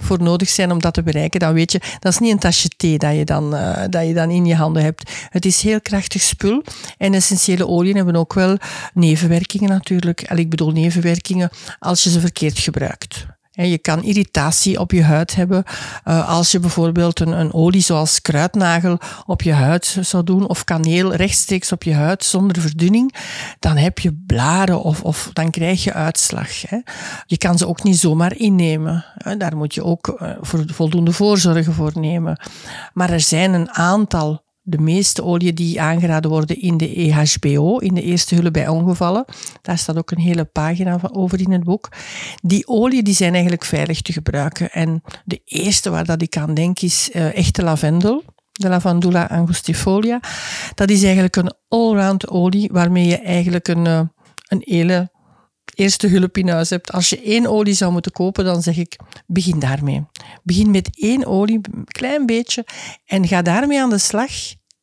voor 0.00 0.22
nodig 0.22 0.48
zijn 0.48 0.70
om 0.70 0.80
dat 0.80 0.94
te 0.94 1.02
bereiken, 1.02 1.40
dan 1.40 1.52
weet 1.52 1.72
je, 1.72 1.80
dat 1.98 2.12
is 2.12 2.18
niet 2.18 2.32
een 2.32 2.38
tasje 2.38 2.68
thee 2.68 2.98
dat 2.98 3.14
je 3.16 3.24
dan, 3.24 3.54
eh, 3.54 3.84
dat 3.90 4.06
je 4.06 4.14
dan 4.14 4.30
in 4.30 4.46
je 4.46 4.54
handen 4.54 4.82
hebt. 4.82 5.10
Het 5.30 5.44
is 5.44 5.62
heel 5.62 5.80
krachtig 5.80 6.22
spul. 6.22 6.62
En 6.98 7.14
essentiële 7.14 7.66
oliën 7.66 7.96
hebben 7.96 8.16
ook 8.16 8.34
wel 8.34 8.56
nevenwerkingen 8.94 9.68
natuurlijk. 9.68 10.20
En 10.20 10.38
ik 10.38 10.50
bedoel 10.50 10.70
nevenwerkingen 10.70 11.50
als 11.78 12.04
je 12.04 12.10
ze 12.10 12.20
verkeerd 12.20 12.58
gebruikt. 12.58 13.26
Je 13.56 13.78
kan 13.78 14.02
irritatie 14.02 14.80
op 14.80 14.92
je 14.92 15.02
huid 15.02 15.34
hebben 15.34 15.64
eh, 16.04 16.28
als 16.28 16.50
je 16.50 16.58
bijvoorbeeld 16.58 17.20
een, 17.20 17.32
een 17.40 17.52
olie 17.52 17.80
zoals 17.80 18.20
kruidnagel 18.20 18.98
op 19.26 19.42
je 19.42 19.52
huid 19.52 19.96
zou 20.00 20.24
doen 20.24 20.48
of 20.48 20.64
kaneel 20.64 21.14
rechtstreeks 21.14 21.72
op 21.72 21.82
je 21.82 21.94
huid 21.94 22.24
zonder 22.24 22.62
verdunning, 22.62 23.14
dan 23.58 23.76
heb 23.76 23.98
je 23.98 24.22
blaren 24.26 24.82
of, 24.82 25.02
of 25.02 25.30
dan 25.32 25.50
krijg 25.50 25.84
je 25.84 25.92
uitslag. 25.92 26.48
Je 27.26 27.38
kan 27.38 27.58
ze 27.58 27.68
ook 27.68 27.82
niet 27.82 27.98
zomaar 27.98 28.36
innemen. 28.36 29.04
Daar 29.38 29.56
moet 29.56 29.74
je 29.74 29.84
ook 29.84 30.08
eh, 30.08 30.30
voldoende 30.66 31.12
voorzorgen 31.12 31.72
voor 31.72 31.92
nemen. 31.94 32.40
Maar 32.92 33.10
er 33.10 33.20
zijn 33.20 33.52
een 33.52 33.70
aantal 33.70 34.44
de 34.68 34.78
meeste 34.78 35.24
oliën 35.24 35.54
die 35.54 35.80
aangeraden 35.80 36.30
worden 36.30 36.60
in 36.60 36.76
de 36.76 36.94
EHBO, 36.94 37.78
in 37.78 37.94
de 37.94 38.02
eerste 38.02 38.34
hulp 38.34 38.52
bij 38.52 38.68
ongevallen. 38.68 39.24
Daar 39.62 39.78
staat 39.78 39.96
ook 39.96 40.10
een 40.10 40.20
hele 40.20 40.44
pagina 40.44 40.98
over 41.12 41.40
in 41.40 41.52
het 41.52 41.64
boek. 41.64 41.88
Die 42.42 42.68
oliën 42.68 43.04
die 43.04 43.14
zijn 43.14 43.32
eigenlijk 43.32 43.64
veilig 43.64 44.02
te 44.02 44.12
gebruiken. 44.12 44.70
En 44.70 45.02
de 45.24 45.40
eerste 45.44 45.90
waar 45.90 46.04
dat 46.04 46.22
ik 46.22 46.36
aan 46.36 46.54
denk 46.54 46.80
is 46.80 47.10
eh, 47.10 47.36
echte 47.36 47.62
lavendel. 47.62 48.22
De 48.52 48.68
Lavandula 48.68 49.24
angustifolia. 49.24 50.20
Dat 50.74 50.90
is 50.90 51.02
eigenlijk 51.02 51.36
een 51.36 51.52
allround 51.68 52.28
olie 52.28 52.68
waarmee 52.72 53.06
je 53.06 53.18
eigenlijk 53.18 53.68
een, 53.68 53.86
eh, 53.86 54.00
een 54.48 54.62
hele 54.64 55.10
eerste 55.74 56.08
hulp 56.08 56.36
in 56.38 56.48
huis 56.48 56.70
hebt. 56.70 56.92
Als 56.92 57.08
je 57.08 57.20
één 57.22 57.46
olie 57.46 57.74
zou 57.74 57.92
moeten 57.92 58.12
kopen, 58.12 58.44
dan 58.44 58.62
zeg 58.62 58.76
ik, 58.76 58.96
begin 59.26 59.58
daarmee. 59.58 60.04
Begin 60.42 60.70
met 60.70 60.88
één 61.00 61.26
olie, 61.26 61.60
een 61.72 61.84
klein 61.84 62.26
beetje, 62.26 62.66
en 63.06 63.26
ga 63.28 63.42
daarmee 63.42 63.80
aan 63.82 63.90
de 63.90 63.98
slag. 63.98 64.30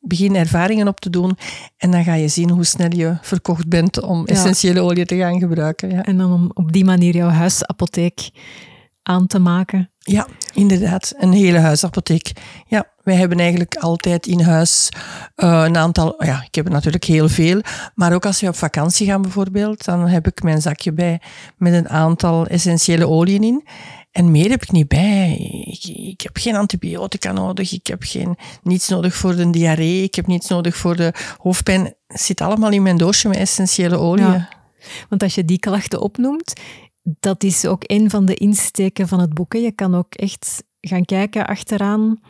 Begin 0.06 0.36
ervaringen 0.36 0.88
op 0.88 1.00
te 1.00 1.10
doen 1.10 1.36
en 1.76 1.90
dan 1.90 2.04
ga 2.04 2.14
je 2.14 2.28
zien 2.28 2.50
hoe 2.50 2.64
snel 2.64 2.94
je 2.96 3.16
verkocht 3.22 3.68
bent 3.68 4.00
om 4.02 4.18
Ja. 4.26 4.32
essentiële 4.34 4.80
olie 4.80 5.06
te 5.06 5.16
gaan 5.16 5.38
gebruiken. 5.38 5.90
Ja. 5.90 6.02
En 6.04 6.18
dan 6.18 6.32
om 6.32 6.50
op 6.54 6.72
die 6.72 6.84
manier 6.84 7.14
jouw 7.16 7.28
huisapotheek 7.28 8.30
aan 9.04 9.26
te 9.26 9.38
maken. 9.38 9.90
Ja, 9.98 10.26
inderdaad. 10.52 11.14
Een 11.18 11.32
hele 11.32 11.58
huisapotheek. 11.58 12.32
Ja, 12.66 12.86
wij 13.02 13.14
hebben 13.14 13.38
eigenlijk 13.38 13.76
altijd 13.76 14.26
in 14.26 14.40
huis 14.40 14.88
eh, 15.34 15.62
een 15.66 15.76
aantal... 15.76 16.24
Ja, 16.24 16.42
ik 16.46 16.54
heb 16.54 16.66
er 16.66 16.72
natuurlijk 16.72 17.04
heel 17.04 17.28
veel. 17.28 17.60
Maar 17.94 18.14
ook 18.14 18.26
als 18.26 18.40
we 18.40 18.48
op 18.48 18.56
vakantie 18.56 19.06
gaan 19.06 19.22
bijvoorbeeld, 19.22 19.84
dan 19.84 20.08
heb 20.08 20.26
ik 20.26 20.42
mijn 20.42 20.62
zakje 20.62 20.92
bij 20.92 21.20
met 21.56 21.72
een 21.72 21.88
aantal 21.88 22.46
essentiële 22.46 23.08
oliën 23.08 23.42
in. 23.42 23.64
En 24.10 24.30
meer 24.30 24.50
heb 24.50 24.62
ik 24.62 24.72
niet 24.72 24.88
bij. 24.88 25.36
Ik, 25.64 25.84
ik 25.96 26.20
heb 26.20 26.36
geen 26.36 26.56
antibiotica 26.56 27.32
nodig. 27.32 27.72
Ik 27.72 27.86
heb 27.86 28.02
geen, 28.02 28.36
niets 28.62 28.88
nodig 28.88 29.14
voor 29.14 29.36
de 29.36 29.50
diarree. 29.50 30.02
Ik 30.02 30.14
heb 30.14 30.26
niets 30.26 30.48
nodig 30.48 30.76
voor 30.76 30.96
de 30.96 31.14
hoofdpijn. 31.38 31.94
Het 32.06 32.20
zit 32.20 32.40
allemaal 32.40 32.70
in 32.70 32.82
mijn 32.82 32.96
doosje 32.96 33.28
met 33.28 33.38
essentiële 33.38 33.98
oliën. 33.98 34.32
Ja. 34.32 34.48
Want 35.08 35.22
als 35.22 35.34
je 35.34 35.44
die 35.44 35.58
klachten 35.58 36.00
opnoemt, 36.00 36.52
dat 37.04 37.42
is 37.42 37.64
ook 37.66 37.82
een 37.86 38.10
van 38.10 38.24
de 38.24 38.34
insteken 38.34 39.08
van 39.08 39.20
het 39.20 39.34
boek. 39.34 39.52
Je 39.52 39.72
kan 39.72 39.94
ook 39.94 40.14
echt 40.14 40.62
gaan 40.80 41.04
kijken 41.04 41.46
achteraan 41.46 42.20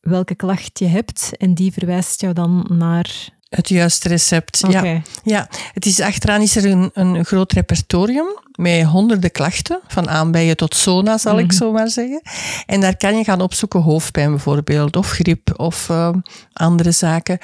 welke 0.00 0.34
klacht 0.34 0.78
je 0.78 0.86
hebt 0.86 1.36
en 1.36 1.54
die 1.54 1.72
verwijst 1.72 2.20
jou 2.20 2.32
dan 2.34 2.66
naar... 2.68 3.28
Het 3.48 3.68
juiste 3.68 4.08
recept. 4.08 4.64
Ja. 4.68 5.02
Ja, 5.24 5.48
het 5.72 5.86
is, 5.86 6.00
achteraan 6.00 6.40
is 6.40 6.56
er 6.56 6.64
een, 6.64 6.90
een 6.92 7.24
groot 7.24 7.52
repertorium 7.52 8.26
met 8.52 8.84
honderden 8.84 9.30
klachten, 9.30 9.80
van 9.86 10.08
aanbijen 10.08 10.56
tot 10.56 10.74
zona, 10.76 11.18
zal 11.18 11.38
ik 11.38 11.46
Mhm. 11.46 11.54
zo 11.54 11.72
maar 11.72 11.88
zeggen. 11.88 12.22
En 12.66 12.80
daar 12.80 12.96
kan 12.96 13.16
je 13.16 13.24
gaan 13.24 13.40
opzoeken 13.40 13.80
hoofdpijn 13.80 14.30
bijvoorbeeld, 14.30 14.96
of 14.96 15.10
griep, 15.10 15.52
of 15.56 15.88
eh, 15.90 16.10
andere 16.52 16.90
zaken. 16.90 17.38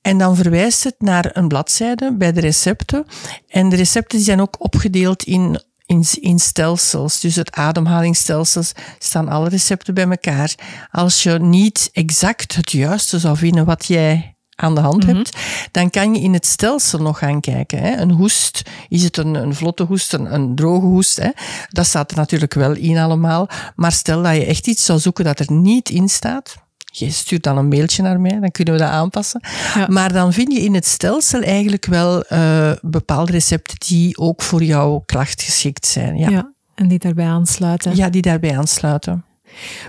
En 0.00 0.18
dan 0.18 0.36
verwijst 0.36 0.84
het 0.84 0.94
naar 0.98 1.30
een 1.32 1.48
bladzijde 1.48 2.12
bij 2.16 2.32
de 2.32 2.40
recepten. 2.40 3.06
En 3.48 3.68
de 3.68 3.76
recepten 3.76 4.20
zijn 4.20 4.40
ook 4.40 4.56
opgedeeld 4.58 5.22
in 5.22 5.62
in, 5.86 6.04
in 6.20 6.38
stelsels, 6.38 7.20
dus 7.20 7.36
het 7.36 7.52
ademhalingsstelsels, 7.52 8.72
staan 8.98 9.28
alle 9.28 9.48
recepten 9.48 9.94
bij 9.94 10.08
elkaar. 10.08 10.54
Als 10.90 11.22
je 11.22 11.38
niet 11.38 11.88
exact 11.92 12.54
het 12.54 12.72
juiste 12.72 13.18
zou 13.18 13.36
vinden 13.36 13.64
wat 13.64 13.84
jij 13.86 14.36
aan 14.56 14.74
de 14.74 14.80
hand 14.80 15.06
Mhm. 15.06 15.14
hebt, 15.14 15.36
dan 15.70 15.90
kan 15.90 16.14
je 16.14 16.20
in 16.20 16.32
het 16.32 16.46
stelsel 16.46 16.98
nog 17.02 17.18
gaan 17.18 17.40
kijken. 17.40 17.78
Hè. 17.78 17.96
Een 17.96 18.10
hoest, 18.10 18.62
is 18.88 19.02
het 19.02 19.16
een, 19.16 19.34
een 19.34 19.54
vlotte 19.54 19.82
hoest, 19.82 20.12
een, 20.12 20.34
een 20.34 20.54
droge 20.54 20.86
hoest? 20.86 21.16
Hè? 21.16 21.28
Dat 21.68 21.86
staat 21.86 22.10
er 22.10 22.16
natuurlijk 22.16 22.54
wel 22.54 22.72
in 22.72 22.98
allemaal. 22.98 23.48
Maar 23.76 23.92
stel 23.92 24.22
dat 24.22 24.34
je 24.34 24.44
echt 24.44 24.66
iets 24.66 24.84
zou 24.84 24.98
zoeken 24.98 25.24
dat 25.24 25.38
er 25.38 25.52
niet 25.52 25.88
in 25.90 26.08
staat, 26.08 26.56
je 26.98 27.10
stuurt 27.10 27.42
dan 27.42 27.58
een 27.58 27.68
mailtje 27.68 28.02
naar 28.02 28.20
mij, 28.20 28.40
dan 28.40 28.50
kunnen 28.50 28.74
we 28.74 28.80
dat 28.80 28.90
aanpassen. 28.90 29.40
Ja. 29.74 29.86
Maar 29.88 30.12
dan 30.12 30.32
vind 30.32 30.52
je 30.52 30.60
in 30.60 30.74
het 30.74 30.86
stelsel 30.86 31.40
eigenlijk 31.40 31.86
wel 31.86 32.22
eh, 32.22 32.72
bepaalde 32.82 33.32
recepten 33.32 33.76
die 33.78 34.18
ook 34.18 34.42
voor 34.42 34.62
jouw 34.62 35.02
klacht 35.06 35.42
geschikt 35.42 35.86
zijn. 35.86 36.16
Ja. 36.16 36.28
Ja. 36.28 36.52
en 36.74 36.88
die 36.88 36.98
daarbij 36.98 37.26
aansluiten. 37.26 37.96
ja, 37.96 38.08
die 38.08 38.22
daarbij 38.22 38.58
aansluiten. 38.58 39.24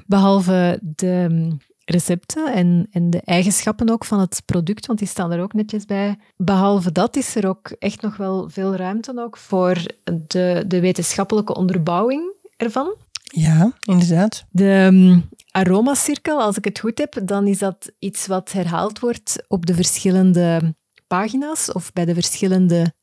Behalve 0.05 0.79
de 0.81 1.27
mm, 1.29 1.59
recepten 1.85 2.53
en, 2.53 2.87
en 2.91 3.09
de 3.09 3.21
eigenschappen 3.25 3.89
ook 3.89 4.05
van 4.05 4.19
het 4.19 4.41
product, 4.45 4.85
want 4.85 4.99
die 4.99 5.07
staan 5.07 5.31
er 5.31 5.41
ook 5.41 5.53
netjes 5.53 5.85
bij. 5.85 6.17
Behalve 6.37 6.91
dat 6.91 7.15
is 7.15 7.35
er 7.35 7.47
ook 7.47 7.75
echt 7.79 8.01
nog 8.01 8.17
wel 8.17 8.49
veel 8.49 8.75
ruimte 8.75 9.13
ook 9.17 9.37
voor 9.37 9.77
de, 10.27 10.63
de 10.67 10.79
wetenschappelijke 10.79 11.55
onderbouwing 11.55 12.33
ervan. 12.57 12.95
Ja, 13.23 13.71
inderdaad. 13.81 14.45
De 14.49 14.87
mm, 14.91 15.29
aromacirkel, 15.55 16.41
als 16.41 16.57
ik 16.57 16.65
het 16.65 16.79
goed 16.79 16.97
heb, 16.97 17.21
dan 17.23 17.47
is 17.47 17.57
dat 17.57 17.91
iets 17.99 18.27
wat 18.27 18.51
herhaald 18.51 18.99
wordt 18.99 19.43
op 19.47 19.65
de 19.65 19.73
verschillende 19.73 20.75
pagina's 21.07 21.71
of 21.71 21.93
bij 21.93 22.05
de 22.05 22.13
verschillende 22.13 22.93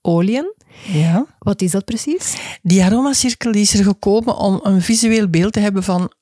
oliën. 0.00 0.54
Ja. 0.92 1.26
Wat 1.38 1.62
is 1.62 1.70
dat 1.70 1.84
precies? 1.84 2.36
Die 2.62 2.84
aromacirkel 2.84 3.52
die 3.52 3.62
is 3.62 3.74
er 3.74 3.84
gekomen 3.84 4.36
om 4.36 4.60
een 4.62 4.82
visueel 4.82 5.28
beeld 5.28 5.52
te 5.52 5.60
hebben 5.60 5.82
van 5.82 6.12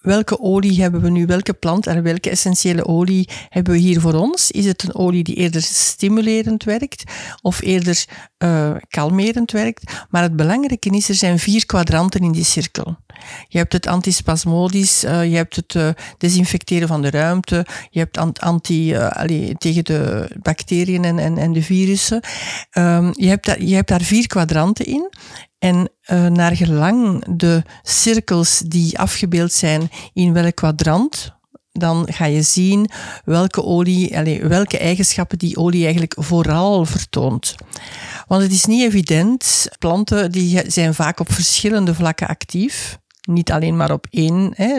welke 0.00 0.40
olie 0.40 0.80
hebben 0.80 1.00
we 1.00 1.10
nu, 1.10 1.26
welke 1.26 1.52
plant 1.52 1.86
en 1.86 2.02
welke 2.02 2.30
essentiële 2.30 2.86
olie 2.86 3.28
hebben 3.48 3.72
we 3.72 3.78
hier 3.78 4.00
voor 4.00 4.14
ons? 4.14 4.50
Is 4.50 4.64
het 4.64 4.82
een 4.82 4.94
olie 4.94 5.24
die 5.24 5.34
eerder 5.34 5.62
stimulerend 5.62 6.64
werkt 6.64 7.02
of 7.42 7.60
eerder 7.60 8.04
uh, 8.38 8.76
kalmerend 8.88 9.50
werkt? 9.50 10.06
Maar 10.10 10.22
het 10.22 10.36
belangrijke 10.36 10.90
is, 10.90 11.08
er 11.08 11.14
zijn 11.14 11.38
vier 11.38 11.66
kwadranten 11.66 12.20
in 12.20 12.32
die 12.32 12.44
cirkel. 12.44 12.96
Je 13.48 13.58
hebt 13.58 13.72
het 13.72 13.86
antispasmodisch, 13.86 15.04
uh, 15.04 15.30
je 15.30 15.36
hebt 15.36 15.56
het 15.56 15.74
uh, 15.74 15.88
desinfecteren 16.18 16.88
van 16.88 17.02
de 17.02 17.10
ruimte, 17.10 17.66
je 17.90 17.98
hebt 17.98 18.40
anti, 18.40 18.96
allee, 18.96 19.54
tegen 19.54 19.84
de 19.84 20.30
bacteriën 20.42 21.04
en, 21.04 21.38
en, 21.38 21.52
de 21.52 21.62
virussen. 21.62 22.20
Um, 22.72 23.12
je, 23.16 23.28
hebt 23.28 23.46
daar, 23.46 23.62
je 23.62 23.74
hebt 23.74 23.88
daar 23.88 24.02
vier 24.02 24.26
kwadranten 24.26 24.86
in. 24.86 25.10
En 25.58 25.90
naar 26.32 26.56
gelang 26.56 27.24
de 27.36 27.62
cirkels 27.82 28.62
die 28.66 28.98
afgebeeld 28.98 29.52
zijn 29.52 29.90
in 30.12 30.32
welk 30.32 30.54
kwadrant, 30.54 31.38
dan 31.78 32.06
ga 32.10 32.24
je 32.24 32.42
zien 32.42 32.90
welke 33.24 33.62
olie, 33.62 34.40
welke 34.42 34.78
eigenschappen 34.78 35.38
die 35.38 35.56
olie 35.56 35.82
eigenlijk 35.82 36.14
vooral 36.18 36.84
vertoont. 36.84 37.54
Want 38.26 38.42
het 38.42 38.52
is 38.52 38.64
niet 38.64 38.82
evident. 38.82 39.68
Planten 39.78 40.32
die 40.32 40.70
zijn 40.70 40.94
vaak 40.94 41.20
op 41.20 41.32
verschillende 41.32 41.94
vlakken 41.94 42.28
actief. 42.28 42.98
Niet 43.28 43.52
alleen 43.52 43.76
maar 43.76 43.92
op 43.92 44.06
één. 44.10 44.52
Hè. 44.54 44.74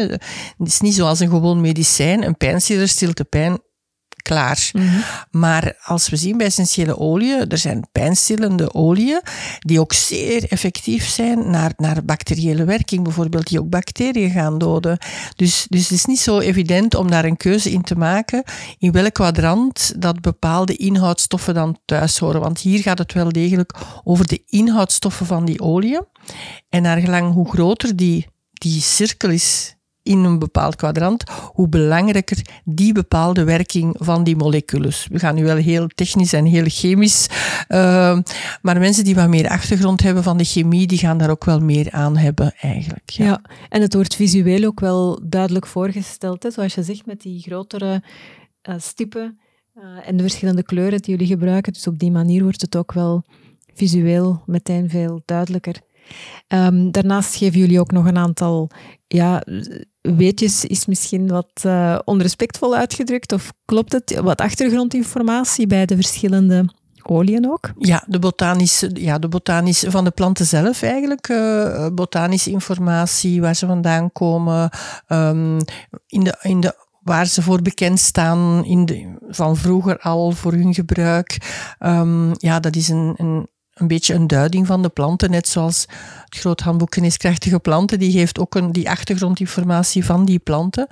Het 0.57 0.67
is 0.67 0.79
niet 0.79 0.93
zoals 0.93 1.19
een 1.19 1.29
gewoon 1.29 1.61
medicijn. 1.61 2.23
Een 2.23 2.37
pijnstiller 2.37 2.87
stilt 2.87 3.17
de 3.17 3.23
pijn 3.23 3.59
klaar. 4.21 4.69
Mhm. 4.73 4.99
Maar 5.31 5.77
als 5.83 6.09
we 6.09 6.15
zien 6.15 6.37
bij 6.37 6.45
essentiële 6.45 6.97
oliën, 6.97 7.49
er 7.49 7.57
zijn 7.57 7.87
pijnstillende 7.91 8.73
oliën 8.73 9.21
die 9.59 9.79
ook 9.79 9.93
zeer 9.93 10.45
effectief 10.49 11.07
zijn 11.07 11.49
naar, 11.49 11.73
naar 11.77 12.05
bacteriële 12.05 12.63
werking, 12.63 13.03
bijvoorbeeld, 13.03 13.47
die 13.47 13.59
ook 13.59 13.69
bacteriën 13.69 14.31
gaan 14.31 14.57
doden. 14.57 14.97
Dus, 15.35 15.65
dus 15.69 15.81
het 15.81 15.91
is 15.91 16.05
niet 16.05 16.19
zo 16.19 16.39
evident 16.39 16.95
om 16.95 17.11
daar 17.11 17.25
een 17.25 17.37
keuze 17.37 17.71
in 17.71 17.81
te 17.81 17.95
maken 17.95 18.43
in 18.77 18.91
welk 18.91 19.13
kwadrant 19.13 19.93
dat 19.97 20.21
bepaalde 20.21 20.75
inhoudstoffen 20.75 21.53
dan 21.53 21.79
thuis 21.85 22.17
horen. 22.17 22.41
Want 22.41 22.59
hier 22.59 22.81
gaat 22.81 22.97
het 22.97 23.13
wel 23.13 23.31
degelijk 23.31 23.73
over 24.03 24.27
de 24.27 24.43
inhoudstoffen 24.45 25.25
van 25.25 25.45
die 25.45 25.61
oliën. 25.61 26.05
En 26.69 26.81
naar 26.81 26.99
gelang 26.99 27.33
hoe 27.33 27.49
groter 27.49 27.95
die, 27.95 28.27
die 28.59 28.81
cirkel 28.81 29.29
is 29.29 29.77
in 30.03 30.23
een 30.23 30.39
bepaald 30.39 30.75
kwadrant, 30.75 31.23
hoe 31.53 31.67
belangrijker 31.67 32.37
die 32.63 32.93
bepaalde 32.93 33.43
werking 33.43 33.95
van 33.99 34.23
die 34.23 34.35
moleculen. 34.35 34.93
We 35.09 35.19
gaan 35.19 35.35
nu 35.35 35.43
wel 35.43 35.55
heel 35.55 35.87
technisch 35.87 36.33
en 36.33 36.45
heel 36.45 36.65
chemisch, 36.67 37.27
uh, 37.69 38.19
maar 38.61 38.79
mensen 38.79 39.03
die 39.03 39.15
wat 39.15 39.27
meer 39.27 39.49
achtergrond 39.49 40.01
hebben 40.01 40.23
van 40.23 40.37
de 40.37 40.43
chemie, 40.43 40.87
die 40.87 40.97
gaan 40.97 41.17
daar 41.17 41.29
ook 41.29 41.45
wel 41.45 41.59
meer 41.59 41.91
aan 41.91 42.17
hebben 42.17 42.53
eigenlijk. 42.59 43.09
Ja, 43.09 43.41
en 43.69 43.81
het 43.81 43.93
wordt 43.93 44.15
visueel 44.15 44.65
ook 44.65 44.79
wel 44.79 45.19
duidelijk 45.23 45.67
voorgesteld, 45.67 46.43
hè? 46.43 46.51
zoals 46.51 46.73
je 46.73 46.83
zegt, 46.83 47.05
met 47.05 47.21
die 47.21 47.41
grotere 47.41 48.03
uh, 48.69 48.75
stippen 48.77 49.39
uh, 49.77 49.83
en 50.07 50.17
de 50.17 50.23
verschillende 50.23 50.63
kleuren 50.63 51.01
die 51.01 51.11
jullie 51.11 51.33
gebruiken. 51.33 51.73
Dus 51.73 51.87
op 51.87 51.99
die 51.99 52.11
manier 52.11 52.43
wordt 52.43 52.61
het 52.61 52.75
ook 52.75 52.93
wel 52.93 53.23
visueel 53.73 54.43
meteen 54.45 54.89
veel 54.89 55.21
duidelijker. 55.25 55.75
Um, 56.47 56.91
daarnaast 56.91 57.35
geven 57.35 57.59
jullie 57.59 57.79
ook 57.79 57.91
nog 57.91 58.05
een 58.05 58.17
aantal 58.17 58.69
ja, 59.07 59.43
weetjes, 60.01 60.65
is 60.65 60.85
misschien 60.85 61.27
wat 61.27 61.51
uh, 61.65 61.99
onrespectvol 62.05 62.75
uitgedrukt, 62.75 63.31
of 63.31 63.53
klopt 63.65 63.91
het? 63.91 64.19
Wat 64.19 64.41
achtergrondinformatie 64.41 65.67
bij 65.67 65.85
de 65.85 65.95
verschillende 65.95 66.73
oliën 67.03 67.51
ook? 67.51 67.71
Ja, 67.77 68.03
de 68.07 68.19
botanische, 68.19 68.89
ja, 68.93 69.19
de 69.19 69.27
botanische 69.27 69.91
van 69.91 70.03
de 70.03 70.11
planten 70.11 70.45
zelf 70.45 70.81
eigenlijk. 70.81 71.29
Uh, 71.29 71.87
botanische 71.93 72.49
informatie, 72.49 73.41
waar 73.41 73.55
ze 73.55 73.65
vandaan 73.65 74.11
komen, 74.11 74.69
um, 75.07 75.57
in 76.07 76.23
de, 76.23 76.37
in 76.41 76.59
de 76.59 76.87
waar 76.99 77.25
ze 77.25 77.41
voor 77.41 77.61
bekend 77.61 77.99
staan 77.99 78.65
in 78.65 78.85
de, 78.85 79.17
van 79.27 79.57
vroeger 79.57 79.99
al 79.99 80.31
voor 80.31 80.51
hun 80.51 80.73
gebruik. 80.73 81.37
Um, 81.79 82.31
ja, 82.37 82.59
dat 82.59 82.75
is 82.75 82.89
een, 82.89 83.13
een 83.17 83.47
een 83.79 83.87
beetje 83.87 84.13
een 84.13 84.27
duiding 84.27 84.67
van 84.67 84.81
de 84.81 84.89
planten, 84.89 85.31
net 85.31 85.47
zoals 85.47 85.85
het 86.25 86.37
groot 86.37 86.59
handboek 86.59 86.93
Geneeskrachtige 86.93 87.59
Planten, 87.59 87.99
die 87.99 88.11
geeft 88.11 88.39
ook 88.39 88.55
een, 88.55 88.71
die 88.71 88.89
achtergrondinformatie 88.89 90.05
van 90.05 90.25
die 90.25 90.39
planten, 90.39 90.87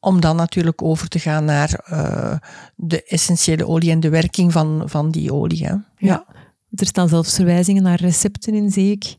om 0.00 0.20
dan 0.20 0.36
natuurlijk 0.36 0.82
over 0.82 1.08
te 1.08 1.18
gaan 1.18 1.44
naar 1.44 1.80
uh, 1.90 2.36
de 2.76 3.02
essentiële 3.02 3.66
olie 3.66 3.90
en 3.90 4.00
de 4.00 4.08
werking 4.08 4.52
van, 4.52 4.82
van 4.86 5.10
die 5.10 5.32
olie. 5.32 5.66
Hè. 5.66 5.74
Ja. 5.96 6.24
er 6.70 6.86
staan 6.86 7.08
zelfs 7.08 7.34
verwijzingen 7.34 7.82
naar 7.82 8.00
recepten 8.00 8.54
in, 8.54 8.70
zie 8.70 8.90
ik. 8.90 9.16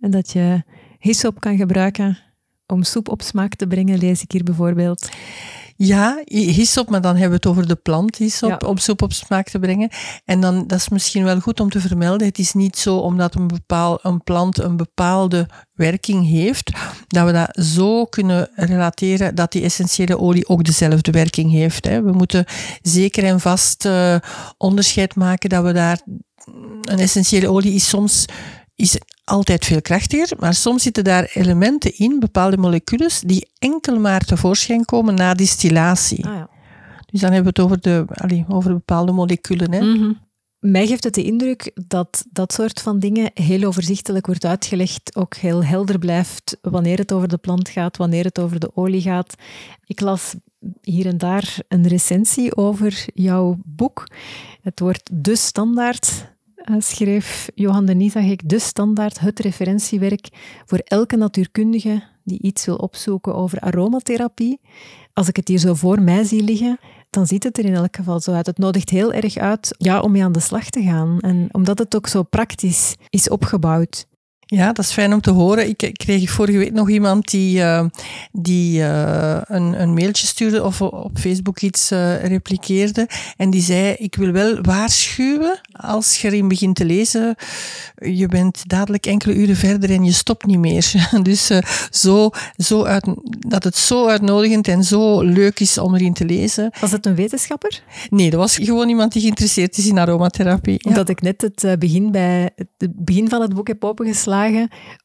En 0.00 0.10
dat 0.10 0.30
je 0.30 0.62
hyssop 0.98 1.40
kan 1.40 1.56
gebruiken 1.56 2.18
om 2.66 2.82
soep 2.82 3.08
op 3.08 3.22
smaak 3.22 3.54
te 3.54 3.66
brengen, 3.66 3.98
lees 3.98 4.22
ik 4.22 4.32
hier 4.32 4.44
bijvoorbeeld. 4.44 5.08
Ja, 5.80 6.22
hyssop, 6.24 6.90
maar 6.90 7.00
dan 7.00 7.12
hebben 7.12 7.28
we 7.28 7.36
het 7.36 7.46
over 7.46 7.68
de 7.68 7.74
plant 7.74 8.16
hyssop, 8.16 8.64
om 8.64 8.78
soep 8.78 9.02
op 9.02 9.12
smaak 9.12 9.48
te 9.48 9.58
brengen. 9.58 9.88
En 10.24 10.40
dan, 10.40 10.66
dat 10.66 10.78
is 10.78 10.88
misschien 10.88 11.24
wel 11.24 11.40
goed 11.40 11.60
om 11.60 11.70
te 11.70 11.80
vermelden, 11.80 12.26
het 12.26 12.38
is 12.38 12.52
niet 12.52 12.76
zo 12.76 12.96
omdat 12.96 13.34
een, 13.34 13.46
bepaal, 13.46 13.98
een 14.02 14.22
plant 14.22 14.58
een 14.58 14.76
bepaalde 14.76 15.48
werking 15.72 16.28
heeft, 16.28 16.70
dat 17.06 17.26
we 17.26 17.32
dat 17.32 17.64
zo 17.64 18.04
kunnen 18.04 18.50
relateren 18.54 19.34
dat 19.34 19.52
die 19.52 19.62
essentiële 19.62 20.18
olie 20.18 20.48
ook 20.48 20.64
dezelfde 20.64 21.10
werking 21.10 21.50
heeft. 21.50 21.84
Hè. 21.84 22.02
We 22.02 22.12
moeten 22.12 22.44
zeker 22.82 23.24
en 23.24 23.40
vast 23.40 23.84
uh, 23.84 24.16
onderscheid 24.56 25.14
maken 25.14 25.48
dat 25.48 25.64
we 25.64 25.72
daar, 25.72 26.00
een 26.80 26.98
essentiële 26.98 27.50
olie 27.50 27.72
is 27.72 27.88
soms 27.88 28.24
is 28.74 28.98
altijd 29.28 29.64
veel 29.64 29.80
krachtiger, 29.80 30.36
maar 30.38 30.54
soms 30.54 30.82
zitten 30.82 31.04
daar 31.04 31.30
elementen 31.34 31.96
in, 31.96 32.18
bepaalde 32.18 32.56
moleculen, 32.56 33.10
die 33.26 33.48
enkel 33.58 33.98
maar 33.98 34.20
tevoorschijn 34.20 34.84
komen 34.84 35.14
na 35.14 35.34
distillatie. 35.34 36.26
Ah, 36.26 36.34
ja. 36.34 36.48
Dus 37.10 37.20
dan 37.20 37.32
hebben 37.32 37.54
we 37.54 37.60
het 37.62 37.70
over, 37.70 37.80
de, 37.80 38.04
allee, 38.14 38.44
over 38.48 38.72
bepaalde 38.72 39.12
moleculen. 39.12 39.72
Hè. 39.72 39.80
Mhm. 39.80 40.12
Mij 40.58 40.86
geeft 40.86 41.04
het 41.04 41.14
de 41.14 41.22
indruk 41.22 41.70
dat 41.86 42.24
dat 42.32 42.52
soort 42.52 42.80
van 42.80 42.98
dingen 42.98 43.30
heel 43.34 43.64
overzichtelijk 43.64 44.26
wordt 44.26 44.44
uitgelegd, 44.44 45.16
ook 45.16 45.34
heel 45.34 45.64
helder 45.64 45.98
blijft 45.98 46.56
wanneer 46.62 46.98
het 46.98 47.12
over 47.12 47.28
de 47.28 47.36
plant 47.36 47.68
gaat, 47.68 47.96
wanneer 47.96 48.24
het 48.24 48.38
over 48.38 48.60
de 48.60 48.70
olie 48.74 49.00
gaat. 49.00 49.34
Ik 49.84 50.00
las 50.00 50.34
hier 50.82 51.06
en 51.06 51.18
daar 51.18 51.56
een 51.68 51.88
recensie 51.88 52.56
over 52.56 53.04
jouw 53.14 53.58
boek. 53.64 54.06
Het 54.62 54.80
wordt 54.80 55.10
de 55.12 55.36
standaard 55.36 56.36
schreef 56.78 57.48
Johan 57.54 57.86
Denis, 57.86 58.12
zag 58.12 58.24
ik, 58.24 58.48
de 58.48 58.58
standaard, 58.58 59.20
het 59.20 59.40
referentiewerk 59.40 60.28
voor 60.66 60.78
elke 60.78 61.16
natuurkundige 61.16 62.02
die 62.24 62.42
iets 62.42 62.64
wil 62.64 62.76
opzoeken 62.76 63.34
over 63.34 63.60
aromatherapie. 63.60 64.60
Als 65.12 65.28
ik 65.28 65.36
het 65.36 65.48
hier 65.48 65.58
zo 65.58 65.74
voor 65.74 66.02
mij 66.02 66.24
zie 66.24 66.42
liggen, 66.42 66.78
dan 67.10 67.26
ziet 67.26 67.44
het 67.44 67.58
er 67.58 67.64
in 67.64 67.74
elk 67.74 67.96
geval 67.96 68.20
zo 68.20 68.32
uit. 68.32 68.46
Het 68.46 68.58
nodigt 68.58 68.90
heel 68.90 69.12
erg 69.12 69.36
uit 69.36 69.74
ja, 69.78 70.00
om 70.00 70.12
mee 70.12 70.24
aan 70.24 70.32
de 70.32 70.40
slag 70.40 70.70
te 70.70 70.82
gaan. 70.82 71.20
En 71.20 71.48
omdat 71.52 71.78
het 71.78 71.96
ook 71.96 72.06
zo 72.06 72.22
praktisch 72.22 72.96
is 73.08 73.28
opgebouwd. 73.28 74.06
Ja, 74.50 74.72
dat 74.72 74.84
is 74.84 74.92
fijn 74.92 75.12
om 75.12 75.20
te 75.20 75.30
horen. 75.30 75.68
Ik 75.68 75.90
kreeg 75.92 76.30
vorige 76.30 76.58
week 76.58 76.72
nog 76.72 76.90
iemand 76.90 77.30
die, 77.30 77.58
uh, 77.58 77.84
die 78.32 78.80
uh, 78.80 79.40
een, 79.44 79.80
een 79.80 79.94
mailtje 79.94 80.26
stuurde 80.26 80.64
of 80.64 80.82
op 80.82 81.18
Facebook 81.18 81.60
iets 81.60 81.92
uh, 81.92 82.24
repliceerde. 82.24 83.08
En 83.36 83.50
die 83.50 83.62
zei, 83.62 83.94
ik 83.98 84.14
wil 84.14 84.32
wel 84.32 84.60
waarschuwen, 84.62 85.60
als 85.72 86.20
je 86.20 86.28
erin 86.28 86.48
begint 86.48 86.76
te 86.76 86.84
lezen, 86.84 87.34
je 87.96 88.26
bent 88.26 88.68
dadelijk 88.68 89.06
enkele 89.06 89.34
uren 89.34 89.56
verder 89.56 89.90
en 89.90 90.04
je 90.04 90.12
stopt 90.12 90.46
niet 90.46 90.58
meer. 90.58 91.08
dus 91.22 91.50
zo, 91.90 92.30
zo 92.56 92.84
uit, 92.84 93.08
dat 93.48 93.64
het 93.64 93.76
zo 93.76 94.06
uitnodigend 94.06 94.68
en 94.68 94.84
zo 94.84 95.22
leuk 95.22 95.60
is 95.60 95.78
om 95.78 95.94
erin 95.94 96.12
te 96.12 96.24
lezen. 96.24 96.70
Was 96.80 96.90
het 96.90 97.06
een 97.06 97.14
wetenschapper? 97.14 97.82
Nee, 98.10 98.30
dat 98.30 98.40
was 98.40 98.56
gewoon 98.56 98.88
iemand 98.88 99.12
die 99.12 99.22
geïnteresseerd 99.22 99.78
is 99.78 99.86
in 99.86 99.98
aromatherapie. 99.98 100.84
Omdat 100.84 101.08
ik 101.08 101.20
net 101.20 101.40
het 101.40 101.78
begin, 101.78 102.10
bij, 102.10 102.50
het 102.56 103.04
begin 103.04 103.28
van 103.28 103.40
het 103.40 103.54
boek 103.54 103.68
heb 103.68 103.84
opengeslagen 103.84 104.36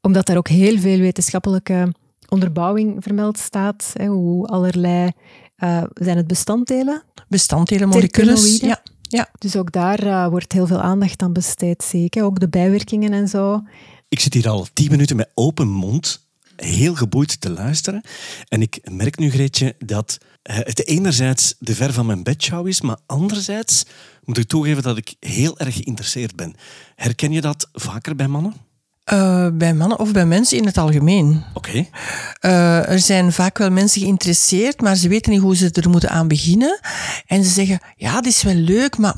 omdat 0.02 0.26
daar 0.26 0.38
ook 0.38 0.48
heel 0.48 0.80
veel 0.80 1.00
wetenschappelijke 1.00 1.94
onderbouwing 2.30 3.04
vermeld 3.04 3.38
staat. 3.38 3.92
Hè, 3.94 4.06
hoe 4.06 4.48
allerlei, 4.48 5.12
uh, 5.58 5.84
zijn 5.94 6.18
het 6.18 6.28
bestanddelen? 6.28 7.04
Bestanddelen, 7.28 7.88
moleculen. 7.88 8.68
Ja. 8.68 8.82
Ja. 9.02 9.30
Dus 9.38 9.56
ook 9.56 9.72
daar 9.72 10.04
uh, 10.04 10.28
wordt 10.28 10.52
heel 10.52 10.68
veel 10.68 10.82
aandacht 10.82 11.22
aan 11.22 11.34
besteed, 11.34 11.84
zeker. 11.84 12.24
Ook 12.24 12.40
de 12.40 12.50
bijwerkingen 12.50 13.14
en 13.14 13.28
zo. 13.28 13.64
Ik 14.10 14.20
zit 14.20 14.34
hier 14.34 14.50
al 14.50 14.68
tien 14.74 14.92
minuten 14.92 15.16
met 15.16 15.30
open 15.34 15.68
mond, 15.68 16.28
heel 16.56 16.96
geboeid 16.96 17.42
te 17.42 17.50
luisteren. 17.50 18.02
En 18.48 18.62
ik 18.62 18.80
merk 18.92 19.18
nu, 19.18 19.32
Greetje, 19.32 19.76
dat 19.86 20.18
het 20.44 20.88
enerzijds 20.88 21.56
de 21.60 21.76
ver 21.76 21.94
van 21.94 22.06
mijn 22.06 22.24
bedshow 22.24 22.68
is, 22.68 22.82
maar 22.82 22.98
anderzijds 23.06 23.86
moet 24.24 24.38
ik 24.38 24.48
toegeven 24.48 24.84
dat 24.84 24.98
ik 24.98 25.16
heel 25.20 25.60
erg 25.60 25.76
geïnteresseerd 25.76 26.36
ben. 26.36 26.56
Herken 26.96 27.32
je 27.32 27.42
dat 27.42 27.70
vaker 27.74 28.16
bij 28.16 28.28
mannen? 28.28 28.54
Uh, 29.12 29.48
bij 29.54 29.74
mannen 29.74 30.00
of 30.00 30.12
bij 30.12 30.26
mensen 30.26 30.58
in 30.58 30.66
het 30.66 30.78
algemeen. 30.78 31.44
Oké. 31.54 31.70
Okay. 31.70 31.90
Uh, 32.42 32.90
er 32.90 33.00
zijn 33.00 33.32
vaak 33.32 33.58
wel 33.58 33.72
mensen 33.72 34.02
geïnteresseerd, 34.02 34.82
maar 34.82 34.96
ze 34.96 35.08
weten 35.08 35.32
niet 35.32 35.42
hoe 35.42 35.56
ze 35.56 35.72
er 35.72 35.90
moeten 35.90 36.10
aan 36.10 36.28
beginnen. 36.28 36.80
En 37.26 37.44
ze 37.44 37.50
zeggen, 37.50 37.80
ja, 37.96 38.16
het 38.16 38.26
is 38.26 38.44
wel 38.44 38.54
leuk, 38.54 38.98
maar 38.98 39.16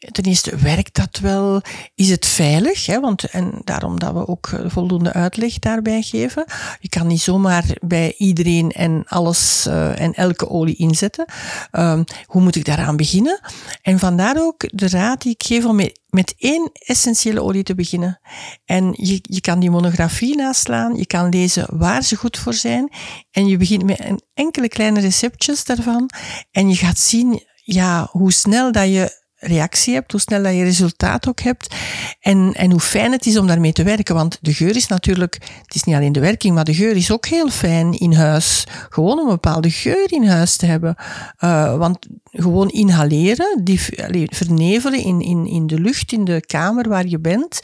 ten 0.00 0.24
eerste, 0.24 0.56
werkt 0.56 0.94
dat 0.94 1.18
wel? 1.18 1.62
Is 1.94 2.10
het 2.10 2.26
veilig? 2.26 2.86
Hè? 2.86 3.00
Want, 3.00 3.24
en 3.24 3.60
daarom 3.64 3.98
dat 3.98 4.12
we 4.12 4.28
ook 4.28 4.48
eh, 4.48 4.60
voldoende 4.66 5.12
uitleg 5.12 5.58
daarbij 5.58 6.02
geven. 6.02 6.44
Je 6.80 6.88
kan 6.88 7.06
niet 7.06 7.20
zomaar 7.20 7.64
bij 7.80 8.14
iedereen 8.16 8.70
en 8.70 9.04
alles 9.06 9.66
uh, 9.68 10.00
en 10.00 10.14
elke 10.14 10.48
olie 10.48 10.76
inzetten. 10.76 11.24
Um, 11.72 12.04
hoe 12.24 12.42
moet 12.42 12.56
ik 12.56 12.64
daaraan 12.64 12.96
beginnen? 12.96 13.40
En 13.82 13.98
vandaar 13.98 14.36
ook 14.38 14.78
de 14.78 14.88
raad 14.88 15.22
die 15.22 15.32
ik 15.32 15.42
geef 15.42 15.64
om 15.64 15.76
met, 15.76 16.00
met 16.06 16.34
één 16.38 16.70
essentiële 16.72 17.42
olie 17.42 17.62
te 17.62 17.74
beginnen. 17.74 18.20
En 18.64 18.94
je, 18.96 19.18
je 19.22 19.40
kan 19.40 19.60
die 19.60 19.70
monografie 19.70 20.36
naslaan, 20.36 20.96
je 20.96 21.06
kan 21.06 21.28
lezen 21.28 21.66
waar 21.68 22.02
ze 22.02 22.16
goed 22.16 22.38
voor 22.38 22.54
zijn. 22.54 22.92
En 23.30 23.46
je 23.46 23.56
begint 23.56 23.84
met 23.84 24.04
een 24.04 24.20
enkele 24.34 24.68
kleine 24.68 25.00
receptjes 25.00 25.64
daarvan. 25.64 26.10
En 26.50 26.68
je 26.68 26.76
gaat 26.76 26.98
zien 26.98 27.42
ja, 27.54 28.08
hoe 28.10 28.32
snel 28.32 28.72
dat 28.72 28.88
je 28.88 29.19
reactie 29.40 29.94
hebt, 29.94 30.12
hoe 30.12 30.20
snel 30.20 30.42
dat 30.42 30.54
je 30.54 30.64
resultaat 30.64 31.28
ook 31.28 31.40
hebt 31.40 31.74
en, 32.20 32.52
en 32.52 32.70
hoe 32.70 32.80
fijn 32.80 33.12
het 33.12 33.26
is 33.26 33.38
om 33.38 33.46
daarmee 33.46 33.72
te 33.72 33.82
werken. 33.82 34.14
Want 34.14 34.38
de 34.40 34.54
geur 34.54 34.76
is 34.76 34.86
natuurlijk, 34.86 35.38
het 35.62 35.74
is 35.74 35.84
niet 35.84 35.94
alleen 35.94 36.12
de 36.12 36.20
werking, 36.20 36.54
maar 36.54 36.64
de 36.64 36.74
geur 36.74 36.96
is 36.96 37.12
ook 37.12 37.26
heel 37.26 37.48
fijn 37.48 37.92
in 37.92 38.12
huis. 38.12 38.66
Gewoon 38.88 39.18
om 39.18 39.24
een 39.24 39.34
bepaalde 39.34 39.70
geur 39.70 40.12
in 40.12 40.26
huis 40.26 40.56
te 40.56 40.66
hebben. 40.66 40.96
Uh, 41.40 41.76
want 41.76 42.06
gewoon 42.32 42.68
inhaleren, 42.68 43.64
die, 43.64 43.80
vernevelen 44.30 45.04
in, 45.04 45.20
in, 45.20 45.46
in 45.46 45.66
de 45.66 45.80
lucht, 45.80 46.12
in 46.12 46.24
de 46.24 46.40
kamer 46.46 46.88
waar 46.88 47.06
je 47.06 47.18
bent, 47.18 47.60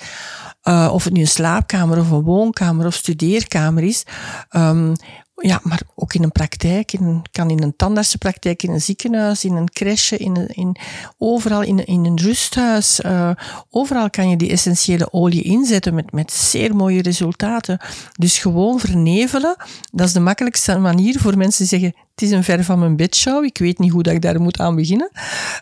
uh, 0.64 0.91
of 0.93 1.05
het 1.05 1.12
nu 1.12 1.20
een 1.20 1.27
slaapkamer 1.27 1.99
of 1.99 2.11
een 2.11 2.22
woonkamer 2.22 2.87
of 2.87 2.95
studeerkamer 2.95 3.83
is, 3.83 4.05
um, 4.57 4.93
ja, 5.37 5.61
maar 5.62 5.82
ook 5.95 6.14
in 6.14 6.22
een 6.22 6.32
praktijk, 6.32 6.93
in, 6.93 7.22
kan 7.30 7.51
in 7.51 7.62
een 7.62 7.76
tandartsenpraktijk, 7.76 8.62
in 8.62 8.70
een 8.70 8.80
ziekenhuis, 8.80 9.45
in 9.45 9.55
een 9.55 9.70
crèche, 9.70 10.16
in, 10.16 10.47
in, 10.47 10.76
overal 11.18 11.62
in, 11.62 11.84
in 11.84 12.05
een 12.05 12.20
rusthuis. 12.20 13.01
Uh, 13.01 13.30
overal 13.70 14.11
kan 14.11 14.28
je 14.28 14.37
die 14.37 14.51
essentiële 14.51 15.12
olie 15.12 15.43
inzetten 15.43 15.95
met, 15.95 16.12
met 16.12 16.32
zeer 16.32 16.76
mooie 16.76 17.03
resultaten. 17.03 17.78
Dus 18.18 18.39
gewoon 18.39 18.80
vernevelen, 18.80 19.57
dat 19.93 20.07
is 20.07 20.12
de 20.12 20.20
makkelijkste 20.20 20.78
manier 20.78 21.18
voor 21.18 21.37
mensen 21.37 21.68
die 21.68 21.78
zeggen, 21.78 22.06
het 22.17 22.25
is 22.25 22.31
een 22.31 22.45
ver 22.45 22.64
van 22.64 22.79
mijn 22.79 22.97
bedshow, 22.97 23.45
ik 23.45 23.59
weet 23.59 23.79
niet 23.79 23.93
hoe 23.93 24.03
dat 24.03 24.14
ik 24.14 24.23
daar 24.23 24.41
moet 24.41 24.59
aan 24.59 24.75
beginnen. 24.75 25.11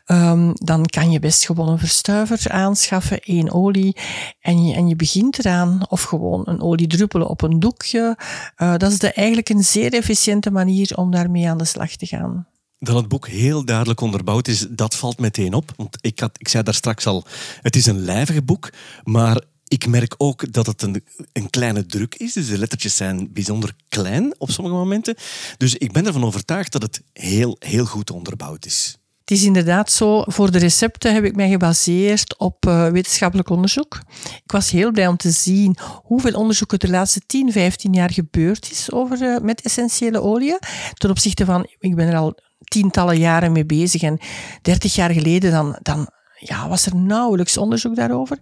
Um, 0.07 0.53
dan 0.55 0.87
kan 0.87 1.11
je 1.11 1.19
best 1.19 1.47
gewoon 1.47 1.69
een 1.69 1.79
verstuiver 1.79 2.51
aanschaffen, 2.51 3.21
één 3.21 3.53
olie, 3.53 3.97
en 4.41 4.67
je, 4.67 4.75
en 4.75 4.89
je 4.89 4.97
begint 4.97 5.39
eraan. 5.39 5.81
Of 5.89 6.03
gewoon 6.03 6.43
een 6.45 6.61
olie 6.61 6.87
druppelen 6.87 7.29
op 7.29 7.43
een 7.43 7.61
doekje. 7.61 8.19
Uh, 8.57 8.77
dat 8.77 8.93
is 8.93 8.99
de, 8.99 9.13
eigenlijk 9.13 9.49
een 9.49 9.65
zeer 9.65 9.93
efficiënte 9.93 10.51
manier 10.51 10.97
om 10.97 11.11
daarmee 11.11 11.49
aan 11.49 11.59
de 11.59 11.65
slag 11.65 11.97
te 11.97 12.07
gaan. 12.07 12.47
Dat 12.79 12.97
het 12.97 13.09
boek 13.09 13.29
heel 13.29 13.65
duidelijk 13.65 14.01
onderbouwd 14.01 14.49
is, 14.49 14.67
dat 14.71 14.97
valt 14.97 15.19
meteen 15.19 15.55
op. 15.55 15.73
Want 15.77 15.99
ik, 16.01 16.21
had, 16.21 16.31
ik 16.37 16.49
zei 16.49 16.63
daar 16.63 16.75
straks 16.75 17.07
al, 17.07 17.25
het 17.63 17.77
is 17.77 17.87
een 17.87 18.01
lijvig 18.01 18.45
boek, 18.45 18.73
maar 19.05 19.41
ik 19.69 19.87
merk 19.87 20.15
ook 20.19 20.53
dat 20.53 20.67
het 20.67 20.83
een, 20.83 21.05
een 21.33 21.51
kleine 21.51 21.87
druk 21.87 22.15
is. 22.15 22.33
Dus 22.33 22.49
de 22.49 22.59
lettertjes 22.59 22.97
zijn 22.97 23.33
bijzonder 23.33 23.75
klein 23.89 24.35
op 24.39 24.51
sommige 24.51 24.77
momenten. 24.77 25.15
Dus 25.57 25.75
ik 25.75 25.93
ben 25.93 26.07
ervan 26.07 26.25
overtuigd 26.25 26.73
dat 26.73 26.83
het 26.83 27.03
heel, 27.13 27.57
heel 27.59 27.85
goed 27.85 28.11
onderbouwd 28.11 28.67
is. 28.67 28.99
Het 29.25 29.39
is 29.39 29.45
inderdaad 29.45 29.93
zo, 29.93 30.23
voor 30.27 30.51
de 30.51 30.59
recepten 30.59 31.15
heb 31.15 31.25
ik 31.25 31.37
mij 31.37 31.49
gebaseerd 31.49 32.39
op 32.39 32.67
uh, 32.67 32.89
wetenschappelijk 32.89 33.51
onderzoek. 33.51 34.01
Ik 34.45 34.53
was 34.53 34.71
heel 34.71 34.91
blij 34.91 35.07
om 35.07 35.17
te 35.17 35.31
zien 35.31 35.77
hoeveel 36.03 36.33
onderzoek 36.33 36.73
er 36.73 36.79
de 36.79 36.89
laatste 36.89 37.21
10, 37.27 37.53
15 37.53 37.93
jaar 37.93 38.13
gebeurd 38.13 38.71
is 38.71 38.93
over, 38.93 39.23
uh, 39.23 39.39
met 39.39 39.63
essentiële 39.63 40.21
oliën. 40.21 40.59
Ten 40.95 41.11
opzichte 41.11 41.45
van, 41.45 41.67
ik 41.79 41.95
ben 41.95 42.09
er 42.09 42.17
al 42.17 42.39
tientallen 42.65 43.19
jaren 43.19 43.53
mee 43.53 43.67
bezig 43.67 44.03
en 44.03 44.19
30 44.63 44.95
jaar 44.95 45.11
geleden 45.11 45.51
dan, 45.51 45.79
dan 45.83 46.09
ja, 46.47 46.69
was 46.69 46.87
er 46.87 46.97
nauwelijks 46.97 47.57
onderzoek 47.57 47.97
daarover. 47.97 48.39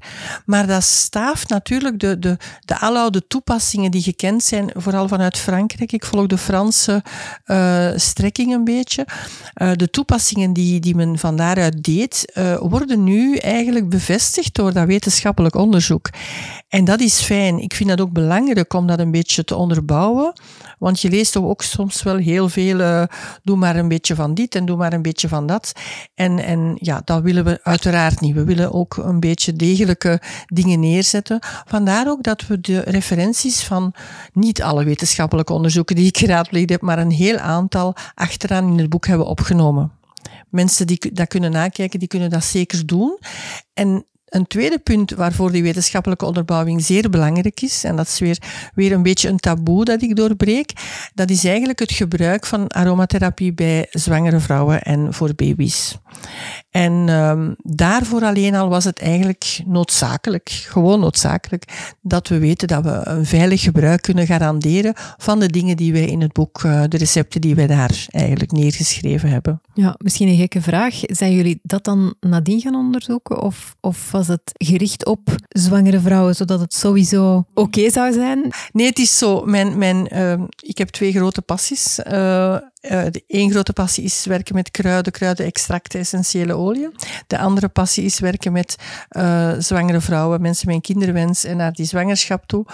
Maar 0.46 0.66
dat 0.66 0.82
staaft 0.82 1.48
natuurlijk 1.48 2.00
de, 2.00 2.18
de, 2.18 2.36
de 2.60 2.78
aloude 2.78 3.26
toepassingen 3.26 3.90
die 3.90 4.02
gekend 4.02 4.42
zijn, 4.42 4.70
vooral 4.74 5.08
vanuit 5.08 5.38
Frankrijk. 5.38 5.92
Ik 5.92 6.04
volg 6.04 6.26
de 6.26 6.38
Franse 6.38 7.02
uh, 7.46 7.90
strekking 7.96 8.52
een 8.52 8.64
beetje. 8.64 9.06
Uh, 9.62 9.72
de 9.72 9.90
toepassingen 9.90 10.52
die, 10.52 10.80
die 10.80 10.94
men 10.94 11.18
van 11.18 11.36
daaruit 11.36 11.84
deed, 11.84 12.32
uh, 12.34 12.56
worden 12.56 13.04
nu 13.04 13.36
eigenlijk 13.36 13.88
bevestigd 13.88 14.54
door 14.54 14.72
dat 14.72 14.86
wetenschappelijk 14.86 15.54
onderzoek. 15.54 16.10
En 16.68 16.84
dat 16.84 17.00
is 17.00 17.20
fijn. 17.20 17.58
Ik 17.58 17.74
vind 17.74 17.88
dat 17.88 18.00
ook 18.00 18.12
belangrijk 18.12 18.72
om 18.72 18.86
dat 18.86 18.98
een 18.98 19.10
beetje 19.10 19.44
te 19.44 19.56
onderbouwen. 19.56 20.32
Want 20.78 21.00
je 21.00 21.08
leest 21.08 21.36
ook 21.36 21.62
soms 21.62 22.02
wel 22.02 22.16
heel 22.16 22.48
veel, 22.48 23.06
doe 23.42 23.56
maar 23.56 23.76
een 23.76 23.88
beetje 23.88 24.14
van 24.14 24.34
dit 24.34 24.54
en 24.54 24.64
doe 24.64 24.76
maar 24.76 24.92
een 24.92 25.02
beetje 25.02 25.28
van 25.28 25.46
dat. 25.46 25.72
En, 26.14 26.38
en 26.38 26.76
ja, 26.80 27.02
dat 27.04 27.22
willen 27.22 27.44
we 27.44 27.60
uiteraard 27.62 27.91
niet. 28.20 28.34
We 28.34 28.44
willen 28.44 28.72
ook 28.72 28.96
een 28.96 29.20
beetje 29.20 29.52
degelijke 29.52 30.20
dingen 30.46 30.80
neerzetten. 30.80 31.38
Vandaar 31.64 32.08
ook 32.08 32.22
dat 32.22 32.46
we 32.46 32.60
de 32.60 32.80
referenties 32.80 33.62
van 33.62 33.94
niet 34.32 34.62
alle 34.62 34.84
wetenschappelijke 34.84 35.52
onderzoeken 35.52 35.96
die 35.96 36.06
ik 36.06 36.18
geraadpleegd 36.18 36.70
heb, 36.70 36.80
maar 36.80 36.98
een 36.98 37.10
heel 37.10 37.38
aantal 37.38 37.94
achteraan 38.14 38.68
in 38.68 38.78
het 38.78 38.88
boek 38.88 39.06
hebben 39.06 39.26
opgenomen. 39.26 39.92
Mensen 40.48 40.86
die 40.86 41.10
dat 41.12 41.28
kunnen 41.28 41.50
nakijken, 41.50 41.98
die 41.98 42.08
kunnen 42.08 42.30
dat 42.30 42.44
zeker 42.44 42.86
doen. 42.86 43.18
En 43.74 44.06
een 44.32 44.46
tweede 44.46 44.78
punt 44.78 45.10
waarvoor 45.10 45.52
die 45.52 45.62
wetenschappelijke 45.62 46.24
onderbouwing 46.24 46.82
zeer 46.84 47.10
belangrijk 47.10 47.60
is, 47.60 47.84
en 47.84 47.96
dat 47.96 48.06
is 48.06 48.18
weer, 48.18 48.38
weer 48.74 48.92
een 48.92 49.02
beetje 49.02 49.28
een 49.28 49.38
taboe 49.38 49.84
dat 49.84 50.02
ik 50.02 50.16
doorbreek, 50.16 50.72
dat 51.14 51.30
is 51.30 51.44
eigenlijk 51.44 51.78
het 51.78 51.92
gebruik 51.92 52.46
van 52.46 52.68
aromatherapie 52.68 53.52
bij 53.52 53.86
zwangere 53.90 54.40
vrouwen 54.40 54.82
en 54.82 55.14
voor 55.14 55.34
baby's. 55.34 55.98
En 56.70 57.08
um, 57.08 57.54
daarvoor 57.62 58.22
alleen 58.22 58.54
al 58.54 58.68
was 58.68 58.84
het 58.84 58.98
eigenlijk 58.98 59.60
noodzakelijk, 59.66 60.50
gewoon 60.50 61.00
noodzakelijk, 61.00 61.94
dat 62.00 62.28
we 62.28 62.38
weten 62.38 62.68
dat 62.68 62.84
we 62.84 63.00
een 63.04 63.26
veilig 63.26 63.62
gebruik 63.62 64.02
kunnen 64.02 64.26
garanderen 64.26 64.94
van 65.16 65.40
de 65.40 65.48
dingen 65.48 65.76
die 65.76 65.92
wij 65.92 66.06
in 66.06 66.20
het 66.20 66.32
boek, 66.32 66.62
uh, 66.62 66.82
de 66.88 66.96
recepten 66.96 67.40
die 67.40 67.54
wij 67.54 67.66
daar 67.66 68.06
eigenlijk 68.10 68.52
neergeschreven 68.52 69.28
hebben. 69.28 69.60
Ja, 69.74 69.94
misschien 69.98 70.28
een 70.28 70.36
gekke 70.36 70.62
vraag. 70.62 71.00
Zijn 71.00 71.32
jullie 71.32 71.60
dat 71.62 71.84
dan 71.84 72.14
nadien 72.20 72.60
gaan 72.60 72.74
onderzoeken? 72.74 73.42
Of, 73.42 73.76
of 73.80 74.10
was 74.10 74.28
het 74.28 74.52
gericht 74.52 75.06
op 75.06 75.34
zwangere 75.48 76.00
vrouwen, 76.00 76.34
zodat 76.34 76.60
het 76.60 76.74
sowieso 76.74 77.36
oké 77.36 77.60
okay 77.60 77.90
zou 77.90 78.12
zijn? 78.12 78.50
Nee, 78.72 78.86
het 78.86 78.98
is 78.98 79.18
zo. 79.18 79.44
Mijn, 79.44 79.78
mijn, 79.78 80.08
uh, 80.14 80.42
ik 80.60 80.78
heb 80.78 80.88
twee 80.88 81.12
grote 81.12 81.42
passies. 81.42 81.98
Uh, 82.12 82.56
uh, 82.82 83.02
de 83.10 83.24
één 83.26 83.50
grote 83.50 83.72
passie 83.72 84.04
is 84.04 84.24
werken 84.24 84.54
met 84.54 84.70
kruiden, 84.70 85.12
kruidenextracten, 85.12 86.00
essentiële 86.00 86.54
olie. 86.54 86.88
De 87.26 87.38
andere 87.38 87.68
passie 87.68 88.04
is 88.04 88.18
werken 88.18 88.52
met 88.52 88.76
uh, 89.10 89.52
zwangere 89.58 90.00
vrouwen, 90.00 90.40
mensen 90.40 90.66
met 90.66 90.74
een 90.74 90.80
kinderwens 90.80 91.44
en 91.44 91.56
naar 91.56 91.72
die 91.72 91.86
zwangerschap 91.86 92.46
toe. 92.46 92.66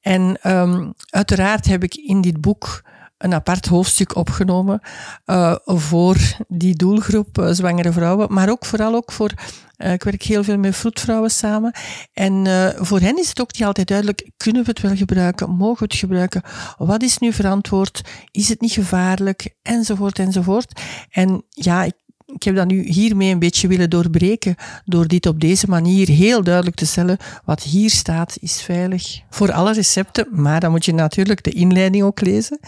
En 0.00 0.38
um, 0.50 0.94
uiteraard 1.10 1.66
heb 1.66 1.82
ik 1.82 1.94
in 1.94 2.20
dit 2.20 2.40
boek 2.40 2.82
een 3.22 3.34
apart 3.34 3.66
hoofdstuk 3.66 4.16
opgenomen 4.16 4.80
uh, 5.26 5.54
voor 5.64 6.16
die 6.48 6.74
doelgroep 6.76 7.38
uh, 7.38 7.48
zwangere 7.50 7.92
vrouwen, 7.92 8.32
maar 8.32 8.50
ook 8.50 8.64
vooral 8.64 8.94
ook 8.94 9.12
voor 9.12 9.30
uh, 9.76 9.92
ik 9.92 10.02
werk 10.02 10.22
heel 10.22 10.44
veel 10.44 10.58
met 10.58 10.76
vroedvrouwen 10.76 11.30
samen. 11.30 11.74
En 12.12 12.46
voor 12.76 13.00
hen 13.00 13.18
is 13.18 13.28
het 13.28 13.40
ook 13.40 13.52
niet 13.52 13.64
altijd 13.64 13.88
duidelijk, 13.88 14.30
kunnen 14.36 14.64
we 14.64 14.70
het 14.70 14.80
wel 14.80 14.96
gebruiken? 14.96 15.50
Mogen 15.50 15.78
we 15.78 15.84
het 15.84 15.94
gebruiken? 15.94 16.42
Wat 16.78 17.02
is 17.02 17.18
nu 17.18 17.32
verantwoord? 17.32 18.02
Is 18.30 18.48
het 18.48 18.60
niet 18.60 18.72
gevaarlijk? 18.72 19.54
Enzovoort, 19.62 20.18
enzovoort. 20.18 20.80
En 21.10 21.44
ja, 21.48 21.82
ik 21.82 21.94
ik 22.34 22.42
heb 22.42 22.56
dat 22.56 22.66
nu 22.66 22.82
hiermee 22.82 23.32
een 23.32 23.38
beetje 23.38 23.68
willen 23.68 23.90
doorbreken, 23.90 24.54
door 24.84 25.08
dit 25.08 25.26
op 25.26 25.40
deze 25.40 25.66
manier 25.68 26.08
heel 26.08 26.42
duidelijk 26.42 26.76
te 26.76 26.86
stellen. 26.86 27.16
Wat 27.44 27.62
hier 27.62 27.90
staat, 27.90 28.36
is 28.40 28.62
veilig 28.62 29.20
voor 29.30 29.52
alle 29.52 29.72
recepten, 29.72 30.26
maar 30.30 30.60
dan 30.60 30.70
moet 30.70 30.84
je 30.84 30.94
natuurlijk 30.94 31.44
de 31.44 31.50
inleiding 31.50 32.04
ook 32.04 32.20
lezen. 32.20 32.58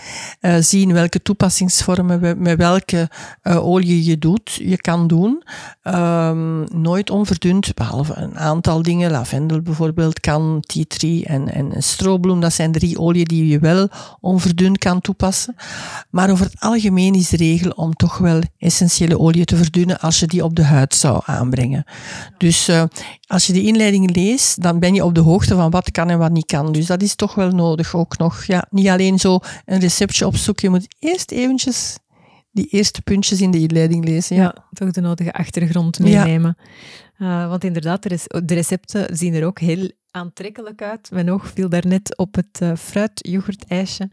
Uh, 0.41 0.57
zien 0.61 0.93
welke 0.93 1.23
toepassingsvormen, 1.23 2.43
met 2.43 2.57
welke 2.57 3.11
uh, 3.43 3.67
olie 3.67 4.05
je 4.05 4.19
doet, 4.19 4.53
je 4.53 4.77
kan 4.77 5.07
doen. 5.07 5.43
Um, 5.83 6.65
nooit 6.73 7.11
onverdund, 7.11 7.75
behalve 7.75 8.15
een 8.17 8.39
aantal 8.39 8.83
dingen. 8.83 9.11
Lavendel 9.11 9.63
bijvoorbeeld 9.63 10.21
kan, 10.21 10.63
tea 10.67 10.85
tree 10.89 11.25
en, 11.25 11.53
en 11.55 11.83
strobloem, 11.83 12.41
dat 12.41 12.53
zijn 12.53 12.73
drie 12.73 12.99
oliën 12.99 13.25
die 13.25 13.47
je 13.47 13.59
wel 13.59 13.89
onverdund 14.21 14.79
kan 14.79 15.01
toepassen. 15.01 15.57
Maar 16.11 16.31
over 16.31 16.45
het 16.45 16.61
algemeen 16.61 17.15
is 17.15 17.29
de 17.29 17.37
regel 17.37 17.71
om 17.71 17.95
toch 17.95 18.19
wel 18.19 18.41
essentiële 18.59 19.19
olie 19.19 19.45
te 19.45 19.54
verdunnen 19.57 20.01
als 20.01 20.21
je 20.21 20.27
die 20.27 20.45
op 20.45 20.57
de 20.57 20.65
huid 20.65 20.95
zou 20.95 21.23
aanbrengen. 21.25 21.85
Dus 22.39 22.69
uh, 22.69 22.85
als 23.27 23.47
je 23.47 23.53
de 23.53 23.63
inleiding 23.63 24.15
leest, 24.15 24.63
dan 24.63 24.79
ben 24.79 24.95
je 24.95 25.05
op 25.05 25.15
de 25.15 25.21
hoogte 25.21 25.55
van 25.55 25.71
wat 25.71 25.91
kan 25.91 26.11
en 26.11 26.19
wat 26.19 26.33
niet 26.33 26.47
kan. 26.47 26.73
Dus 26.73 26.87
dat 26.87 27.03
is 27.03 27.15
toch 27.15 27.35
wel 27.35 27.51
nodig 27.51 27.95
ook 27.95 28.19
nog. 28.19 28.45
Ja, 28.45 28.67
niet 28.71 28.89
alleen 28.89 29.19
zo 29.19 29.39
een 29.65 29.81
receptje 29.81 30.27
opzoeken, 30.27 30.73
je 30.73 30.79
moet 30.79 30.95
eerst 30.99 31.31
eventjes 31.31 31.97
die 32.53 32.67
eerste 32.67 33.03
puntjes 33.03 33.41
in 33.41 33.51
de 33.51 33.59
inleiding 33.61 34.05
lezen. 34.05 34.37
Ja, 34.37 34.43
ja 34.43 34.65
toch 34.73 34.91
de 34.91 35.01
nodige 35.01 35.33
achtergrond 35.33 35.99
meenemen. 35.99 36.57
Ja. 36.59 37.43
Uh, 37.45 37.49
want 37.49 37.65
inderdaad, 37.65 38.03
de 38.03 38.55
recepten 38.55 39.17
zien 39.17 39.35
er 39.35 39.45
ook 39.45 39.59
heel 39.59 39.91
aantrekkelijk 40.11 40.83
uit. 40.83 41.11
Mijn 41.11 41.31
oog 41.31 41.49
viel 41.55 41.69
daarnet 41.69 42.17
op 42.17 42.35
het 42.35 42.61
uh, 42.63 42.73
fruit 42.77 43.39
ijsje. 43.69 44.11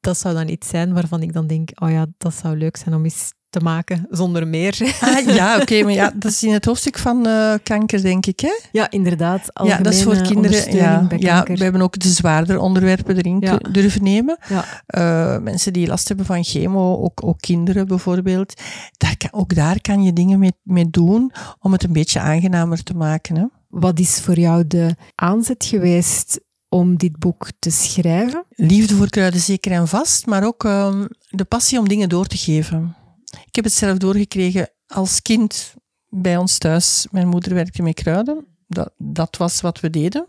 Dat 0.00 0.18
zou 0.18 0.34
dan 0.34 0.48
iets 0.48 0.68
zijn 0.68 0.92
waarvan 0.92 1.22
ik 1.22 1.32
dan 1.32 1.46
denk, 1.46 1.70
oh 1.74 1.90
ja, 1.90 2.06
dat 2.18 2.34
zou 2.34 2.56
leuk 2.56 2.76
zijn 2.76 2.94
om 2.94 3.04
eens 3.04 3.32
te 3.54 3.60
maken 3.60 4.06
zonder 4.10 4.48
meer. 4.48 4.94
Ah, 5.00 5.34
ja, 5.34 5.60
oké, 5.60 5.82
maar 5.82 5.92
ja, 5.92 6.12
dat 6.16 6.30
is 6.30 6.42
in 6.42 6.52
het 6.52 6.64
hoofdstuk 6.64 6.98
van 6.98 7.26
uh, 7.26 7.54
kanker, 7.62 8.02
denk 8.02 8.26
ik, 8.26 8.40
hè? 8.40 8.52
Ja, 8.72 8.90
inderdaad. 8.90 9.50
Ja, 9.64 9.78
dat 9.78 9.92
is 9.92 10.02
voor 10.02 10.16
kinderen. 10.16 10.76
Ja, 10.76 11.06
ja, 11.18 11.42
we 11.42 11.62
hebben 11.62 11.82
ook 11.82 11.98
de 11.98 12.08
zwaardere 12.08 12.60
onderwerpen 12.60 13.16
erin 13.16 13.36
ja. 13.40 13.56
durven 13.56 14.02
nemen. 14.02 14.38
Ja. 14.48 14.64
Uh, 14.86 15.42
mensen 15.42 15.72
die 15.72 15.86
last 15.86 16.08
hebben 16.08 16.26
van 16.26 16.44
chemo, 16.44 16.96
ook, 16.96 17.24
ook 17.24 17.40
kinderen 17.40 17.86
bijvoorbeeld. 17.86 18.60
Daar 18.96 19.16
kan, 19.16 19.40
ook 19.40 19.54
daar 19.54 19.80
kan 19.80 20.02
je 20.02 20.12
dingen 20.12 20.38
mee, 20.38 20.52
mee 20.62 20.90
doen 20.90 21.32
om 21.58 21.72
het 21.72 21.84
een 21.84 21.92
beetje 21.92 22.20
aangenamer 22.20 22.82
te 22.82 22.94
maken. 22.94 23.36
Hè? 23.36 23.44
Wat 23.68 23.98
is 23.98 24.20
voor 24.20 24.38
jou 24.38 24.66
de 24.66 24.96
aanzet 25.14 25.64
geweest 25.64 26.40
om 26.68 26.96
dit 26.96 27.18
boek 27.18 27.48
te 27.58 27.70
schrijven? 27.70 28.44
Liefde 28.48 28.94
voor 28.94 29.08
kruiden 29.08 29.40
zeker 29.40 29.72
en 29.72 29.88
vast, 29.88 30.26
maar 30.26 30.44
ook 30.44 30.64
um, 30.64 31.08
de 31.30 31.44
passie 31.44 31.78
om 31.78 31.88
dingen 31.88 32.08
door 32.08 32.26
te 32.26 32.36
geven. 32.36 32.94
Ik 33.46 33.54
heb 33.54 33.64
het 33.64 33.72
zelf 33.72 33.98
doorgekregen 33.98 34.68
als 34.86 35.22
kind 35.22 35.74
bij 36.08 36.36
ons 36.36 36.58
thuis. 36.58 37.06
Mijn 37.10 37.28
moeder 37.28 37.54
werkte 37.54 37.82
met 37.82 37.94
kruiden. 37.94 38.46
Dat, 38.66 38.92
dat 38.98 39.36
was 39.36 39.60
wat 39.60 39.80
we 39.80 39.90
deden. 39.90 40.26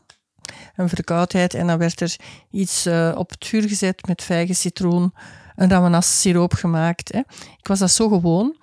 Een 0.76 0.89
verkoudheid 0.89 1.53
en 1.53 1.68
dan 1.68 1.78
werd 1.78 2.01
er 2.01 2.16
iets 2.51 2.88
uh, 2.88 3.14
op 3.18 3.30
het 3.30 3.45
vuur 3.45 3.68
gezet 3.68 4.08
met 4.08 4.24
vijgen, 4.24 4.56
citroen, 4.56 5.14
een 5.56 5.70
ramanas 5.70 6.22
siroop 6.22 6.53
gemaakt. 6.53 7.12
Hè. 7.12 7.20
Ik 7.58 7.68
was 7.68 7.80
dat 7.80 7.91
zo 7.91 8.10
gewoon. 8.10 8.58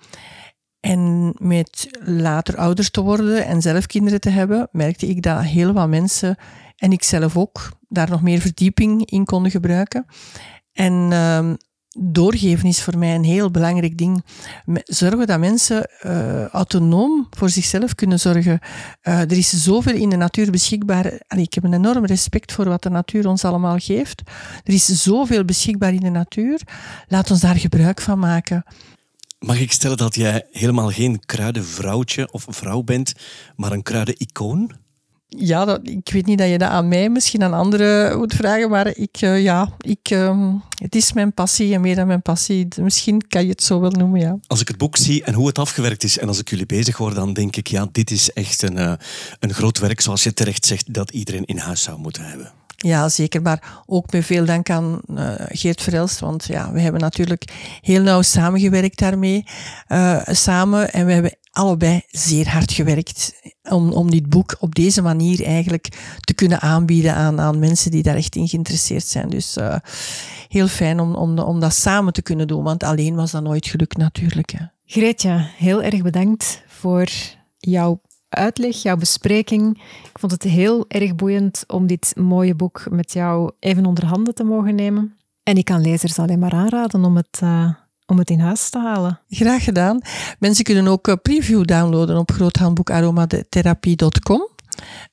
En 0.79 1.33
met 1.37 1.87
later 1.99 2.57
ouder 2.57 2.91
te 2.91 3.01
worden 3.01 3.45
en 3.45 3.61
zelf 3.61 3.85
kinderen 3.85 4.19
te 4.19 4.29
hebben, 4.29 4.67
merkte 4.71 5.07
ik 5.07 5.21
dat 5.21 5.41
heel 5.41 5.73
wat 5.73 5.89
mensen, 5.89 6.37
en 6.77 6.91
ik 6.91 7.03
zelf 7.03 7.37
ook, 7.37 7.71
daar 7.89 8.09
nog 8.09 8.21
meer 8.21 8.39
verdieping 8.39 9.05
in 9.05 9.25
konden 9.25 9.51
gebruiken. 9.51 10.05
En 10.71 10.93
uh, 11.11 11.53
doorgeven 11.99 12.67
is 12.67 12.81
voor 12.81 12.97
mij 12.97 13.15
een 13.15 13.23
heel 13.23 13.51
belangrijk 13.51 13.97
ding. 13.97 14.23
Zorgen 14.83 15.27
dat 15.27 15.39
mensen 15.39 15.89
uh, 16.05 16.45
autonoom 16.45 17.27
voor 17.29 17.49
zichzelf 17.49 17.95
kunnen 17.95 18.19
zorgen. 18.19 18.59
Uh, 19.03 19.19
er 19.19 19.37
is 19.37 19.63
zoveel 19.63 19.95
in 19.95 20.09
de 20.09 20.15
natuur 20.15 20.51
beschikbaar. 20.51 21.05
Ik 21.27 21.53
heb 21.53 21.63
een 21.63 21.73
enorm 21.73 22.05
respect 22.05 22.51
voor 22.51 22.65
wat 22.65 22.83
de 22.83 22.89
natuur 22.89 23.27
ons 23.27 23.45
allemaal 23.45 23.77
geeft. 23.77 24.21
Er 24.63 24.73
is 24.73 24.85
zoveel 24.85 25.45
beschikbaar 25.45 25.93
in 25.93 25.99
de 25.99 26.09
natuur. 26.09 26.61
Laat 27.07 27.31
ons 27.31 27.39
daar 27.39 27.55
gebruik 27.55 28.01
van 28.01 28.19
maken. 28.19 28.63
Mag 29.39 29.59
ik 29.59 29.71
stellen 29.71 29.97
dat 29.97 30.15
jij 30.15 30.45
helemaal 30.51 30.89
geen 30.89 31.25
kruidenvrouwtje 31.25 32.31
of 32.31 32.45
vrouw 32.49 32.81
bent, 32.81 33.13
maar 33.55 33.71
een 33.71 33.83
kruidenicoon? 33.83 34.82
Ja, 35.37 35.79
ik 35.83 36.09
weet 36.11 36.25
niet 36.25 36.37
dat 36.37 36.49
je 36.49 36.57
dat 36.57 36.69
aan 36.69 36.87
mij, 36.87 37.09
misschien 37.09 37.43
aan 37.43 37.53
anderen 37.53 38.17
moet 38.17 38.33
vragen, 38.33 38.69
maar 38.69 38.97
ik, 38.97 39.21
uh, 39.21 39.41
ja, 39.43 39.69
ik, 39.77 40.09
uh, 40.09 40.53
het 40.81 40.95
is 40.95 41.13
mijn 41.13 41.33
passie 41.33 41.73
en 41.73 41.81
meer 41.81 41.95
dan 41.95 42.07
mijn 42.07 42.21
passie. 42.21 42.67
Misschien 42.81 43.27
kan 43.27 43.43
je 43.43 43.49
het 43.49 43.63
zo 43.63 43.79
wel 43.79 43.91
noemen, 43.91 44.19
ja. 44.19 44.37
Als 44.47 44.61
ik 44.61 44.67
het 44.67 44.77
boek 44.77 44.97
zie 44.97 45.23
en 45.23 45.33
hoe 45.33 45.47
het 45.47 45.59
afgewerkt 45.59 46.03
is 46.03 46.17
en 46.17 46.27
als 46.27 46.39
ik 46.39 46.49
jullie 46.49 46.65
bezig 46.65 46.95
hoor, 46.97 47.13
dan 47.13 47.33
denk 47.33 47.55
ik, 47.55 47.67
ja, 47.67 47.87
dit 47.91 48.11
is 48.11 48.31
echt 48.31 48.61
een, 48.61 48.77
uh, 48.77 48.93
een 49.39 49.53
groot 49.53 49.79
werk, 49.79 50.01
zoals 50.01 50.23
je 50.23 50.33
terecht 50.33 50.65
zegt, 50.65 50.93
dat 50.93 51.11
iedereen 51.11 51.45
in 51.45 51.57
huis 51.57 51.81
zou 51.81 51.99
moeten 51.99 52.23
hebben. 52.23 52.62
Ja, 52.83 53.09
zeker. 53.09 53.41
Maar 53.41 53.83
ook 53.85 54.11
met 54.11 54.25
veel 54.25 54.45
dank 54.45 54.69
aan 54.69 55.01
uh, 55.07 55.33
Geert 55.37 55.81
Verelst. 55.81 56.19
Want 56.19 56.45
ja, 56.45 56.71
we 56.71 56.81
hebben 56.81 57.01
natuurlijk 57.01 57.77
heel 57.81 58.01
nauw 58.01 58.21
samengewerkt 58.21 58.99
daarmee. 58.99 59.45
Uh, 59.87 60.21
samen. 60.25 60.93
En 60.93 61.05
we 61.05 61.11
hebben 61.11 61.37
allebei 61.51 62.01
zeer 62.09 62.49
hard 62.49 62.71
gewerkt 62.71 63.33
om, 63.69 63.91
om 63.91 64.11
dit 64.11 64.29
boek 64.29 64.55
op 64.59 64.75
deze 64.75 65.01
manier 65.01 65.45
eigenlijk 65.45 65.87
te 66.19 66.33
kunnen 66.33 66.59
aanbieden 66.59 67.15
aan, 67.15 67.39
aan 67.39 67.59
mensen 67.59 67.91
die 67.91 68.03
daar 68.03 68.15
echt 68.15 68.35
in 68.35 68.47
geïnteresseerd 68.47 69.05
zijn. 69.05 69.29
Dus 69.29 69.57
uh, 69.57 69.75
heel 70.47 70.67
fijn 70.67 70.99
om, 70.99 71.15
om, 71.15 71.39
om 71.39 71.59
dat 71.59 71.73
samen 71.73 72.13
te 72.13 72.21
kunnen 72.21 72.47
doen. 72.47 72.63
Want 72.63 72.83
alleen 72.83 73.15
was 73.15 73.31
dat 73.31 73.43
nooit 73.43 73.67
gelukt 73.67 73.97
natuurlijk. 73.97 74.51
Hè. 74.51 74.65
Heel 75.57 75.83
erg 75.83 76.01
bedankt 76.01 76.61
voor 76.67 77.07
jouw 77.57 78.01
uitleg, 78.35 78.81
jouw 78.81 78.97
bespreking. 78.97 79.77
Ik 80.03 80.19
vond 80.19 80.31
het 80.31 80.43
heel 80.43 80.85
erg 80.87 81.15
boeiend 81.15 81.63
om 81.67 81.87
dit 81.87 82.13
mooie 82.17 82.55
boek 82.55 82.85
met 82.89 83.13
jou 83.13 83.51
even 83.59 83.85
onder 83.85 84.05
handen 84.05 84.35
te 84.35 84.43
mogen 84.43 84.75
nemen. 84.75 85.17
En 85.43 85.57
ik 85.57 85.65
kan 85.65 85.81
lezers 85.81 86.19
alleen 86.19 86.39
maar 86.39 86.53
aanraden 86.53 87.05
om 87.05 87.15
het, 87.15 87.39
uh, 87.43 87.69
om 88.05 88.17
het 88.17 88.29
in 88.29 88.39
huis 88.39 88.69
te 88.69 88.79
halen. 88.79 89.19
Graag 89.29 89.63
gedaan. 89.63 90.01
Mensen 90.39 90.63
kunnen 90.63 90.87
ook 90.87 91.07
een 91.07 91.21
preview 91.21 91.65
downloaden 91.65 92.17
op 92.17 92.31
groothandboekaromatherapie.com. 92.31 94.52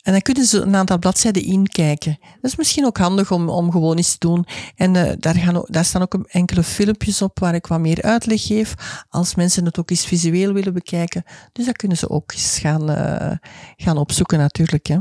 En 0.03 0.13
dan 0.13 0.23
kunnen 0.23 0.45
ze 0.45 0.61
een 0.61 0.77
aantal 0.77 0.99
bladzijden 0.99 1.43
inkijken. 1.45 2.19
Dat 2.21 2.51
is 2.51 2.57
misschien 2.57 2.87
ook 2.87 2.99
handig 2.99 3.31
om, 3.31 3.49
om 3.49 3.71
gewoon 3.71 3.97
eens 3.97 4.13
te 4.17 4.27
doen. 4.27 4.47
En 4.77 4.95
uh, 4.95 5.11
daar, 5.19 5.35
gaan, 5.35 5.63
daar 5.67 5.85
staan 5.85 6.03
ook 6.03 6.19
enkele 6.29 6.63
filmpjes 6.63 7.23
op 7.23 7.39
waar 7.39 7.55
ik 7.55 7.67
wat 7.67 7.81
meer 7.81 8.03
uitleg 8.03 8.47
geef. 8.47 8.75
Als 9.09 9.35
mensen 9.35 9.65
het 9.65 9.79
ook 9.79 9.91
eens 9.91 10.07
visueel 10.07 10.53
willen 10.53 10.73
bekijken. 10.73 11.25
Dus 11.53 11.67
dat 11.67 11.77
kunnen 11.77 11.97
ze 11.97 12.09
ook 12.09 12.33
eens 12.33 12.59
gaan, 12.59 12.91
uh, 12.91 13.37
gaan 13.77 13.97
opzoeken 13.97 14.39
natuurlijk. 14.39 14.87
Hè. 14.87 14.99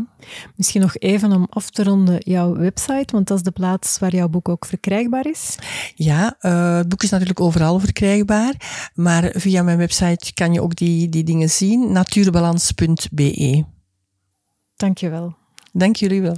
Misschien 0.55 0.82
nog 0.82 0.97
even 0.97 1.32
om 1.32 1.47
af 1.49 1.70
te 1.70 1.84
ronden 1.84 2.18
jouw 2.20 2.55
website, 2.55 3.14
want 3.14 3.28
dat 3.28 3.38
is 3.38 3.43
de 3.43 3.51
plaats 3.51 3.99
waar 3.99 4.16
jouw 4.16 4.30
boek 4.30 4.49
ook 4.49 4.66
verkrijgbaar 4.66 5.26
is. 5.26 5.55
Ja, 5.95 6.36
uh, 6.41 6.78
het 6.78 6.89
boek 6.89 7.03
is 7.03 7.10
natuurlijk 7.10 7.39
overal 7.39 7.80
verkrijgbaar. 7.80 8.53
Maar 8.93 9.32
via 9.36 9.64
mijn 9.64 9.78
website 9.78 10.34
kan 10.34 10.53
je 10.53 10.62
ook 10.62 10.76
die, 10.76 11.10
die 11.10 11.24
dingen 11.24 11.49
zien. 11.49 11.91
natuurbalans.be 11.91 13.78
Dank 14.80 14.98
je 14.98 15.10
wel. 15.10 15.36
Dank 15.72 15.96
jullie 15.96 16.22
wel. 16.22 16.36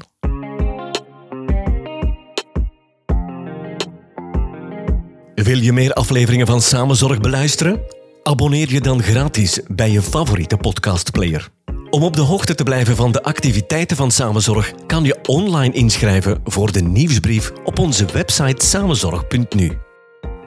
Wil 5.36 5.58
je 5.58 5.74
meer 5.74 5.94
afleveringen 5.94 6.48
van 6.48 6.62
Samenzorg 6.62 7.20
beluisteren? 7.20 7.82
Abonneer 8.24 8.72
je 8.72 8.82
dan 8.82 9.04
gratis 9.04 9.60
bij 9.68 9.92
je 9.92 10.02
favoriete 10.02 10.58
podcastplayer. 10.58 11.50
Om 11.90 12.04
op 12.04 12.16
de 12.16 12.22
hoogte 12.22 12.56
te 12.56 12.64
blijven 12.64 12.96
van 12.96 13.12
de 13.12 13.24
activiteiten 13.24 13.98
van 13.98 14.12
Samenzorg 14.12 14.74
kan 14.88 15.04
je 15.04 15.20
online 15.28 15.74
inschrijven 15.74 16.42
voor 16.44 16.72
de 16.72 16.82
nieuwsbrief 16.82 17.52
op 17.64 17.80
onze 17.80 18.06
website 18.06 18.66
samenzorg.nu. 18.66 19.78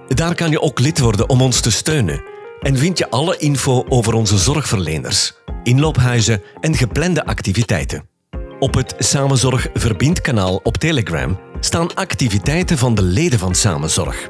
Daar 0.08 0.34
kan 0.34 0.50
je 0.50 0.60
ook 0.60 0.78
lid 0.78 0.98
worden 0.98 1.28
om 1.28 1.40
ons 1.40 1.60
te 1.60 1.70
steunen 1.70 2.22
en 2.60 2.76
vind 2.76 2.98
je 2.98 3.10
alle 3.10 3.36
info 3.36 3.84
over 3.88 4.14
onze 4.14 4.38
zorgverleners 4.38 5.32
inloophuizen 5.64 6.42
en 6.60 6.74
geplande 6.74 7.26
activiteiten. 7.26 8.08
Op 8.58 8.74
het 8.74 8.94
Samenzorg 8.98 9.68
Verbindkanaal 9.74 10.60
op 10.62 10.76
Telegram 10.76 11.38
staan 11.60 11.94
activiteiten 11.94 12.78
van 12.78 12.94
de 12.94 13.02
leden 13.02 13.38
van 13.38 13.54
Samenzorg. 13.54 14.28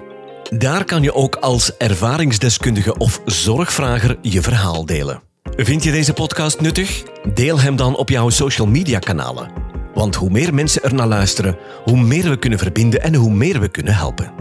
Daar 0.49 0.85
kan 0.85 1.03
je 1.03 1.15
ook 1.15 1.37
als 1.37 1.77
ervaringsdeskundige 1.77 2.99
of 2.99 3.21
zorgvrager 3.25 4.19
je 4.23 4.43
verhaal 4.43 4.87
delen. 4.87 5.23
Vind 5.57 5.83
je 5.83 5.91
deze 5.91 6.13
podcast 6.13 6.61
nuttig? 6.61 7.03
Deel 7.35 7.61
hem 7.61 7.77
dan 7.77 7.97
op 7.97 8.09
jouw 8.09 8.29
social 8.29 8.67
media 8.67 8.99
kanalen. 8.99 9.51
Want 9.95 10.15
hoe 10.15 10.31
meer 10.31 10.55
mensen 10.55 10.83
er 10.83 10.95
naar 10.95 11.07
luisteren, 11.07 11.57
hoe 11.85 11.97
meer 11.97 12.29
we 12.29 12.39
kunnen 12.39 12.59
verbinden 12.59 13.03
en 13.03 13.15
hoe 13.15 13.31
meer 13.31 13.61
we 13.61 13.69
kunnen 13.69 13.95
helpen. 13.95 14.33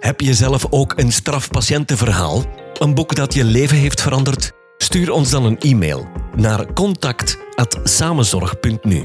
Heb 0.00 0.20
je 0.20 0.34
zelf 0.34 0.66
ook 0.70 0.92
een 0.96 1.12
strafpatiëntenverhaal? 1.12 2.44
Een 2.78 2.94
boek 2.94 3.14
dat 3.14 3.34
je 3.34 3.44
leven 3.44 3.76
heeft 3.76 4.00
veranderd? 4.00 4.52
Stuur 4.82 5.12
ons 5.12 5.30
dan 5.30 5.44
een 5.44 5.58
e-mail 5.58 6.08
naar 6.36 6.72
contact.samenzorg.nu. 6.72 9.04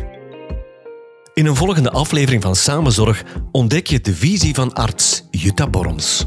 In 1.34 1.46
een 1.46 1.56
volgende 1.56 1.92
aflevering 1.92 2.42
van 2.42 2.56
Samenzorg 2.56 3.24
ontdek 3.52 3.88
je 3.88 4.02
de 4.02 4.16
visie 4.16 4.54
van 4.54 4.74
arts 4.74 5.24
Jutta 5.32 5.68
Borms. 5.68 6.26